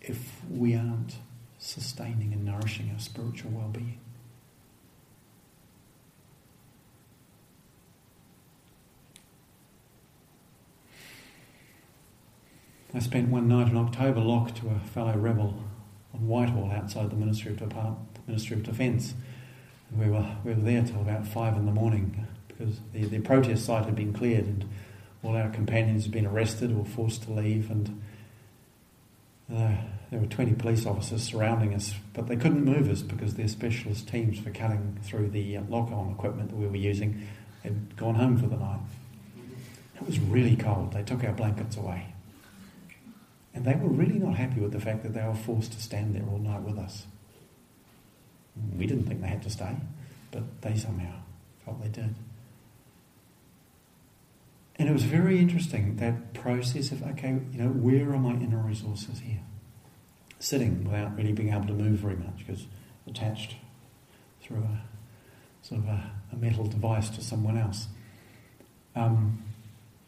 if 0.00 0.40
we 0.50 0.74
aren't 0.74 1.16
sustaining 1.58 2.32
and 2.32 2.44
nourishing 2.44 2.90
our 2.92 2.98
spiritual 2.98 3.50
well 3.50 3.68
being. 3.68 3.98
I 12.96 12.98
spent 13.00 13.28
one 13.28 13.46
night 13.46 13.68
in 13.68 13.76
October 13.76 14.20
locked 14.20 14.56
to 14.62 14.68
a 14.70 14.78
fellow 14.78 15.14
rebel 15.18 15.54
on 16.14 16.26
Whitehall 16.26 16.72
outside 16.72 17.10
the 17.10 17.16
Ministry 17.16 17.52
of, 17.52 17.58
Depart- 17.58 17.98
Ministry 18.26 18.56
of 18.56 18.62
Defence. 18.62 19.12
And 19.90 20.00
we 20.00 20.10
were, 20.10 20.26
we 20.44 20.54
were 20.54 20.62
there 20.62 20.82
till 20.82 21.02
about 21.02 21.28
five 21.28 21.58
in 21.58 21.66
the 21.66 21.72
morning 21.72 22.26
because 22.48 22.80
the, 22.94 23.04
the 23.04 23.18
protest 23.18 23.66
site 23.66 23.84
had 23.84 23.94
been 23.94 24.14
cleared 24.14 24.46
and 24.46 24.64
all 25.22 25.36
our 25.36 25.50
companions 25.50 26.04
had 26.04 26.12
been 26.12 26.24
arrested 26.24 26.74
or 26.74 26.86
forced 26.86 27.24
to 27.24 27.32
leave 27.32 27.70
and 27.70 28.02
uh, 29.54 29.74
there 30.10 30.18
were 30.18 30.26
20 30.26 30.54
police 30.54 30.86
officers 30.86 31.22
surrounding 31.22 31.74
us, 31.74 31.92
but 32.14 32.28
they 32.28 32.36
couldn't 32.36 32.64
move 32.64 32.88
us 32.88 33.02
because 33.02 33.34
their 33.34 33.48
specialist 33.48 34.08
teams 34.08 34.38
for 34.38 34.48
cutting 34.48 34.98
through 35.02 35.28
the 35.28 35.58
uh, 35.58 35.62
lock-on 35.68 36.12
equipment 36.12 36.48
that 36.48 36.56
we 36.56 36.66
were 36.66 36.76
using 36.76 37.28
had 37.62 37.94
gone 37.98 38.14
home 38.14 38.38
for 38.38 38.46
the 38.46 38.56
night. 38.56 38.80
It 39.96 40.06
was 40.06 40.18
really 40.18 40.56
cold. 40.56 40.94
They 40.94 41.02
took 41.02 41.22
our 41.24 41.32
blankets 41.32 41.76
away. 41.76 42.14
And 43.56 43.64
they 43.64 43.74
were 43.74 43.88
really 43.88 44.18
not 44.18 44.36
happy 44.36 44.60
with 44.60 44.72
the 44.72 44.80
fact 44.80 45.02
that 45.02 45.14
they 45.14 45.22
were 45.22 45.34
forced 45.34 45.72
to 45.72 45.82
stand 45.82 46.14
there 46.14 46.22
all 46.30 46.38
night 46.38 46.60
with 46.60 46.78
us. 46.78 47.06
We 48.76 48.86
didn't 48.86 49.04
think 49.04 49.22
they 49.22 49.28
had 49.28 49.42
to 49.44 49.50
stay, 49.50 49.74
but 50.30 50.42
they 50.60 50.76
somehow 50.76 51.14
felt 51.64 51.82
they 51.82 51.88
did. 51.88 52.14
And 54.78 54.90
it 54.90 54.92
was 54.92 55.04
very 55.04 55.38
interesting 55.38 55.96
that 55.96 56.34
process 56.34 56.92
of, 56.92 57.02
okay, 57.02 57.40
you 57.50 57.62
know, 57.62 57.68
where 57.70 58.12
are 58.12 58.18
my 58.18 58.32
inner 58.32 58.58
resources 58.58 59.20
here? 59.20 59.40
Sitting 60.38 60.84
without 60.84 61.16
really 61.16 61.32
being 61.32 61.48
able 61.48 61.66
to 61.66 61.72
move 61.72 61.98
very 62.00 62.16
much 62.16 62.46
because 62.46 62.66
attached 63.06 63.56
through 64.42 64.58
a 64.58 64.82
sort 65.62 65.80
of 65.80 65.88
a, 65.88 66.10
a 66.30 66.36
metal 66.36 66.66
device 66.66 67.08
to 67.08 67.24
someone 67.24 67.56
else. 67.56 67.88
Um, 68.94 69.42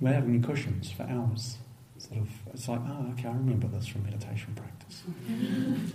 without 0.00 0.24
any 0.24 0.38
cushions 0.38 0.92
for 0.92 1.04
hours. 1.04 1.56
Sort 1.98 2.20
of, 2.20 2.28
it's 2.54 2.68
like, 2.68 2.80
oh, 2.86 3.12
okay, 3.12 3.28
I 3.28 3.32
remember 3.32 3.66
this 3.66 3.86
from 3.88 4.04
meditation 4.04 4.54
practice. 4.54 5.02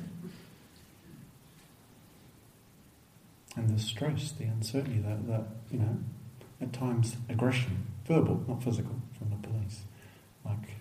and 3.56 3.70
the 3.70 3.80
stress, 3.80 4.32
the 4.34 4.44
uncertainty, 4.46 5.00
that, 5.00 5.26
that 5.28 5.46
you 5.72 5.80
know, 5.80 5.98
at 6.62 6.74
times 6.74 7.16
aggression 7.30 7.88
verbal, 8.06 8.44
not 8.48 8.64
physical, 8.64 8.96
from 9.18 9.30
the 9.30 9.48
police. 9.48 9.82
Like, 10.46 10.76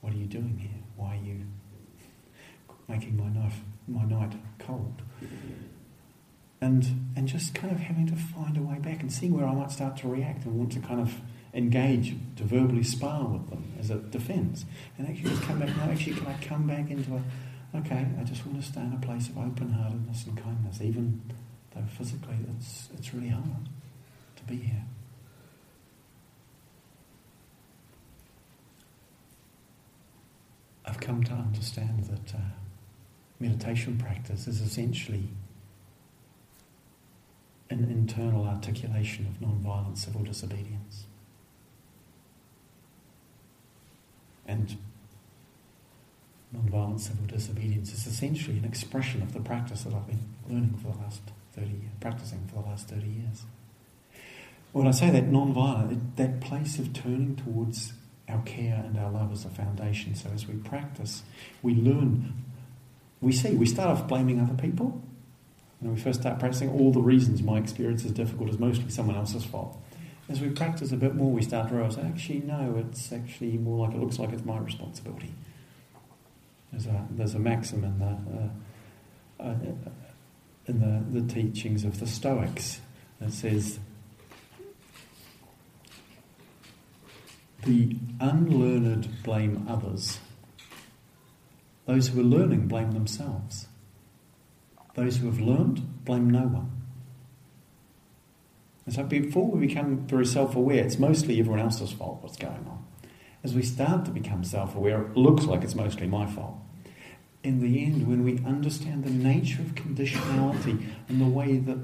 what 0.00 0.12
are 0.12 0.16
you 0.16 0.26
doing 0.26 0.58
here? 0.58 0.82
Why 0.96 1.16
are 1.16 1.24
you 1.24 1.46
making 2.88 3.16
my 3.16 3.28
knife, 3.28 3.60
my 3.86 4.04
night 4.04 4.34
cold? 4.58 5.02
And 6.60 7.12
and 7.16 7.28
just 7.28 7.54
kind 7.54 7.72
of 7.72 7.78
having 7.78 8.06
to 8.08 8.16
find 8.16 8.56
a 8.56 8.62
way 8.62 8.78
back 8.78 9.00
and 9.00 9.12
seeing 9.12 9.32
where 9.32 9.46
I 9.46 9.54
might 9.54 9.70
start 9.70 9.96
to 9.98 10.08
react 10.08 10.44
and 10.44 10.58
want 10.58 10.72
to 10.72 10.80
kind 10.80 11.00
of 11.00 11.14
engage, 11.54 12.14
to 12.36 12.44
verbally 12.44 12.82
spar 12.82 13.26
with 13.26 13.48
them 13.50 13.72
as 13.78 13.90
a 13.90 13.96
defence. 13.96 14.64
And 14.96 15.08
actually 15.08 15.30
just 15.30 15.42
come 15.42 15.58
back, 15.58 15.76
no, 15.76 15.84
actually 15.84 16.14
can 16.14 16.26
I 16.26 16.36
come 16.42 16.66
back 16.66 16.90
into 16.90 17.14
a, 17.14 17.78
okay, 17.78 18.06
I 18.18 18.24
just 18.24 18.44
want 18.46 18.60
to 18.60 18.66
stay 18.66 18.80
in 18.80 18.92
a 18.92 19.06
place 19.06 19.28
of 19.28 19.38
open-heartedness 19.38 20.26
and 20.26 20.36
kindness, 20.36 20.80
even 20.80 21.22
though 21.74 21.84
physically 21.96 22.36
it's, 22.56 22.88
it's 22.94 23.14
really 23.14 23.28
hard 23.28 23.68
to 24.36 24.42
be 24.44 24.56
here. 24.56 24.84
I've 30.84 31.00
come 31.00 31.22
to 31.24 31.32
understand 31.32 32.04
that 32.04 32.34
uh, 32.34 32.40
meditation 33.40 33.98
practice 33.98 34.46
is 34.46 34.60
essentially 34.62 35.28
an 37.70 37.84
internal 37.84 38.46
articulation 38.46 39.26
of 39.26 39.40
non-violent 39.42 39.98
civil 39.98 40.22
disobedience. 40.22 41.04
And 44.46 44.78
non-violent 46.78 47.00
civil 47.00 47.26
disobedience 47.26 47.92
is 47.92 48.06
essentially 48.06 48.58
an 48.58 48.64
expression 48.64 49.22
of 49.22 49.32
the 49.32 49.40
practice 49.40 49.82
that 49.82 49.94
I've 49.94 50.06
been 50.06 50.22
learning 50.48 50.78
for 50.82 50.92
the 50.92 50.98
last 50.98 51.20
30 51.54 51.68
years, 51.68 51.92
practicing 52.00 52.46
for 52.46 52.62
the 52.62 52.68
last 52.68 52.88
30 52.88 53.06
years. 53.06 53.44
when 54.72 54.86
I 54.86 54.92
say 54.92 55.10
that 55.10 55.26
non-violent, 55.26 56.16
that 56.16 56.40
place 56.40 56.78
of 56.78 56.92
turning 56.92 57.36
towards 57.36 57.94
our 58.28 58.42
care 58.42 58.82
and 58.84 58.98
our 58.98 59.10
love 59.10 59.32
as 59.32 59.44
a 59.44 59.48
foundation. 59.48 60.14
So 60.14 60.28
as 60.34 60.46
we 60.46 60.54
practice, 60.54 61.22
we 61.62 61.74
learn, 61.74 62.34
we 63.20 63.32
see, 63.32 63.54
we 63.54 63.66
start 63.66 63.88
off 63.88 64.06
blaming 64.06 64.38
other 64.38 64.54
people. 64.54 65.02
When 65.80 65.94
we 65.94 66.00
first 66.00 66.20
start 66.20 66.38
practicing, 66.38 66.70
all 66.70 66.92
the 66.92 67.00
reasons 67.00 67.42
my 67.42 67.58
experience 67.58 68.04
is 68.04 68.12
difficult 68.12 68.50
is 68.50 68.58
mostly 68.58 68.90
someone 68.90 69.16
else's 69.16 69.44
fault. 69.44 69.76
As 70.28 70.40
we 70.40 70.50
practice 70.50 70.92
a 70.92 70.96
bit 70.96 71.14
more, 71.14 71.32
we 71.32 71.42
start 71.42 71.70
to 71.70 71.74
realize, 71.74 71.96
actually, 71.96 72.40
no, 72.40 72.76
it's 72.76 73.10
actually 73.10 73.56
more 73.56 73.86
like 73.86 73.96
it 73.96 74.00
looks 74.00 74.18
like 74.18 74.32
it's 74.32 74.44
my 74.44 74.58
responsibility. 74.58 75.32
There's 76.72 76.86
a, 76.86 77.06
there's 77.10 77.34
a 77.34 77.38
maxim 77.38 77.84
in 77.84 77.98
the, 77.98 79.42
uh, 79.42 79.48
uh, 79.48 79.54
in 80.66 80.80
the, 80.80 81.20
the 81.20 81.32
teachings 81.32 81.84
of 81.84 81.98
the 82.00 82.06
Stoics 82.06 82.80
that 83.20 83.32
says, 83.32 83.78
the 87.64 87.96
unlearned 88.20 89.22
blame 89.22 89.66
others. 89.68 90.18
Those 91.86 92.08
who 92.08 92.20
are 92.20 92.24
learning 92.24 92.68
blame 92.68 92.92
themselves. 92.92 93.66
Those 94.94 95.18
who 95.18 95.26
have 95.26 95.40
learned 95.40 96.04
blame 96.04 96.28
no 96.28 96.42
one. 96.42 96.70
And 98.84 98.94
so 98.94 99.02
before 99.02 99.50
we 99.50 99.66
become 99.66 100.06
very 100.06 100.26
self 100.26 100.56
aware, 100.56 100.82
it's 100.82 100.98
mostly 100.98 101.38
everyone 101.38 101.60
else's 101.60 101.92
fault 101.92 102.22
what's 102.22 102.36
going 102.36 102.66
on. 102.66 102.87
As 103.48 103.54
we 103.54 103.62
start 103.62 104.04
to 104.04 104.10
become 104.10 104.44
self 104.44 104.76
aware, 104.76 105.00
it 105.00 105.16
looks 105.16 105.46
like 105.46 105.64
it's 105.64 105.74
mostly 105.74 106.06
my 106.06 106.26
fault. 106.26 106.58
In 107.42 107.62
the 107.62 107.82
end, 107.82 108.06
when 108.06 108.22
we 108.22 108.44
understand 108.44 109.04
the 109.04 109.10
nature 109.10 109.62
of 109.62 109.74
conditionality 109.74 110.84
and 111.08 111.18
the 111.18 111.24
way 111.24 111.56
that 111.56 111.78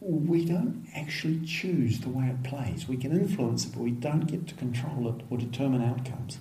we 0.00 0.44
don't 0.44 0.88
actually 0.96 1.46
choose 1.46 2.00
the 2.00 2.08
way 2.08 2.26
it 2.26 2.42
plays, 2.42 2.88
we 2.88 2.96
can 2.96 3.12
influence 3.12 3.64
it, 3.64 3.74
but 3.74 3.82
we 3.82 3.92
don't 3.92 4.26
get 4.26 4.48
to 4.48 4.56
control 4.56 5.08
it 5.16 5.24
or 5.30 5.38
determine 5.38 5.84
outcomes. 5.84 6.38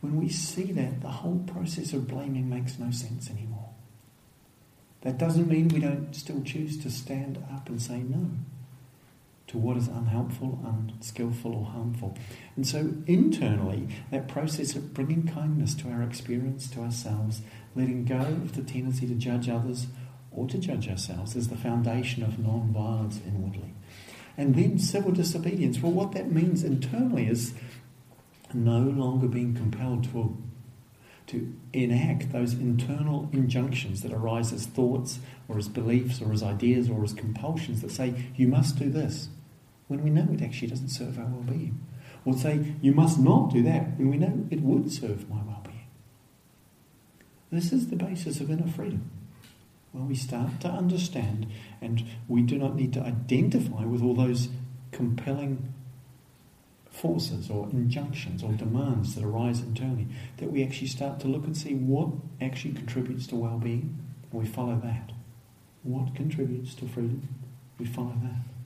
When 0.00 0.18
we 0.18 0.30
see 0.30 0.72
that, 0.72 1.02
the 1.02 1.08
whole 1.08 1.44
process 1.46 1.92
of 1.92 2.08
blaming 2.08 2.48
makes 2.48 2.78
no 2.78 2.90
sense 2.90 3.28
anymore. 3.28 3.68
That 5.02 5.18
doesn't 5.18 5.48
mean 5.48 5.68
we 5.68 5.80
don't 5.80 6.14
still 6.14 6.40
choose 6.40 6.78
to 6.82 6.90
stand 6.90 7.44
up 7.52 7.68
and 7.68 7.82
say 7.82 7.98
no 7.98 8.30
to 9.48 9.56
what 9.56 9.78
is 9.78 9.88
unhelpful, 9.88 10.60
unskillful, 10.62 11.54
or 11.54 11.64
harmful. 11.64 12.16
And 12.54 12.66
so, 12.66 12.92
internally, 13.06 13.88
that 14.10 14.28
process 14.28 14.76
of 14.76 14.92
bringing 14.92 15.26
kindness 15.26 15.74
to 15.76 15.88
our 15.88 16.02
experience, 16.02 16.68
to 16.70 16.80
ourselves, 16.80 17.40
letting 17.74 18.04
go 18.04 18.18
of 18.18 18.54
the 18.54 18.62
tendency 18.62 19.06
to 19.06 19.14
judge 19.14 19.48
others 19.48 19.86
or 20.30 20.46
to 20.48 20.58
judge 20.58 20.88
ourselves, 20.88 21.34
is 21.34 21.48
the 21.48 21.56
foundation 21.56 22.22
of 22.22 22.38
non 22.38 22.72
violence 22.72 23.20
inwardly. 23.26 23.74
And 24.36 24.54
then 24.54 24.78
civil 24.78 25.12
disobedience. 25.12 25.80
Well, 25.80 25.92
what 25.92 26.12
that 26.12 26.30
means 26.30 26.62
internally 26.62 27.26
is 27.26 27.54
no 28.52 28.80
longer 28.80 29.28
being 29.28 29.54
compelled 29.54 30.04
to, 30.12 30.36
to 31.28 31.54
enact 31.72 32.32
those 32.32 32.52
internal 32.52 33.30
injunctions 33.32 34.02
that 34.02 34.12
arise 34.12 34.52
as 34.52 34.66
thoughts 34.66 35.20
or 35.48 35.56
as 35.56 35.68
beliefs 35.68 36.20
or 36.20 36.32
as 36.32 36.42
ideas 36.42 36.90
or 36.90 37.02
as 37.02 37.14
compulsions 37.14 37.80
that 37.80 37.90
say, 37.90 38.26
you 38.36 38.46
must 38.46 38.78
do 38.78 38.90
this 38.90 39.28
when 39.88 40.02
we 40.02 40.10
know 40.10 40.28
it 40.32 40.42
actually 40.42 40.68
doesn't 40.68 40.90
serve 40.90 41.18
our 41.18 41.26
well 41.26 41.42
being. 41.42 41.84
Or 42.24 42.34
say, 42.34 42.74
you 42.82 42.92
must 42.92 43.18
not 43.18 43.52
do 43.52 43.62
that 43.62 43.96
when 43.96 44.10
we 44.10 44.18
know 44.18 44.46
it 44.50 44.60
would 44.60 44.92
serve 44.92 45.28
my 45.28 45.36
well 45.36 45.62
being. 45.64 45.86
This 47.50 47.72
is 47.72 47.88
the 47.88 47.96
basis 47.96 48.40
of 48.40 48.50
inner 48.50 48.68
freedom. 48.68 49.10
When 49.92 50.06
we 50.06 50.14
start 50.14 50.60
to 50.60 50.68
understand 50.68 51.46
and 51.80 52.04
we 52.28 52.42
do 52.42 52.58
not 52.58 52.76
need 52.76 52.92
to 52.92 53.00
identify 53.00 53.84
with 53.84 54.02
all 54.02 54.14
those 54.14 54.48
compelling 54.92 55.72
forces 56.90 57.48
or 57.50 57.68
injunctions 57.70 58.42
or 58.42 58.52
demands 58.52 59.14
that 59.14 59.24
arise 59.24 59.60
internally, 59.60 60.08
that 60.38 60.50
we 60.50 60.62
actually 60.62 60.88
start 60.88 61.20
to 61.20 61.28
look 61.28 61.44
and 61.44 61.56
see 61.56 61.74
what 61.74 62.08
actually 62.40 62.74
contributes 62.74 63.26
to 63.28 63.36
well 63.36 63.58
being, 63.58 63.98
and 64.30 64.40
we 64.40 64.46
follow 64.46 64.78
that. 64.82 65.12
What 65.82 66.14
contributes 66.14 66.74
to 66.74 66.88
freedom? 66.88 67.28
We 67.78 67.86
follow 67.86 68.14
that. 68.22 68.57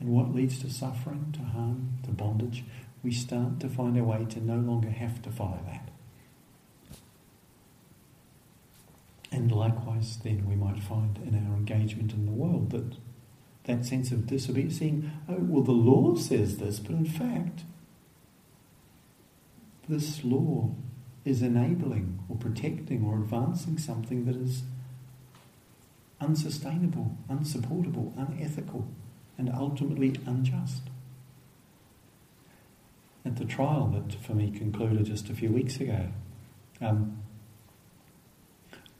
And 0.00 0.08
what 0.08 0.34
leads 0.34 0.58
to 0.60 0.70
suffering, 0.70 1.32
to 1.34 1.40
harm, 1.40 1.98
to 2.04 2.10
bondage, 2.10 2.64
we 3.02 3.12
start 3.12 3.60
to 3.60 3.68
find 3.68 3.98
a 3.98 4.04
way 4.04 4.24
to 4.30 4.40
no 4.40 4.56
longer 4.56 4.90
have 4.90 5.20
to 5.22 5.30
follow 5.30 5.60
that. 5.66 5.88
And 9.30 9.52
likewise, 9.52 10.18
then 10.24 10.48
we 10.48 10.56
might 10.56 10.82
find 10.82 11.18
in 11.18 11.34
our 11.34 11.56
engagement 11.56 12.12
in 12.12 12.26
the 12.26 12.32
world 12.32 12.70
that 12.70 12.96
that 13.64 13.84
sense 13.84 14.10
of 14.10 14.26
disobedience, 14.26 14.78
seeing, 14.78 15.10
oh, 15.28 15.36
well, 15.38 15.62
the 15.62 15.70
law 15.70 16.16
says 16.16 16.56
this, 16.56 16.80
but 16.80 16.92
in 16.92 17.04
fact, 17.04 17.62
this 19.88 20.24
law 20.24 20.74
is 21.24 21.42
enabling 21.42 22.18
or 22.28 22.36
protecting 22.36 23.04
or 23.04 23.16
advancing 23.16 23.76
something 23.76 24.24
that 24.24 24.34
is 24.34 24.62
unsustainable, 26.20 27.16
unsupportable, 27.28 28.14
unethical 28.16 28.88
and 29.40 29.50
ultimately 29.54 30.14
unjust. 30.26 30.82
At 33.24 33.36
the 33.36 33.46
trial 33.46 33.86
that 33.94 34.14
for 34.20 34.34
me 34.34 34.50
concluded 34.50 35.06
just 35.06 35.30
a 35.30 35.34
few 35.34 35.50
weeks 35.50 35.80
ago, 35.80 36.08
um, 36.80 37.22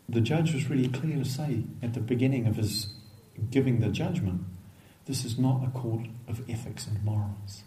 the 0.09 0.21
judge 0.21 0.55
was 0.55 0.69
really 0.69 0.89
clear 0.89 1.17
to 1.17 1.25
say 1.25 1.65
at 1.83 1.93
the 1.93 2.01
beginning 2.01 2.47
of 2.47 2.57
his 2.57 2.95
giving 3.51 3.81
the 3.81 3.89
judgment, 3.89 4.43
this 5.05 5.25
is 5.25 5.39
not 5.39 5.63
a 5.63 5.71
court 5.71 6.07
of 6.27 6.43
ethics 6.49 6.87
and 6.87 7.05
morals. 7.05 7.63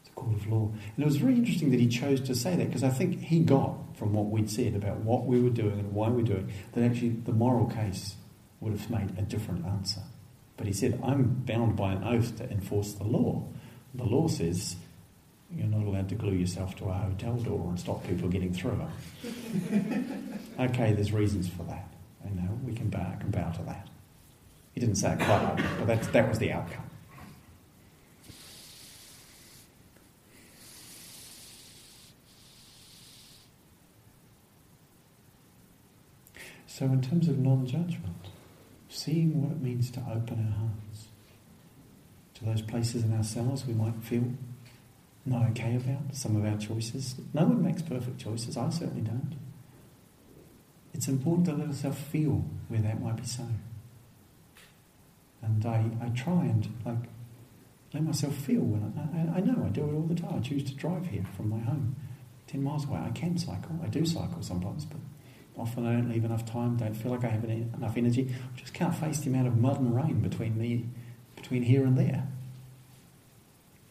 It's 0.00 0.10
a 0.10 0.12
court 0.12 0.34
of 0.34 0.46
law. 0.46 0.72
And 0.94 1.02
it 1.02 1.04
was 1.04 1.16
very 1.16 1.34
interesting 1.34 1.72
that 1.72 1.80
he 1.80 1.88
chose 1.88 2.20
to 2.22 2.34
say 2.34 2.54
that 2.56 2.68
because 2.68 2.84
I 2.84 2.90
think 2.90 3.22
he 3.22 3.40
got 3.40 3.96
from 3.96 4.12
what 4.12 4.26
we'd 4.26 4.50
said 4.50 4.76
about 4.76 4.98
what 4.98 5.26
we 5.26 5.40
were 5.40 5.50
doing 5.50 5.80
and 5.80 5.92
why 5.92 6.08
we 6.08 6.22
were 6.22 6.28
doing 6.28 6.52
that 6.72 6.84
actually 6.84 7.10
the 7.10 7.32
moral 7.32 7.66
case 7.66 8.16
would 8.60 8.72
have 8.72 8.88
made 8.88 9.18
a 9.18 9.22
different 9.22 9.66
answer. 9.66 10.02
But 10.58 10.66
he 10.66 10.72
said, 10.72 11.00
I'm 11.02 11.42
bound 11.46 11.76
by 11.76 11.92
an 11.92 12.04
oath 12.04 12.36
to 12.38 12.50
enforce 12.50 12.92
the 12.92 13.04
law. 13.04 13.44
The 13.94 14.04
law 14.04 14.26
says 14.28 14.76
you're 15.54 15.66
not 15.68 15.86
allowed 15.86 16.08
to 16.10 16.14
glue 16.14 16.34
yourself 16.34 16.76
to 16.76 16.84
a 16.86 16.92
hotel 16.92 17.36
door 17.36 17.68
and 17.70 17.80
stop 17.80 18.06
people 18.06 18.28
getting 18.28 18.52
through 18.52 18.86
it. 19.22 20.04
okay, 20.60 20.92
there's 20.92 21.12
reasons 21.12 21.48
for 21.48 21.62
that. 21.62 21.88
I 22.26 22.30
know 22.30 22.58
we 22.66 22.74
can 22.74 22.90
bow, 22.90 23.14
can 23.18 23.30
bow 23.30 23.50
to 23.52 23.62
that. 23.62 23.88
He 24.74 24.80
didn't 24.80 24.96
say 24.96 25.12
it 25.12 25.20
quite 25.20 25.42
like 25.42 25.56
that, 25.56 25.78
but 25.78 25.86
that, 25.86 26.12
that 26.12 26.28
was 26.28 26.38
the 26.38 26.52
outcome. 26.52 26.84
So, 36.66 36.84
in 36.84 37.00
terms 37.00 37.26
of 37.26 37.38
non 37.38 37.66
judgment, 37.66 38.27
seeing 38.88 39.42
what 39.42 39.52
it 39.52 39.60
means 39.60 39.90
to 39.92 40.00
open 40.00 40.46
our 40.46 40.58
hearts 40.58 41.08
to 42.34 42.44
those 42.44 42.62
places 42.62 43.04
in 43.04 43.14
ourselves 43.16 43.66
we 43.66 43.74
might 43.74 43.96
feel 44.02 44.24
not 45.26 45.50
okay 45.50 45.76
about 45.76 46.14
some 46.14 46.36
of 46.36 46.44
our 46.44 46.58
choices. 46.58 47.16
No 47.34 47.44
one 47.44 47.62
makes 47.62 47.82
perfect 47.82 48.18
choices, 48.18 48.56
I 48.56 48.70
certainly 48.70 49.02
don't. 49.02 49.36
It's 50.94 51.08
important 51.08 51.46
to 51.46 51.52
let 51.54 51.68
ourselves 51.68 51.98
feel 51.98 52.44
where 52.68 52.80
that 52.80 53.00
might 53.00 53.16
be 53.16 53.24
so. 53.24 53.44
And 55.42 55.64
I, 55.64 55.84
I 56.02 56.08
try 56.10 56.44
and 56.44 56.68
like 56.84 57.08
let 57.94 58.02
myself 58.02 58.34
feel 58.34 58.60
when 58.60 58.92
I, 58.96 59.36
I, 59.36 59.38
I 59.38 59.40
know 59.40 59.64
I 59.64 59.68
do 59.68 59.88
it 59.88 59.94
all 59.94 60.02
the 60.02 60.14
time. 60.14 60.34
I 60.36 60.40
choose 60.40 60.64
to 60.64 60.74
drive 60.74 61.06
here 61.06 61.24
from 61.36 61.50
my 61.50 61.58
home, 61.60 61.96
10 62.48 62.62
miles 62.62 62.86
away. 62.86 62.98
I 62.98 63.10
can 63.10 63.38
cycle. 63.38 63.78
I 63.82 63.86
do 63.86 64.04
cycle 64.04 64.42
sometimes, 64.42 64.84
but 64.84 64.98
Often 65.58 65.86
I 65.86 65.92
don't 65.94 66.08
leave 66.08 66.24
enough 66.24 66.46
time, 66.46 66.76
don't 66.76 66.94
feel 66.94 67.10
like 67.10 67.24
I 67.24 67.28
have 67.28 67.44
enough 67.44 67.96
energy. 67.96 68.32
I 68.32 68.58
just 68.58 68.72
can't 68.72 68.94
face 68.94 69.18
the 69.18 69.30
amount 69.30 69.48
of 69.48 69.56
mud 69.56 69.80
and 69.80 69.94
rain 69.94 70.20
between 70.20 70.56
me, 70.56 70.86
between 71.34 71.62
here 71.62 71.84
and 71.84 71.98
there. 71.98 72.28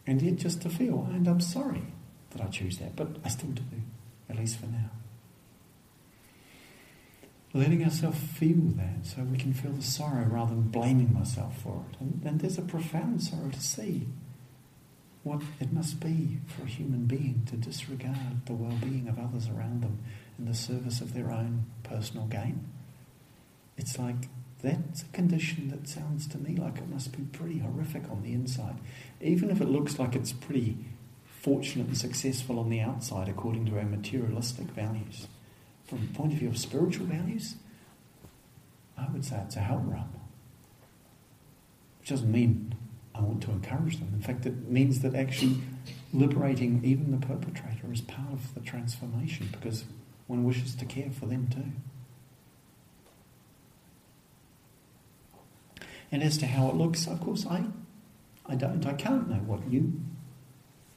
And 0.05 0.22
yet 0.22 0.38
just 0.38 0.61
to 0.61 0.70
feel, 0.70 1.07
and 1.11 1.28
I'm 1.28 1.41
sorry 1.41 1.84
that 2.32 2.41
I 2.41 2.47
choose 2.47 2.78
that, 2.78 2.95
but 2.95 3.18
I 3.26 3.28
still 3.28 3.49
do, 3.49 3.63
at 4.30 4.38
least 4.38 4.59
for 4.59 4.68
now. 4.68 4.91
Letting 7.53 7.84
ourselves 7.84 8.20
feel 8.20 8.61
that 8.78 9.05
so 9.05 9.24
we 9.24 9.38
can 9.38 9.53
feel 9.53 9.72
the 9.72 9.82
sorrow 9.82 10.26
rather 10.26 10.51
than 10.51 10.70
blaming 10.70 11.13
myself 11.13 11.59
for 11.61 11.84
it. 11.91 11.97
And, 11.99 12.22
and 12.24 12.39
there's 12.39 12.57
a 12.57 12.61
profound 12.61 13.24
sorrow 13.24 13.49
to 13.49 13.59
see 13.59 14.07
what 15.24 15.41
it 15.59 15.74
must 15.74 15.99
be 15.99 16.39
for 16.47 16.63
a 16.63 16.68
human 16.68 17.05
being 17.05 17.43
to 17.47 17.57
disregard 17.57 18.45
the 18.45 18.53
well 18.53 18.78
being 18.82 19.07
of 19.09 19.20
others 19.20 19.49
around 19.49 19.82
them 19.82 19.99
in 20.38 20.45
the 20.45 20.53
service 20.53 21.01
of 21.01 21.13
their 21.13 21.31
own 21.31 21.65
personal 21.83 22.25
gain. 22.27 22.65
It's 23.77 23.97
like 23.97 24.27
that's 24.61 25.03
a 25.03 25.07
condition 25.07 25.69
that 25.69 25.88
sounds 25.88 26.27
to 26.29 26.38
me 26.38 26.55
like 26.55 26.77
it 26.77 26.89
must 26.89 27.15
be 27.15 27.23
pretty 27.23 27.59
horrific 27.59 28.09
on 28.09 28.23
the 28.23 28.33
inside, 28.33 28.77
even 29.21 29.49
if 29.49 29.61
it 29.61 29.69
looks 29.69 29.99
like 29.99 30.15
it's 30.15 30.33
pretty 30.33 30.77
fortunate 31.41 31.88
and 31.88 31.97
successful 31.97 32.59
on 32.59 32.69
the 32.69 32.81
outside 32.81 33.29
according 33.29 33.65
to 33.67 33.77
our 33.77 33.85
materialistic 33.85 34.67
values. 34.67 35.27
From 35.85 36.07
the 36.07 36.13
point 36.13 36.33
of 36.33 36.39
view 36.39 36.49
of 36.49 36.57
spiritual 36.57 37.05
values, 37.05 37.55
I 38.97 39.07
would 39.11 39.23
say 39.23 39.38
it's 39.45 39.55
a 39.55 39.59
hell 39.59 39.83
realm. 39.85 40.09
Which 41.99 42.09
doesn't 42.09 42.31
mean 42.31 42.75
I 43.13 43.21
want 43.21 43.41
to 43.43 43.51
encourage 43.51 43.97
them. 43.97 44.09
In 44.13 44.21
fact, 44.21 44.45
it 44.45 44.67
means 44.67 45.01
that 45.01 45.15
actually 45.15 45.57
liberating 46.13 46.81
even 46.83 47.11
the 47.11 47.25
perpetrator 47.25 47.91
is 47.91 48.01
part 48.01 48.31
of 48.31 48.53
the 48.53 48.59
transformation 48.61 49.49
because 49.51 49.85
one 50.28 50.43
wishes 50.43 50.75
to 50.75 50.86
care 50.86 51.09
for 51.09 51.25
them 51.25 51.47
too. 51.47 51.71
And 56.11 56.23
as 56.23 56.38
to 56.38 56.47
how 56.47 56.69
it 56.69 56.75
looks, 56.75 57.07
of 57.07 57.19
course, 57.19 57.45
I, 57.45 57.65
I 58.45 58.55
don't. 58.55 58.86
I 58.86 58.93
can't 58.93 59.30
know 59.30 59.38
what 59.38 59.69
you 59.69 59.99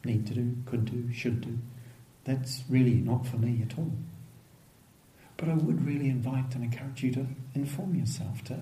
need 0.05 0.27
to 0.29 0.35
do, 0.35 0.57
could 0.67 0.85
do, 0.85 1.13
should 1.13 1.41
do. 1.41 1.59
That's 2.25 2.63
really 2.69 2.95
not 2.95 3.27
for 3.27 3.37
me 3.37 3.63
at 3.69 3.77
all. 3.77 3.93
But 5.37 5.49
I 5.49 5.55
would 5.55 5.85
really 5.87 6.09
invite 6.09 6.55
and 6.55 6.63
encourage 6.63 7.03
you 7.03 7.13
to 7.13 7.27
inform 7.55 7.95
yourself, 7.95 8.45
to, 8.45 8.61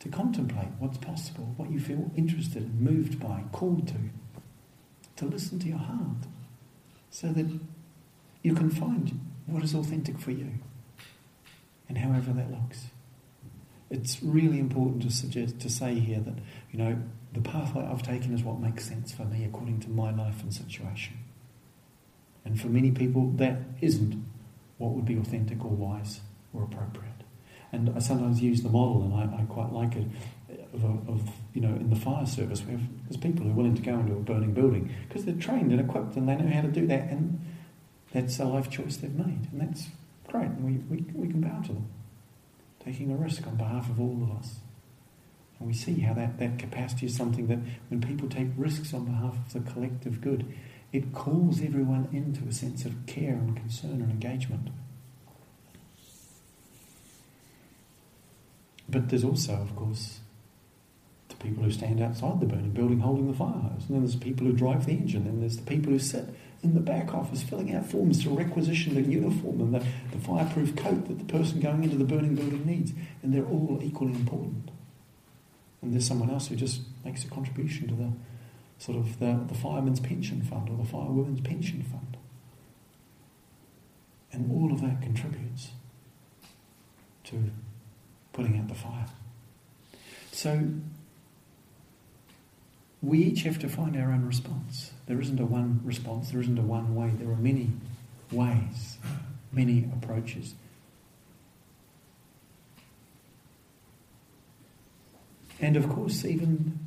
to 0.00 0.08
contemplate 0.08 0.68
what's 0.78 0.98
possible, 0.98 1.54
what 1.56 1.70
you 1.70 1.80
feel 1.80 2.10
interested 2.16 2.64
in, 2.64 2.82
moved 2.82 3.20
by, 3.20 3.44
called 3.52 3.88
to, 3.88 3.94
to 5.16 5.24
listen 5.26 5.58
to 5.60 5.68
your 5.68 5.78
heart, 5.78 6.26
so 7.10 7.28
that 7.28 7.46
you 8.42 8.54
can 8.54 8.70
find 8.70 9.20
what 9.46 9.62
is 9.62 9.74
authentic 9.74 10.18
for 10.18 10.30
you, 10.30 10.50
and 11.88 11.98
however 11.98 12.32
that 12.32 12.50
looks 12.50 12.86
it's 13.90 14.22
really 14.22 14.60
important 14.60 15.02
to 15.02 15.10
suggest 15.10 15.58
to 15.60 15.68
say 15.68 15.94
here 15.94 16.20
that 16.20 16.34
you 16.70 16.78
know 16.78 16.96
the 17.32 17.40
pathway 17.40 17.84
I've 17.84 18.02
taken 18.02 18.32
is 18.32 18.42
what 18.42 18.60
makes 18.60 18.88
sense 18.88 19.12
for 19.12 19.24
me 19.24 19.44
according 19.44 19.80
to 19.80 19.90
my 19.90 20.10
life 20.12 20.42
and 20.42 20.54
situation. 20.54 21.18
And 22.44 22.60
for 22.60 22.68
many 22.68 22.90
people, 22.90 23.30
that 23.36 23.58
isn't 23.80 24.24
what 24.78 24.92
would 24.92 25.04
be 25.04 25.16
authentic 25.16 25.64
or 25.64 25.70
wise 25.70 26.20
or 26.52 26.64
appropriate. 26.64 27.06
And 27.70 27.92
I 27.94 28.00
sometimes 28.00 28.40
use 28.40 28.62
the 28.62 28.68
model, 28.68 29.02
and 29.02 29.14
I, 29.14 29.42
I 29.42 29.44
quite 29.44 29.72
like 29.72 29.94
it, 29.94 30.06
of, 30.74 30.84
of, 31.08 31.30
you 31.52 31.60
know 31.60 31.74
in 31.74 31.90
the 31.90 31.96
fire 31.96 32.26
service, 32.26 32.62
we 32.64 32.72
have 32.72 32.82
there's 33.04 33.16
people 33.16 33.44
who 33.44 33.50
are 33.50 33.54
willing 33.54 33.74
to 33.74 33.82
go 33.82 33.98
into 33.98 34.12
a 34.12 34.20
burning 34.20 34.54
building 34.54 34.94
because 35.08 35.24
they're 35.24 35.34
trained 35.34 35.72
and 35.72 35.80
equipped 35.80 36.16
and 36.16 36.28
they 36.28 36.36
know 36.36 36.52
how 36.52 36.62
to 36.62 36.68
do 36.68 36.86
that, 36.86 37.08
and 37.10 37.40
that's 38.12 38.38
a 38.38 38.44
life 38.44 38.70
choice 38.70 38.96
they've 38.96 39.14
made, 39.14 39.48
and 39.52 39.60
that's 39.60 39.88
great, 40.28 40.46
and 40.46 40.64
we, 40.64 40.96
we, 40.96 41.04
we 41.14 41.28
can 41.28 41.40
bow 41.40 41.60
to 41.62 41.72
them 41.72 41.88
taking 42.84 43.12
a 43.12 43.16
risk 43.16 43.46
on 43.46 43.56
behalf 43.56 43.88
of 43.90 44.00
all 44.00 44.18
of 44.22 44.38
us. 44.38 44.56
And 45.58 45.68
we 45.68 45.74
see 45.74 46.00
how 46.00 46.14
that, 46.14 46.38
that 46.38 46.58
capacity 46.58 47.06
is 47.06 47.14
something 47.14 47.46
that 47.48 47.58
when 47.88 48.00
people 48.00 48.28
take 48.28 48.48
risks 48.56 48.94
on 48.94 49.04
behalf 49.04 49.36
of 49.36 49.52
the 49.52 49.70
collective 49.70 50.20
good, 50.20 50.50
it 50.92 51.12
calls 51.12 51.60
everyone 51.60 52.08
into 52.12 52.48
a 52.48 52.52
sense 52.52 52.84
of 52.84 53.06
care 53.06 53.34
and 53.34 53.54
concern 53.54 54.00
and 54.02 54.10
engagement. 54.10 54.70
But 58.88 59.08
there's 59.08 59.22
also, 59.22 59.52
of 59.52 59.76
course, 59.76 60.20
the 61.28 61.36
people 61.36 61.62
who 61.62 61.70
stand 61.70 62.00
outside 62.00 62.40
the 62.40 62.46
burning 62.46 62.72
building 62.72 63.00
holding 63.00 63.30
the 63.30 63.36
fire 63.36 63.52
hose. 63.52 63.84
And 63.86 63.90
then 63.90 64.00
there's 64.00 64.18
the 64.18 64.24
people 64.24 64.46
who 64.46 64.52
drive 64.52 64.86
the 64.86 64.92
engine. 64.92 65.26
And 65.26 65.42
there's 65.42 65.58
the 65.58 65.62
people 65.62 65.92
who 65.92 65.98
sit 66.00 66.24
in 66.62 66.74
the 66.74 66.80
back 66.80 67.14
office 67.14 67.42
filling 67.42 67.74
out 67.74 67.86
forms 67.86 68.22
to 68.22 68.30
requisition 68.30 68.94
the 68.94 69.02
uniform 69.02 69.60
and 69.60 69.74
the, 69.74 69.84
the 70.12 70.18
fireproof 70.18 70.76
coat 70.76 71.08
that 71.08 71.18
the 71.18 71.24
person 71.24 71.60
going 71.60 71.84
into 71.84 71.96
the 71.96 72.04
burning 72.04 72.34
building 72.34 72.66
needs. 72.66 72.92
And 73.22 73.32
they're 73.32 73.44
all 73.44 73.80
equally 73.82 74.12
important. 74.12 74.70
And 75.80 75.92
there's 75.92 76.06
someone 76.06 76.30
else 76.30 76.48
who 76.48 76.56
just 76.56 76.82
makes 77.04 77.24
a 77.24 77.28
contribution 77.28 77.88
to 77.88 77.94
the 77.94 78.12
sort 78.78 78.98
of 78.98 79.18
the, 79.18 79.40
the 79.48 79.54
fireman's 79.54 80.00
pension 80.00 80.42
fund 80.42 80.68
or 80.68 80.76
the 80.76 80.84
firewoman's 80.84 81.40
pension 81.40 81.82
fund. 81.82 82.16
And 84.32 84.50
all 84.52 84.72
of 84.72 84.80
that 84.82 85.02
contributes 85.02 85.70
to 87.24 87.50
putting 88.32 88.58
out 88.58 88.68
the 88.68 88.74
fire. 88.74 89.06
So 90.32 90.68
we 93.02 93.18
each 93.18 93.42
have 93.42 93.58
to 93.60 93.68
find 93.68 93.96
our 93.96 94.12
own 94.12 94.26
response. 94.26 94.92
There 95.06 95.20
isn't 95.20 95.40
a 95.40 95.46
one 95.46 95.80
response, 95.84 96.30
there 96.30 96.40
isn't 96.40 96.58
a 96.58 96.62
one 96.62 96.94
way. 96.94 97.10
There 97.10 97.30
are 97.30 97.36
many 97.36 97.70
ways, 98.30 98.98
many 99.52 99.88
approaches. 99.92 100.54
And 105.60 105.76
of 105.76 105.88
course, 105.88 106.24
even 106.24 106.78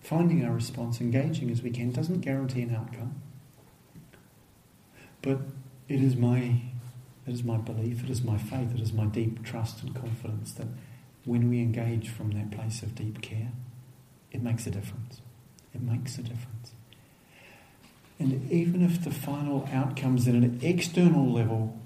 finding 0.00 0.44
our 0.44 0.52
response, 0.52 1.00
engaging 1.00 1.50
as 1.50 1.62
we 1.62 1.70
can, 1.70 1.90
doesn't 1.92 2.20
guarantee 2.20 2.62
an 2.62 2.74
outcome. 2.74 3.20
But 5.20 5.38
it 5.88 6.02
is 6.02 6.16
my 6.16 6.62
it 7.26 7.32
is 7.32 7.44
my 7.44 7.56
belief, 7.56 8.02
it 8.02 8.10
is 8.10 8.22
my 8.22 8.36
faith, 8.36 8.74
it 8.74 8.80
is 8.80 8.92
my 8.92 9.04
deep 9.04 9.44
trust 9.44 9.82
and 9.82 9.94
confidence 9.94 10.52
that 10.54 10.66
when 11.24 11.48
we 11.48 11.60
engage 11.60 12.08
from 12.08 12.32
that 12.32 12.50
place 12.50 12.82
of 12.82 12.96
deep 12.96 13.22
care, 13.22 13.52
it 14.32 14.42
makes 14.42 14.66
a 14.66 14.70
difference. 14.70 15.20
It 15.74 15.82
makes 15.82 16.18
a 16.18 16.22
difference. 16.22 16.72
And 18.18 18.50
even 18.50 18.82
if 18.82 19.04
the 19.04 19.10
final 19.10 19.68
outcomes 19.72 20.26
at 20.26 20.34
an 20.34 20.58
external 20.62 21.30
level 21.30 21.78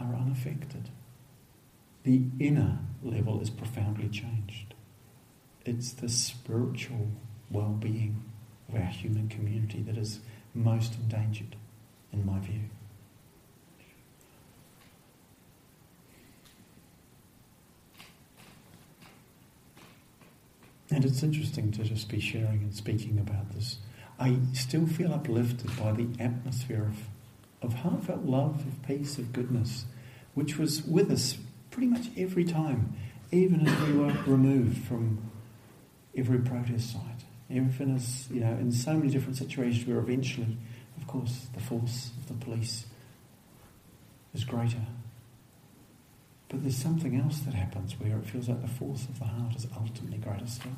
are 0.00 0.14
unaffected, 0.14 0.90
the 2.04 2.22
inner 2.38 2.78
level 3.02 3.40
is 3.40 3.50
profoundly 3.50 4.08
changed. 4.08 4.74
It's 5.64 5.92
the 5.92 6.08
spiritual 6.08 7.08
well 7.50 7.76
being 7.78 8.24
of 8.68 8.76
our 8.76 8.86
human 8.86 9.28
community 9.28 9.82
that 9.82 9.98
is 9.98 10.20
most 10.54 10.94
endangered, 10.94 11.56
in 12.12 12.24
my 12.24 12.38
view. 12.38 12.60
And 20.98 21.04
it's 21.04 21.22
interesting 21.22 21.70
to 21.70 21.84
just 21.84 22.08
be 22.08 22.18
sharing 22.18 22.58
and 22.58 22.74
speaking 22.74 23.20
about 23.20 23.54
this. 23.54 23.78
I 24.18 24.36
still 24.52 24.84
feel 24.84 25.14
uplifted 25.14 25.70
by 25.78 25.92
the 25.92 26.08
atmosphere 26.18 26.90
of, 26.90 27.06
of 27.62 27.78
heartfelt 27.82 28.24
love, 28.24 28.66
of 28.66 28.82
peace, 28.84 29.16
of 29.16 29.32
goodness, 29.32 29.84
which 30.34 30.58
was 30.58 30.82
with 30.82 31.12
us 31.12 31.38
pretty 31.70 31.86
much 31.86 32.08
every 32.16 32.42
time, 32.42 32.96
even 33.30 33.64
as 33.64 33.80
we 33.86 33.92
were 33.92 34.12
removed 34.26 34.78
from 34.88 35.22
every 36.16 36.40
protest 36.40 36.94
site. 36.94 37.22
Even 37.48 37.94
as, 37.94 38.28
you 38.28 38.40
know, 38.40 38.54
in 38.54 38.72
so 38.72 38.94
many 38.94 39.08
different 39.08 39.36
situations 39.36 39.86
where 39.86 39.98
eventually, 39.98 40.56
of 40.96 41.06
course, 41.06 41.46
the 41.54 41.60
force 41.60 42.10
of 42.18 42.26
the 42.26 42.44
police 42.44 42.86
is 44.34 44.42
greater. 44.42 44.84
But 46.48 46.62
there's 46.62 46.76
something 46.76 47.20
else 47.20 47.40
that 47.40 47.54
happens 47.54 47.98
where 48.00 48.16
it 48.16 48.24
feels 48.24 48.48
like 48.48 48.62
the 48.62 48.68
force 48.68 49.04
of 49.04 49.18
the 49.18 49.26
heart 49.26 49.54
is 49.54 49.66
ultimately 49.76 50.18
greater 50.18 50.46
still. 50.46 50.72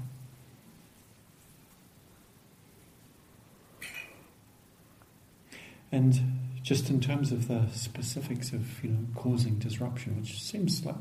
And 5.92 6.38
just 6.62 6.90
in 6.90 7.00
terms 7.00 7.32
of 7.32 7.48
the 7.48 7.66
specifics 7.72 8.52
of 8.52 8.82
you 8.84 8.90
know 8.90 9.06
causing 9.14 9.58
disruption, 9.58 10.16
which 10.20 10.42
seems 10.42 10.84
like 10.84 10.96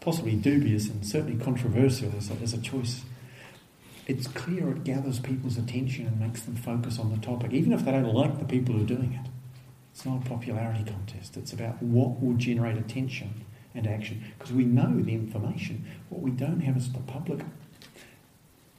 possibly 0.00 0.34
dubious 0.34 0.88
and 0.88 1.04
certainly 1.04 1.42
controversial 1.42 2.12
as 2.16 2.30
a, 2.30 2.34
as 2.34 2.52
a 2.54 2.60
choice, 2.60 3.02
it's 4.06 4.26
clear 4.28 4.70
it 4.70 4.84
gathers 4.84 5.20
people's 5.20 5.58
attention 5.58 6.06
and 6.06 6.18
makes 6.18 6.42
them 6.42 6.56
focus 6.56 6.98
on 6.98 7.10
the 7.10 7.18
topic, 7.18 7.52
even 7.52 7.72
if 7.72 7.84
they 7.84 7.92
don't 7.92 8.14
like 8.14 8.38
the 8.38 8.44
people 8.44 8.74
who 8.74 8.82
are 8.82 8.86
doing 8.86 9.12
it. 9.12 9.30
It's 9.92 10.06
not 10.06 10.24
a 10.24 10.28
popularity 10.28 10.84
contest. 10.84 11.36
It's 11.36 11.52
about 11.52 11.82
what 11.82 12.20
will 12.22 12.34
generate 12.34 12.78
attention 12.78 13.44
and 13.74 13.86
action. 13.86 14.24
Because 14.38 14.52
we 14.52 14.64
know 14.64 15.00
the 15.00 15.14
information. 15.14 15.84
What 16.08 16.22
we 16.22 16.30
don't 16.30 16.60
have 16.60 16.76
is 16.76 16.92
the 16.92 17.00
public 17.00 17.40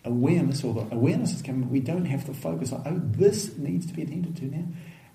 awareness, 0.04 0.64
or 0.64 0.74
the 0.74 0.96
awareness 0.96 1.34
is 1.34 1.42
coming, 1.42 1.70
we 1.70 1.80
don't 1.80 2.06
have 2.06 2.26
the 2.26 2.34
focus 2.34 2.72
on, 2.72 2.84
oh, 2.86 3.02
this 3.18 3.58
needs 3.58 3.86
to 3.88 3.94
be 3.94 4.04
attended 4.04 4.36
to 4.38 4.46
now. 4.46 4.66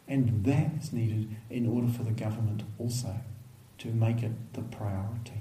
And 0.07 0.45
that 0.45 0.73
is 0.81 0.93
needed 0.93 1.35
in 1.51 1.67
order 1.67 1.89
for 1.89 2.03
the 2.03 2.11
government 2.11 2.63
also 2.79 3.17
to 3.79 3.89
make 3.89 4.23
it 4.23 4.33
the 4.53 4.61
priority. 4.61 5.41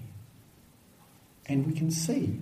And 1.46 1.68
we 1.68 1.74
can 1.74 1.92
see, 1.92 2.40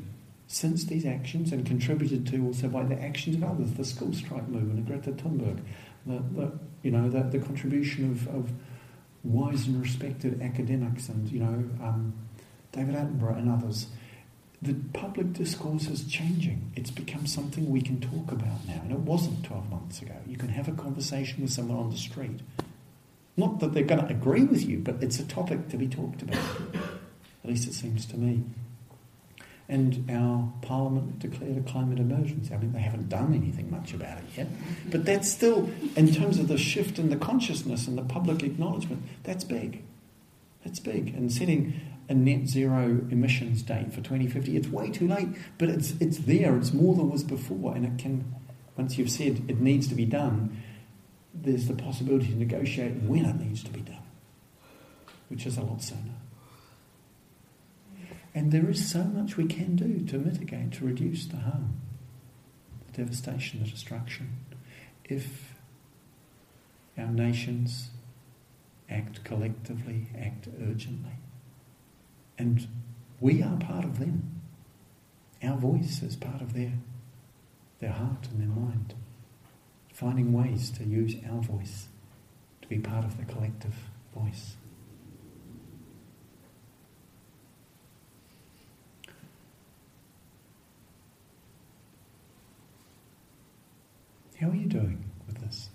since 0.48 0.86
these 0.86 1.06
actions, 1.06 1.52
and 1.52 1.66
contributed 1.66 2.28
to 2.28 2.46
also 2.46 2.68
by 2.68 2.84
the 2.84 3.02
actions 3.02 3.38
of 3.38 3.44
others, 3.44 3.74
the 3.74 3.84
school 3.84 4.14
strike 4.14 4.48
movement 4.48 4.86
Greta 4.86 5.12
Thunberg, 5.12 5.60
the, 6.06 6.22
the 6.40 6.52
you 6.84 6.92
know, 6.92 7.10
the, 7.10 7.24
the 7.24 7.40
contribution 7.44 8.12
of, 8.12 8.28
of 8.28 8.52
wise 9.24 9.68
and 9.68 9.82
respected 9.82 10.42
academics 10.42 11.10
and, 11.10 11.30
you 11.30 11.40
know, 11.40 11.86
um, 11.86 12.14
David 12.72 12.96
Attenborough 12.96 13.38
and 13.38 13.50
others, 13.50 13.88
the 14.62 14.76
public 14.94 15.34
discourse 15.34 15.88
is 15.88 16.06
changing. 16.06 16.72
It's 16.76 16.92
become 16.92 17.26
something 17.26 17.70
we 17.70 17.82
can 17.82 18.00
talk 18.00 18.32
about 18.32 18.68
now. 18.68 18.80
And 18.84 18.92
it 18.92 19.00
wasn't 19.00 19.44
12 19.44 19.70
months 19.70 20.02
ago. 20.02 20.16
You 20.28 20.38
can 20.38 20.50
have 20.50 20.68
a 20.68 20.74
conversation 20.74 21.42
with 21.42 21.52
someone 21.52 21.78
on 21.78 21.90
the 21.90 21.98
street. 21.98 22.40
Not 23.38 23.60
that 23.60 23.74
they're 23.74 23.84
going 23.84 24.06
to 24.06 24.12
agree 24.12 24.44
with 24.44 24.68
you, 24.68 24.80
but 24.80 25.02
it's 25.02 25.20
a 25.20 25.26
topic 25.26 25.70
to 25.70 25.78
be 25.78 25.88
talked 25.88 26.22
about. 26.22 26.38
At 27.44 27.50
least 27.50 27.68
it 27.68 27.74
seems 27.74 28.06
to 28.08 28.18
me. 28.18 28.44
And 29.72 30.12
our 30.12 30.52
parliament 30.62 31.20
declared 31.20 31.58
a 31.58 31.62
climate 31.62 31.98
emergency. 31.98 32.54
I 32.54 32.58
mean, 32.58 32.74
they 32.74 32.82
haven't 32.82 33.08
done 33.08 33.34
anything 33.34 33.72
much 33.72 33.94
about 33.94 34.18
it 34.18 34.26
yet. 34.36 34.48
But 34.90 35.06
that's 35.06 35.32
still, 35.32 35.70
in 35.96 36.14
terms 36.14 36.40
of 36.40 36.50
the 36.50 36.58
shift 36.58 37.00
in 37.00 37.10
the 37.10 37.16
consciousness 37.16 37.88
and 37.88 37.98
the 37.98 38.04
public 38.04 38.44
acknowledgement, 38.44 39.02
that's 39.24 39.46
big. 39.46 39.82
That's 40.66 40.82
big. 40.82 41.16
And 41.16 41.32
setting 41.32 41.80
a 42.10 42.14
net 42.14 42.48
zero 42.48 43.06
emissions 43.10 43.62
date 43.62 43.94
for 43.94 44.02
2050. 44.02 44.58
It's 44.58 44.68
way 44.68 44.92
too 44.92 45.08
late, 45.08 45.30
but 45.58 45.70
it's, 45.70 45.94
it's 46.02 46.18
there. 46.18 46.58
It's 46.58 46.74
more 46.74 46.94
than 46.94 47.10
was 47.10 47.24
before, 47.24 47.74
and 47.74 47.86
it 47.86 47.98
can, 47.98 48.36
once 48.76 48.98
you've 48.98 49.10
said 49.10 49.46
it 49.48 49.62
needs 49.62 49.88
to 49.88 49.96
be 49.96 50.04
done, 50.04 50.62
there's 51.34 51.68
the 51.68 51.74
possibility 51.74 52.28
to 52.28 52.36
negotiate 52.36 52.96
when 53.04 53.24
it 53.24 53.40
needs 53.40 53.64
to 53.64 53.72
be 53.72 53.80
done, 53.80 54.04
which 55.30 55.46
is 55.46 55.58
a 55.58 55.62
lot 55.62 55.82
sooner. 55.82 56.12
And 58.34 58.52
there 58.52 58.70
is 58.70 58.90
so 58.90 59.04
much 59.04 59.36
we 59.36 59.46
can 59.46 59.76
do 59.76 60.06
to 60.08 60.18
mitigate, 60.18 60.72
to 60.74 60.86
reduce 60.86 61.26
the 61.26 61.38
harm, 61.38 61.82
the 62.88 63.04
devastation, 63.04 63.62
the 63.62 63.70
destruction, 63.70 64.38
if 65.04 65.54
our 66.98 67.08
nations 67.08 67.90
act 68.90 69.24
collectively, 69.24 70.08
act 70.18 70.48
urgently. 70.62 71.18
And 72.38 72.68
we 73.20 73.44
are 73.44 73.58
part 73.58 73.84
of 73.86 74.00
them. 74.00 74.42
Our 75.44 75.58
voice 75.58 76.02
is 76.02 76.16
part 76.16 76.42
of 76.42 76.54
their, 76.54 76.74
their 77.80 77.92
heart 77.92 78.28
and 78.32 78.40
their 78.42 78.56
mind. 78.56 78.94
Finding 79.94 80.34
ways 80.34 80.72
to 80.72 80.84
use 80.84 81.16
our 81.30 81.42
voice 81.42 81.88
to 82.62 82.68
be 82.68 82.80
part 82.80 83.06
of 83.06 83.18
the 83.18 83.26
collective 83.32 83.76
voice. 84.16 84.56
How 94.42 94.50
are 94.50 94.56
you 94.56 94.66
doing 94.66 95.04
with 95.28 95.40
this? 95.40 95.70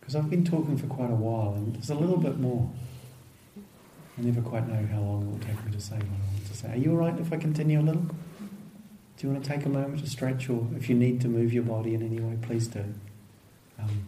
Because 0.00 0.16
I've 0.16 0.28
been 0.28 0.44
talking 0.44 0.76
for 0.76 0.88
quite 0.88 1.10
a 1.10 1.14
while 1.14 1.54
and 1.54 1.72
there's 1.74 1.90
a 1.90 1.94
little 1.94 2.16
bit 2.16 2.40
more. 2.40 2.68
I 4.18 4.22
never 4.22 4.40
quite 4.40 4.66
know 4.68 4.84
how 4.92 5.00
long 5.00 5.22
it 5.22 5.30
will 5.30 5.38
take 5.38 5.64
me 5.64 5.72
to 5.72 5.80
say 5.80 5.94
what 5.94 6.04
I 6.04 6.32
want 6.32 6.46
to 6.46 6.56
say. 6.56 6.72
Are 6.72 6.76
you 6.76 6.90
alright 6.90 7.18
if 7.20 7.32
I 7.32 7.36
continue 7.36 7.80
a 7.80 7.82
little? 7.82 8.02
Do 8.02 9.28
you 9.28 9.32
want 9.32 9.44
to 9.44 9.48
take 9.48 9.64
a 9.64 9.68
moment 9.68 10.00
to 10.00 10.10
stretch 10.10 10.50
or 10.50 10.66
if 10.76 10.88
you 10.88 10.96
need 10.96 11.20
to 11.20 11.28
move 11.28 11.52
your 11.52 11.62
body 11.62 11.94
in 11.94 12.02
any 12.02 12.18
way, 12.18 12.36
please 12.42 12.66
do. 12.66 12.84
Um, 13.78 14.06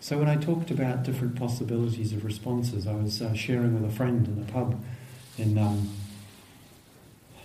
so 0.00 0.18
when 0.18 0.28
I 0.28 0.36
talked 0.36 0.70
about 0.70 1.02
different 1.02 1.36
possibilities 1.36 2.12
of 2.12 2.26
responses, 2.26 2.86
I 2.86 2.94
was 2.94 3.22
uh, 3.22 3.32
sharing 3.32 3.80
with 3.80 3.90
a 3.90 3.94
friend 3.94 4.28
in 4.28 4.42
a 4.42 4.52
pub 4.52 4.82
in 5.38 5.56
um, 5.56 5.90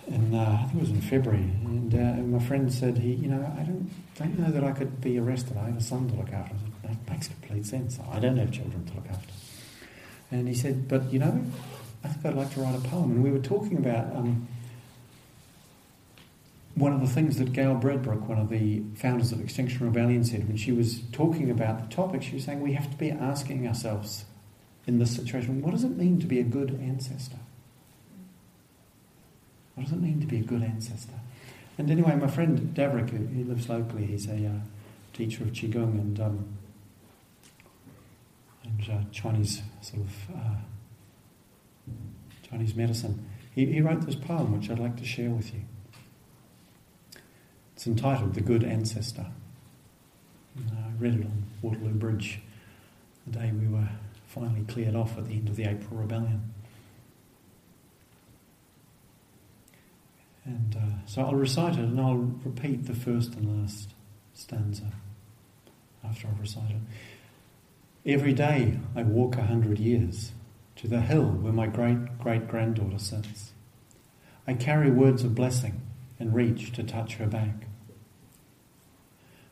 in 0.08 0.34
uh, 0.34 0.60
I 0.62 0.66
think 0.66 0.76
it 0.76 0.82
was 0.82 0.90
in 0.90 1.02
February, 1.02 1.44
and, 1.66 1.94
uh, 1.94 1.98
and, 1.98 2.32
my 2.32 2.40
friend 2.40 2.72
said 2.72 2.98
he, 2.98 3.14
you 3.14 3.28
know, 3.28 3.54
I 3.58 3.64
don't 3.64 3.90
don't 4.18 4.40
know 4.40 4.52
that 4.52 4.64
I 4.64 4.72
could 4.72 5.02
be 5.02 5.18
arrested. 5.18 5.58
I 5.58 5.66
have 5.66 5.78
a 5.78 5.82
son 5.82 6.10
to 6.10 6.16
look 6.16 6.32
after. 6.32 6.56
That 6.84 7.10
makes 7.10 7.28
complete 7.28 7.66
sense. 7.66 8.00
I 8.12 8.20
don't 8.20 8.38
have 8.38 8.52
children 8.52 8.86
to 8.86 8.94
look 8.96 9.08
after. 9.10 9.34
And 10.32 10.48
he 10.48 10.54
said, 10.54 10.88
but 10.88 11.12
you 11.12 11.20
know, 11.20 11.44
I 12.04 12.08
think 12.08 12.26
I'd 12.26 12.36
like 12.36 12.54
to 12.54 12.62
write 12.62 12.76
a 12.76 12.88
poem. 12.88 13.12
And 13.12 13.24
we 13.24 13.32
were 13.32 13.40
talking 13.40 13.78
about 13.78 14.16
um, 14.16 14.48
one 16.76 16.94
of 16.94 17.02
the 17.02 17.08
things 17.08 17.38
that 17.38 17.54
Gail 17.54 17.76
Bradbrook, 17.76 18.22
one 18.28 18.40
of 18.40 18.50
the 18.50 18.82
founders 18.96 19.32
of 19.32 19.42
Extinction 19.42 19.86
Rebellion, 19.86 20.24
said 20.24 20.48
when 20.48 20.58
she 20.58 20.72
was 20.72 21.02
talking 21.12 21.52
about 21.52 21.90
the 21.90 21.96
topic. 21.96 22.24
She 22.24 22.36
was 22.36 22.46
saying 22.46 22.62
we 22.62 22.74
have 22.74 22.90
to 22.90 22.98
be 22.98 23.12
asking 23.12 23.68
ourselves 23.68 24.26
in 24.88 25.00
this 25.00 25.16
situation, 25.16 25.62
what 25.62 25.72
does 25.72 25.84
it 25.84 25.96
mean 25.96 26.20
to 26.20 26.26
be 26.26 26.40
a 26.40 26.44
good 26.44 26.72
ancestor? 26.82 27.38
What 29.76 29.86
does 29.86 29.94
it 29.94 30.02
mean 30.02 30.20
to 30.20 30.28
be 30.28 30.40
a 30.40 30.44
good 30.44 30.64
ancestor? 30.64 31.20
And 31.78 31.90
anyway, 31.90 32.16
my 32.16 32.28
friend 32.28 32.76
Davrik, 32.76 33.10
who 33.10 33.44
lives 33.46 33.70
locally, 33.70 34.06
he's 34.06 34.28
a 34.28 34.46
uh, 34.46 34.60
teacher 35.14 35.44
of 35.44 35.52
Qigong 35.52 36.00
and 36.00 36.20
um, 36.20 36.58
and 38.64 38.90
uh, 38.90 39.04
Chinese 39.12 39.62
sort 39.82 40.02
of 40.02 40.36
uh, 40.36 40.56
Chinese 42.50 42.76
medicine. 42.76 43.26
He, 43.54 43.66
he 43.66 43.82
wrote 43.82 44.06
this 44.06 44.16
poem, 44.16 44.58
which 44.58 44.70
I'd 44.70 44.80
like 44.80 44.98
to 44.98 45.06
share 45.06 45.30
with 45.30 45.54
you. 45.54 45.62
It's 47.76 47.88
entitled 47.88 48.34
"The 48.34 48.42
Good 48.42 48.64
Ancestor." 48.64 49.28
And 50.56 50.72
I 50.72 50.92
read 51.00 51.16
it 51.16 51.26
on 51.26 51.44
Waterloo 51.62 51.94
Bridge 51.94 52.42
the 53.26 53.40
day 53.40 53.52
we 53.52 53.68
were 53.68 53.88
finally 54.28 54.64
cleared 54.68 54.96
off 54.96 55.18
at 55.18 55.26
the 55.26 55.34
end 55.34 55.48
of 55.50 55.56
the 55.56 55.64
April 55.64 56.00
Rebellion. 56.00 56.54
And 60.46 60.76
uh, 60.76 61.06
so 61.06 61.22
I'll 61.22 61.36
recite 61.36 61.74
it 61.74 61.80
and 61.80 62.00
I'll 62.00 62.16
repeat 62.16 62.86
the 62.86 62.96
first 62.96 63.36
and 63.36 63.62
last 63.62 63.94
stanza 64.34 64.92
after 66.04 66.28
I've 66.28 66.40
recited 66.40 66.82
it. 68.06 68.14
Every 68.14 68.34
day 68.34 68.80
I 68.96 69.04
walk 69.04 69.38
a 69.38 69.44
hundred 69.44 69.78
years 69.80 70.32
to 70.78 70.88
the 70.88 71.02
hill 71.02 71.26
where 71.26 71.54
my 71.54 71.68
great 71.68 72.18
great 72.18 72.48
granddaughter 72.48 72.98
sits. 72.98 73.52
I 74.48 74.54
carry 74.54 74.90
words 74.90 75.24
of 75.24 75.36
blessing 75.36 75.82
and 76.20 76.34
reach 76.34 76.72
to 76.74 76.84
touch 76.84 77.16
her 77.16 77.28
back. 77.28 77.68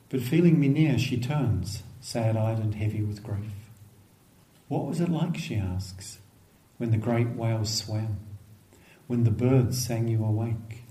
But 0.10 0.22
feeling 0.22 0.60
me 0.60 0.68
near, 0.68 0.98
she 0.98 1.20
turns, 1.20 1.84
sad 2.02 2.36
eyed 2.36 2.58
and 2.58 2.74
heavy 2.74 3.04
with 3.04 3.24
grief. 3.24 3.52
What 4.68 4.86
was 4.86 5.00
it 5.00 5.10
like, 5.10 5.38
she 5.38 5.56
asks, 5.56 6.18
when 6.78 6.92
the 6.92 6.98
great 6.98 7.30
whales 7.30 7.72
swam, 7.72 8.18
when 9.10 9.24
the 9.24 9.32
birds 9.32 9.84
sang 9.84 10.08
you 10.08 10.24
awake? 10.24 10.84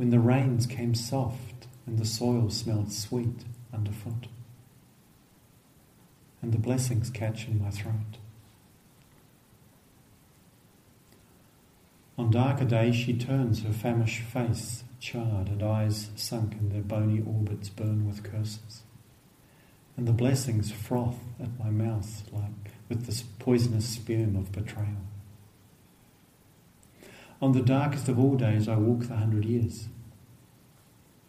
when 0.00 0.08
the 0.08 0.18
rains 0.18 0.64
came 0.64 0.94
soft 0.94 1.66
and 1.86 1.98
the 1.98 2.06
soil 2.06 2.48
smelled 2.48 2.90
sweet 2.90 3.44
underfoot, 3.70 4.28
and 6.40 6.54
the 6.54 6.58
blessings 6.58 7.10
catch 7.10 7.46
in 7.46 7.62
my 7.62 7.68
throat. 7.68 8.16
On 12.16 12.30
darker 12.30 12.64
days 12.64 12.96
she 12.96 13.12
turns 13.12 13.62
her 13.62 13.74
famished 13.74 14.22
face 14.22 14.84
charred 15.00 15.48
and 15.48 15.62
eyes 15.62 16.08
sunk 16.16 16.54
in 16.54 16.70
their 16.70 16.80
bony 16.80 17.20
orbits 17.20 17.68
burn 17.68 18.06
with 18.06 18.22
curses. 18.22 18.80
And 19.98 20.08
the 20.08 20.12
blessings 20.12 20.72
froth 20.72 21.20
at 21.38 21.58
my 21.58 21.68
mouth 21.68 22.22
like 22.32 22.72
with 22.88 23.04
the 23.04 23.22
poisonous 23.38 23.86
spume 23.86 24.34
of 24.34 24.50
betrayal. 24.50 25.09
On 27.40 27.52
the 27.52 27.62
darkest 27.62 28.08
of 28.08 28.18
all 28.18 28.36
days, 28.36 28.68
I 28.68 28.76
walk 28.76 29.08
the 29.08 29.16
hundred 29.16 29.44
years 29.44 29.88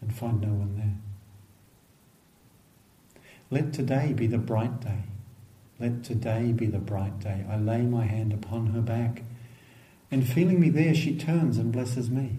and 0.01 0.13
find 0.13 0.41
no 0.41 0.49
one 0.49 0.75
there. 0.75 0.97
Let 3.49 3.73
today 3.73 4.13
be 4.13 4.27
the 4.27 4.37
bright 4.37 4.81
day. 4.81 5.03
Let 5.79 6.03
today 6.03 6.51
be 6.51 6.67
the 6.67 6.79
bright 6.79 7.19
day. 7.19 7.45
I 7.49 7.57
lay 7.57 7.81
my 7.81 8.05
hand 8.05 8.33
upon 8.33 8.67
her 8.67 8.81
back, 8.81 9.23
and 10.09 10.27
feeling 10.27 10.59
me 10.59 10.69
there, 10.69 10.93
she 10.93 11.15
turns 11.17 11.57
and 11.57 11.71
blesses 11.71 12.09
me, 12.09 12.37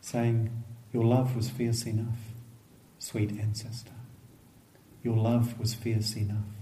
saying, 0.00 0.50
Your 0.92 1.04
love 1.04 1.36
was 1.36 1.50
fierce 1.50 1.86
enough, 1.86 2.18
sweet 2.98 3.30
ancestor. 3.38 3.92
Your 5.02 5.16
love 5.16 5.58
was 5.58 5.74
fierce 5.74 6.16
enough. 6.16 6.59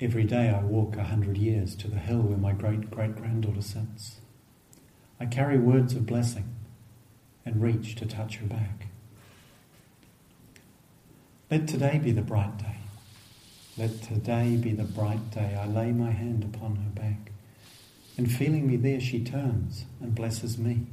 Every 0.00 0.22
day 0.22 0.48
I 0.48 0.62
walk 0.62 0.96
a 0.96 1.02
hundred 1.02 1.38
years 1.38 1.74
to 1.76 1.88
the 1.88 1.98
hill 1.98 2.20
where 2.20 2.38
my 2.38 2.52
great 2.52 2.88
great 2.88 3.16
granddaughter 3.16 3.62
sits. 3.62 4.20
I 5.18 5.26
carry 5.26 5.58
words 5.58 5.94
of 5.94 6.06
blessing 6.06 6.54
and 7.44 7.60
reach 7.60 7.96
to 7.96 8.06
touch 8.06 8.36
her 8.36 8.46
back. 8.46 8.86
Let 11.50 11.66
today 11.66 11.98
be 11.98 12.12
the 12.12 12.22
bright 12.22 12.58
day. 12.58 12.76
Let 13.76 14.02
today 14.02 14.56
be 14.56 14.72
the 14.72 14.84
bright 14.84 15.32
day. 15.32 15.56
I 15.60 15.66
lay 15.66 15.90
my 15.90 16.12
hand 16.12 16.44
upon 16.44 16.76
her 16.76 16.90
back, 16.90 17.32
and 18.16 18.30
feeling 18.30 18.68
me 18.68 18.76
there, 18.76 19.00
she 19.00 19.24
turns 19.24 19.84
and 20.00 20.14
blesses 20.14 20.58
me, 20.58 20.86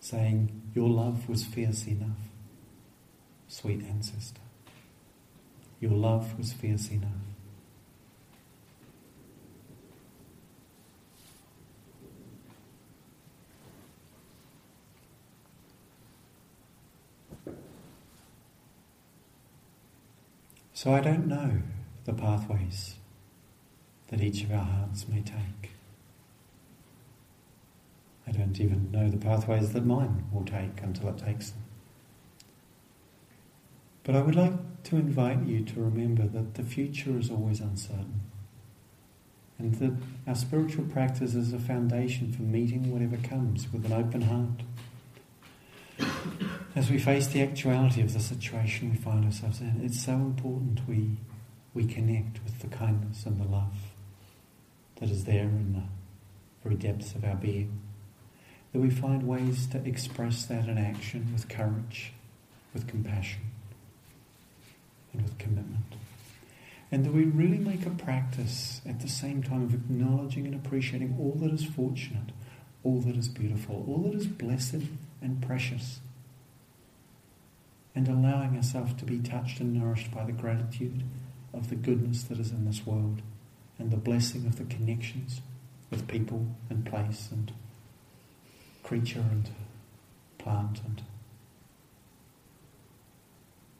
saying, 0.00 0.62
Your 0.74 0.88
love 0.88 1.28
was 1.28 1.44
fierce 1.44 1.86
enough, 1.86 2.28
sweet 3.46 3.84
ancestor. 3.84 4.40
Your 5.78 5.92
love 5.92 6.36
was 6.38 6.52
fierce 6.52 6.90
enough. 6.90 7.33
So 20.84 20.92
I 20.92 21.00
don't 21.00 21.26
know 21.26 21.62
the 22.04 22.12
pathways 22.12 22.96
that 24.08 24.20
each 24.20 24.42
of 24.42 24.52
our 24.52 24.58
hearts 24.58 25.08
may 25.08 25.22
take. 25.22 25.70
I 28.26 28.32
don't 28.32 28.60
even 28.60 28.92
know 28.92 29.08
the 29.08 29.16
pathways 29.16 29.72
that 29.72 29.86
mine 29.86 30.26
will 30.30 30.44
take 30.44 30.82
until 30.82 31.08
it 31.08 31.16
takes 31.16 31.52
them. 31.52 31.62
But 34.02 34.14
I 34.14 34.20
would 34.20 34.34
like 34.34 34.82
to 34.82 34.96
invite 34.96 35.46
you 35.46 35.64
to 35.64 35.80
remember 35.80 36.26
that 36.26 36.52
the 36.52 36.62
future 36.62 37.18
is 37.18 37.30
always 37.30 37.60
uncertain 37.60 38.20
and 39.58 39.74
that 39.76 39.96
our 40.26 40.34
spiritual 40.34 40.84
practice 40.84 41.34
is 41.34 41.54
a 41.54 41.58
foundation 41.58 42.30
for 42.30 42.42
meeting 42.42 42.92
whatever 42.92 43.16
comes 43.26 43.72
with 43.72 43.86
an 43.86 43.92
open 43.94 44.20
heart. 44.20 44.60
As 46.76 46.90
we 46.90 46.98
face 46.98 47.28
the 47.28 47.42
actuality 47.42 48.00
of 48.00 48.12
the 48.12 48.18
situation 48.18 48.90
we 48.90 48.96
find 48.96 49.24
ourselves 49.24 49.60
in, 49.60 49.80
it's 49.84 50.04
so 50.04 50.14
important 50.14 50.80
we, 50.88 51.18
we 51.72 51.86
connect 51.86 52.42
with 52.42 52.58
the 52.58 52.66
kindness 52.66 53.26
and 53.26 53.40
the 53.40 53.46
love 53.48 53.76
that 54.96 55.08
is 55.08 55.24
there 55.24 55.44
in 55.44 55.74
the 55.74 55.82
very 56.64 56.74
depths 56.74 57.14
of 57.14 57.24
our 57.24 57.36
being. 57.36 57.80
That 58.72 58.80
we 58.80 58.90
find 58.90 59.22
ways 59.22 59.68
to 59.68 59.86
express 59.86 60.46
that 60.46 60.68
in 60.68 60.76
action 60.76 61.28
with 61.32 61.48
courage, 61.48 62.12
with 62.72 62.88
compassion, 62.88 63.42
and 65.12 65.22
with 65.22 65.38
commitment. 65.38 65.94
And 66.90 67.04
that 67.04 67.12
we 67.12 67.22
really 67.22 67.58
make 67.58 67.86
a 67.86 67.90
practice 67.90 68.80
at 68.84 68.98
the 68.98 69.08
same 69.08 69.44
time 69.44 69.62
of 69.62 69.74
acknowledging 69.74 70.44
and 70.44 70.56
appreciating 70.56 71.16
all 71.20 71.36
that 71.40 71.52
is 71.52 71.64
fortunate, 71.64 72.32
all 72.82 73.00
that 73.02 73.14
is 73.14 73.28
beautiful, 73.28 73.84
all 73.86 74.10
that 74.10 74.14
is 74.14 74.26
blessed 74.26 74.82
and 75.22 75.40
precious. 75.40 76.00
And 77.94 78.08
allowing 78.08 78.56
ourselves 78.56 78.94
to 78.94 79.04
be 79.04 79.18
touched 79.18 79.60
and 79.60 79.72
nourished 79.72 80.10
by 80.10 80.24
the 80.24 80.32
gratitude 80.32 81.04
of 81.52 81.68
the 81.70 81.76
goodness 81.76 82.24
that 82.24 82.38
is 82.38 82.50
in 82.50 82.64
this 82.64 82.84
world 82.84 83.22
and 83.78 83.90
the 83.90 83.96
blessing 83.96 84.46
of 84.46 84.56
the 84.56 84.64
connections 84.64 85.40
with 85.90 86.08
people 86.08 86.46
and 86.68 86.84
place 86.84 87.28
and 87.30 87.52
creature 88.82 89.24
and 89.30 89.48
plant 90.38 90.80
and 90.84 91.02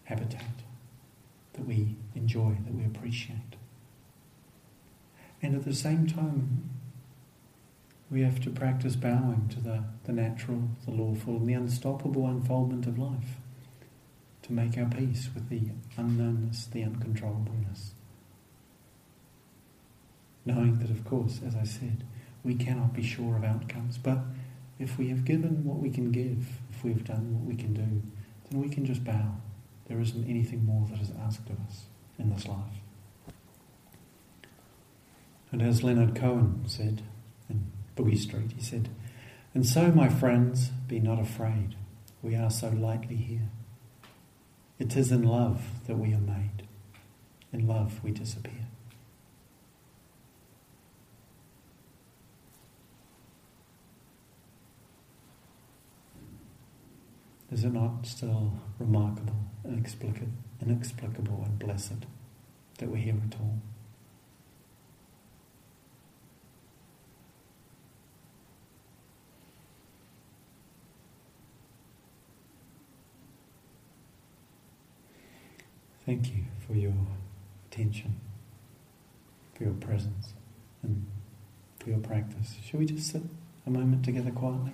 habitat 0.05 0.63
that 1.55 1.67
we 1.67 1.97
enjoy, 2.15 2.57
that 2.65 2.75
we 2.75 2.85
appreciate. 2.85 3.57
And 5.43 5.55
at 5.55 5.65
the 5.65 5.75
same 5.75 6.07
time, 6.07 6.71
we 8.11 8.23
have 8.23 8.41
to 8.43 8.51
practice 8.51 8.97
bowing 8.97 9.49
to 9.51 9.61
the, 9.61 9.85
the 10.05 10.13
natural, 10.13 10.69
the 10.85 10.91
lawful, 10.91 11.37
and 11.37 11.49
the 11.49 11.55
unstoppable 11.55 12.27
unfoldment 12.27 12.87
of 12.87 12.99
life 12.99 13.37
to 14.45 14.53
make 14.53 14.77
our 14.77 14.85
peace 14.87 15.31
with 15.35 15.49
the 15.49 15.63
unknownness, 15.97 16.71
the 16.71 16.83
uncontrollableness. 16.83 17.91
Knowing 20.45 20.79
that, 20.79 20.91
of 20.91 21.05
course, 21.05 21.41
as 21.47 21.57
I 21.57 21.65
said, 21.65 22.05
we 22.45 22.55
cannot 22.55 22.93
be 22.93 23.03
sure 23.03 23.37
of 23.37 23.45
outcomes, 23.45 23.97
but 23.97 24.19
if 24.79 24.99
we 24.99 25.09
have 25.09 25.25
given 25.25 25.65
what 25.65 25.79
we 25.79 25.89
can 25.89 26.13
give, 26.13 26.47
if 26.71 26.85
we 26.85 26.93
have 26.93 27.05
done 27.05 27.35
what 27.35 27.45
we 27.49 27.57
can 27.57 27.73
do, 27.73 28.03
then 28.51 28.61
we 28.61 28.69
can 28.69 28.85
just 28.85 29.03
bow. 29.03 29.37
There 29.87 30.01
isn't 30.01 30.29
anything 30.29 30.67
more 30.67 30.87
that 30.91 31.01
is 31.01 31.11
asked 31.25 31.49
of 31.49 31.57
us 31.67 31.85
in 32.19 32.29
this 32.29 32.47
life. 32.47 32.81
And 35.53 35.63
as 35.63 35.83
Leonard 35.83 36.15
Cohen 36.15 36.65
said 36.67 37.03
in 37.49 37.71
Boogie 37.97 38.19
Street, 38.19 38.53
he 38.55 38.63
said, 38.63 38.91
And 39.55 39.65
so, 39.65 39.89
my 39.93 40.11
friends, 40.11 40.69
be 40.87 41.01
not 41.01 41.19
afraid. 41.19 41.77
We 42.23 42.35
are 42.35 42.51
so 42.51 42.69
lightly 42.69 43.17
here. 43.17 43.49
It 44.79 44.97
is 44.97 45.13
in 45.13 45.23
love 45.23 45.63
that 45.87 45.97
we 45.97 46.13
are 46.15 46.19
made. 46.19 46.67
In 47.53 47.67
love 47.67 48.03
we 48.03 48.11
disappear. 48.11 48.67
Is 57.53 57.63
it 57.63 57.73
not 57.73 58.05
still 58.05 58.53
remarkable, 58.81 59.45
inexplicable, 59.65 60.33
inexplicable 60.61 61.43
and 61.45 61.57
blessed 61.57 62.07
that 62.79 62.89
we're 62.89 62.97
here 62.97 63.15
at 63.31 63.39
all? 63.41 63.61
Thank 76.07 76.29
you 76.29 76.45
for 76.67 76.75
your 76.75 76.93
attention, 77.71 78.21
for 79.55 79.65
your 79.65 79.73
presence, 79.73 80.35
and 80.83 81.07
for 81.81 81.91
your 81.91 81.99
practice. 81.99 82.57
Shall 82.63 82.81
we 82.81 82.87
just 82.87 83.11
sit 83.11 83.23
a 83.67 83.71
moment 83.71 84.05
together 84.05 84.31
quietly? 84.31 84.73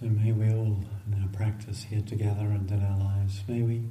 So 0.00 0.06
may 0.06 0.32
we 0.32 0.46
all, 0.48 0.80
in 1.06 1.22
our 1.22 1.28
practice 1.28 1.84
here 1.84 2.02
together 2.02 2.46
and 2.46 2.68
in 2.68 2.82
our 2.82 2.98
lives, 2.98 3.44
may 3.46 3.62
we, 3.62 3.82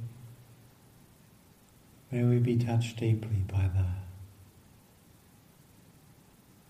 may 2.10 2.24
we 2.24 2.38
be 2.38 2.58
touched 2.58 2.98
deeply 2.98 3.44
by 3.50 3.70
the, 3.74 3.86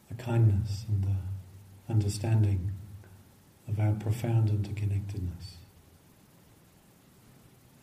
the 0.08 0.22
kindness 0.22 0.84
and 0.88 1.02
the 1.02 1.92
understanding 1.92 2.70
of 3.66 3.80
our 3.80 3.92
profound 3.94 4.50
interconnectedness. 4.50 5.56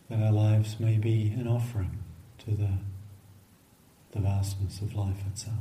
That 0.10 0.24
our 0.24 0.32
lives 0.32 0.80
may 0.80 0.98
be 0.98 1.34
an 1.38 1.50
offering 1.50 2.00
to 2.46 2.52
the, 2.52 2.78
the 4.14 4.22
vastness 4.22 4.80
of 4.80 4.96
life 4.96 5.28
itself. 5.30 5.58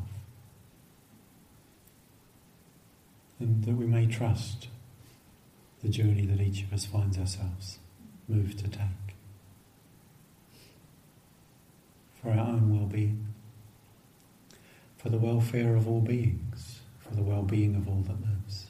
And 3.41 3.64
that 3.64 3.74
we 3.74 3.86
may 3.86 4.07
trust 4.07 4.68
the 5.83 5.89
journey 5.89 6.26
that 6.26 6.41
each 6.41 6.62
of 6.62 6.72
us 6.72 6.85
finds 6.85 7.18
ourselves 7.18 7.78
moved 8.28 8.59
to 8.59 8.68
take. 8.68 9.14
For 12.22 12.31
our 12.31 12.39
own 12.39 12.76
well 12.76 12.87
being, 12.87 13.26
for 14.99 15.09
the 15.09 15.18
welfare 15.18 15.74
of 15.74 15.89
all 15.89 16.01
beings, 16.01 16.81
for 16.99 17.14
the 17.14 17.22
well 17.22 17.43
being 17.43 17.74
of 17.76 17.89
all 17.89 18.03
that 18.07 18.20
lives. 18.20 18.70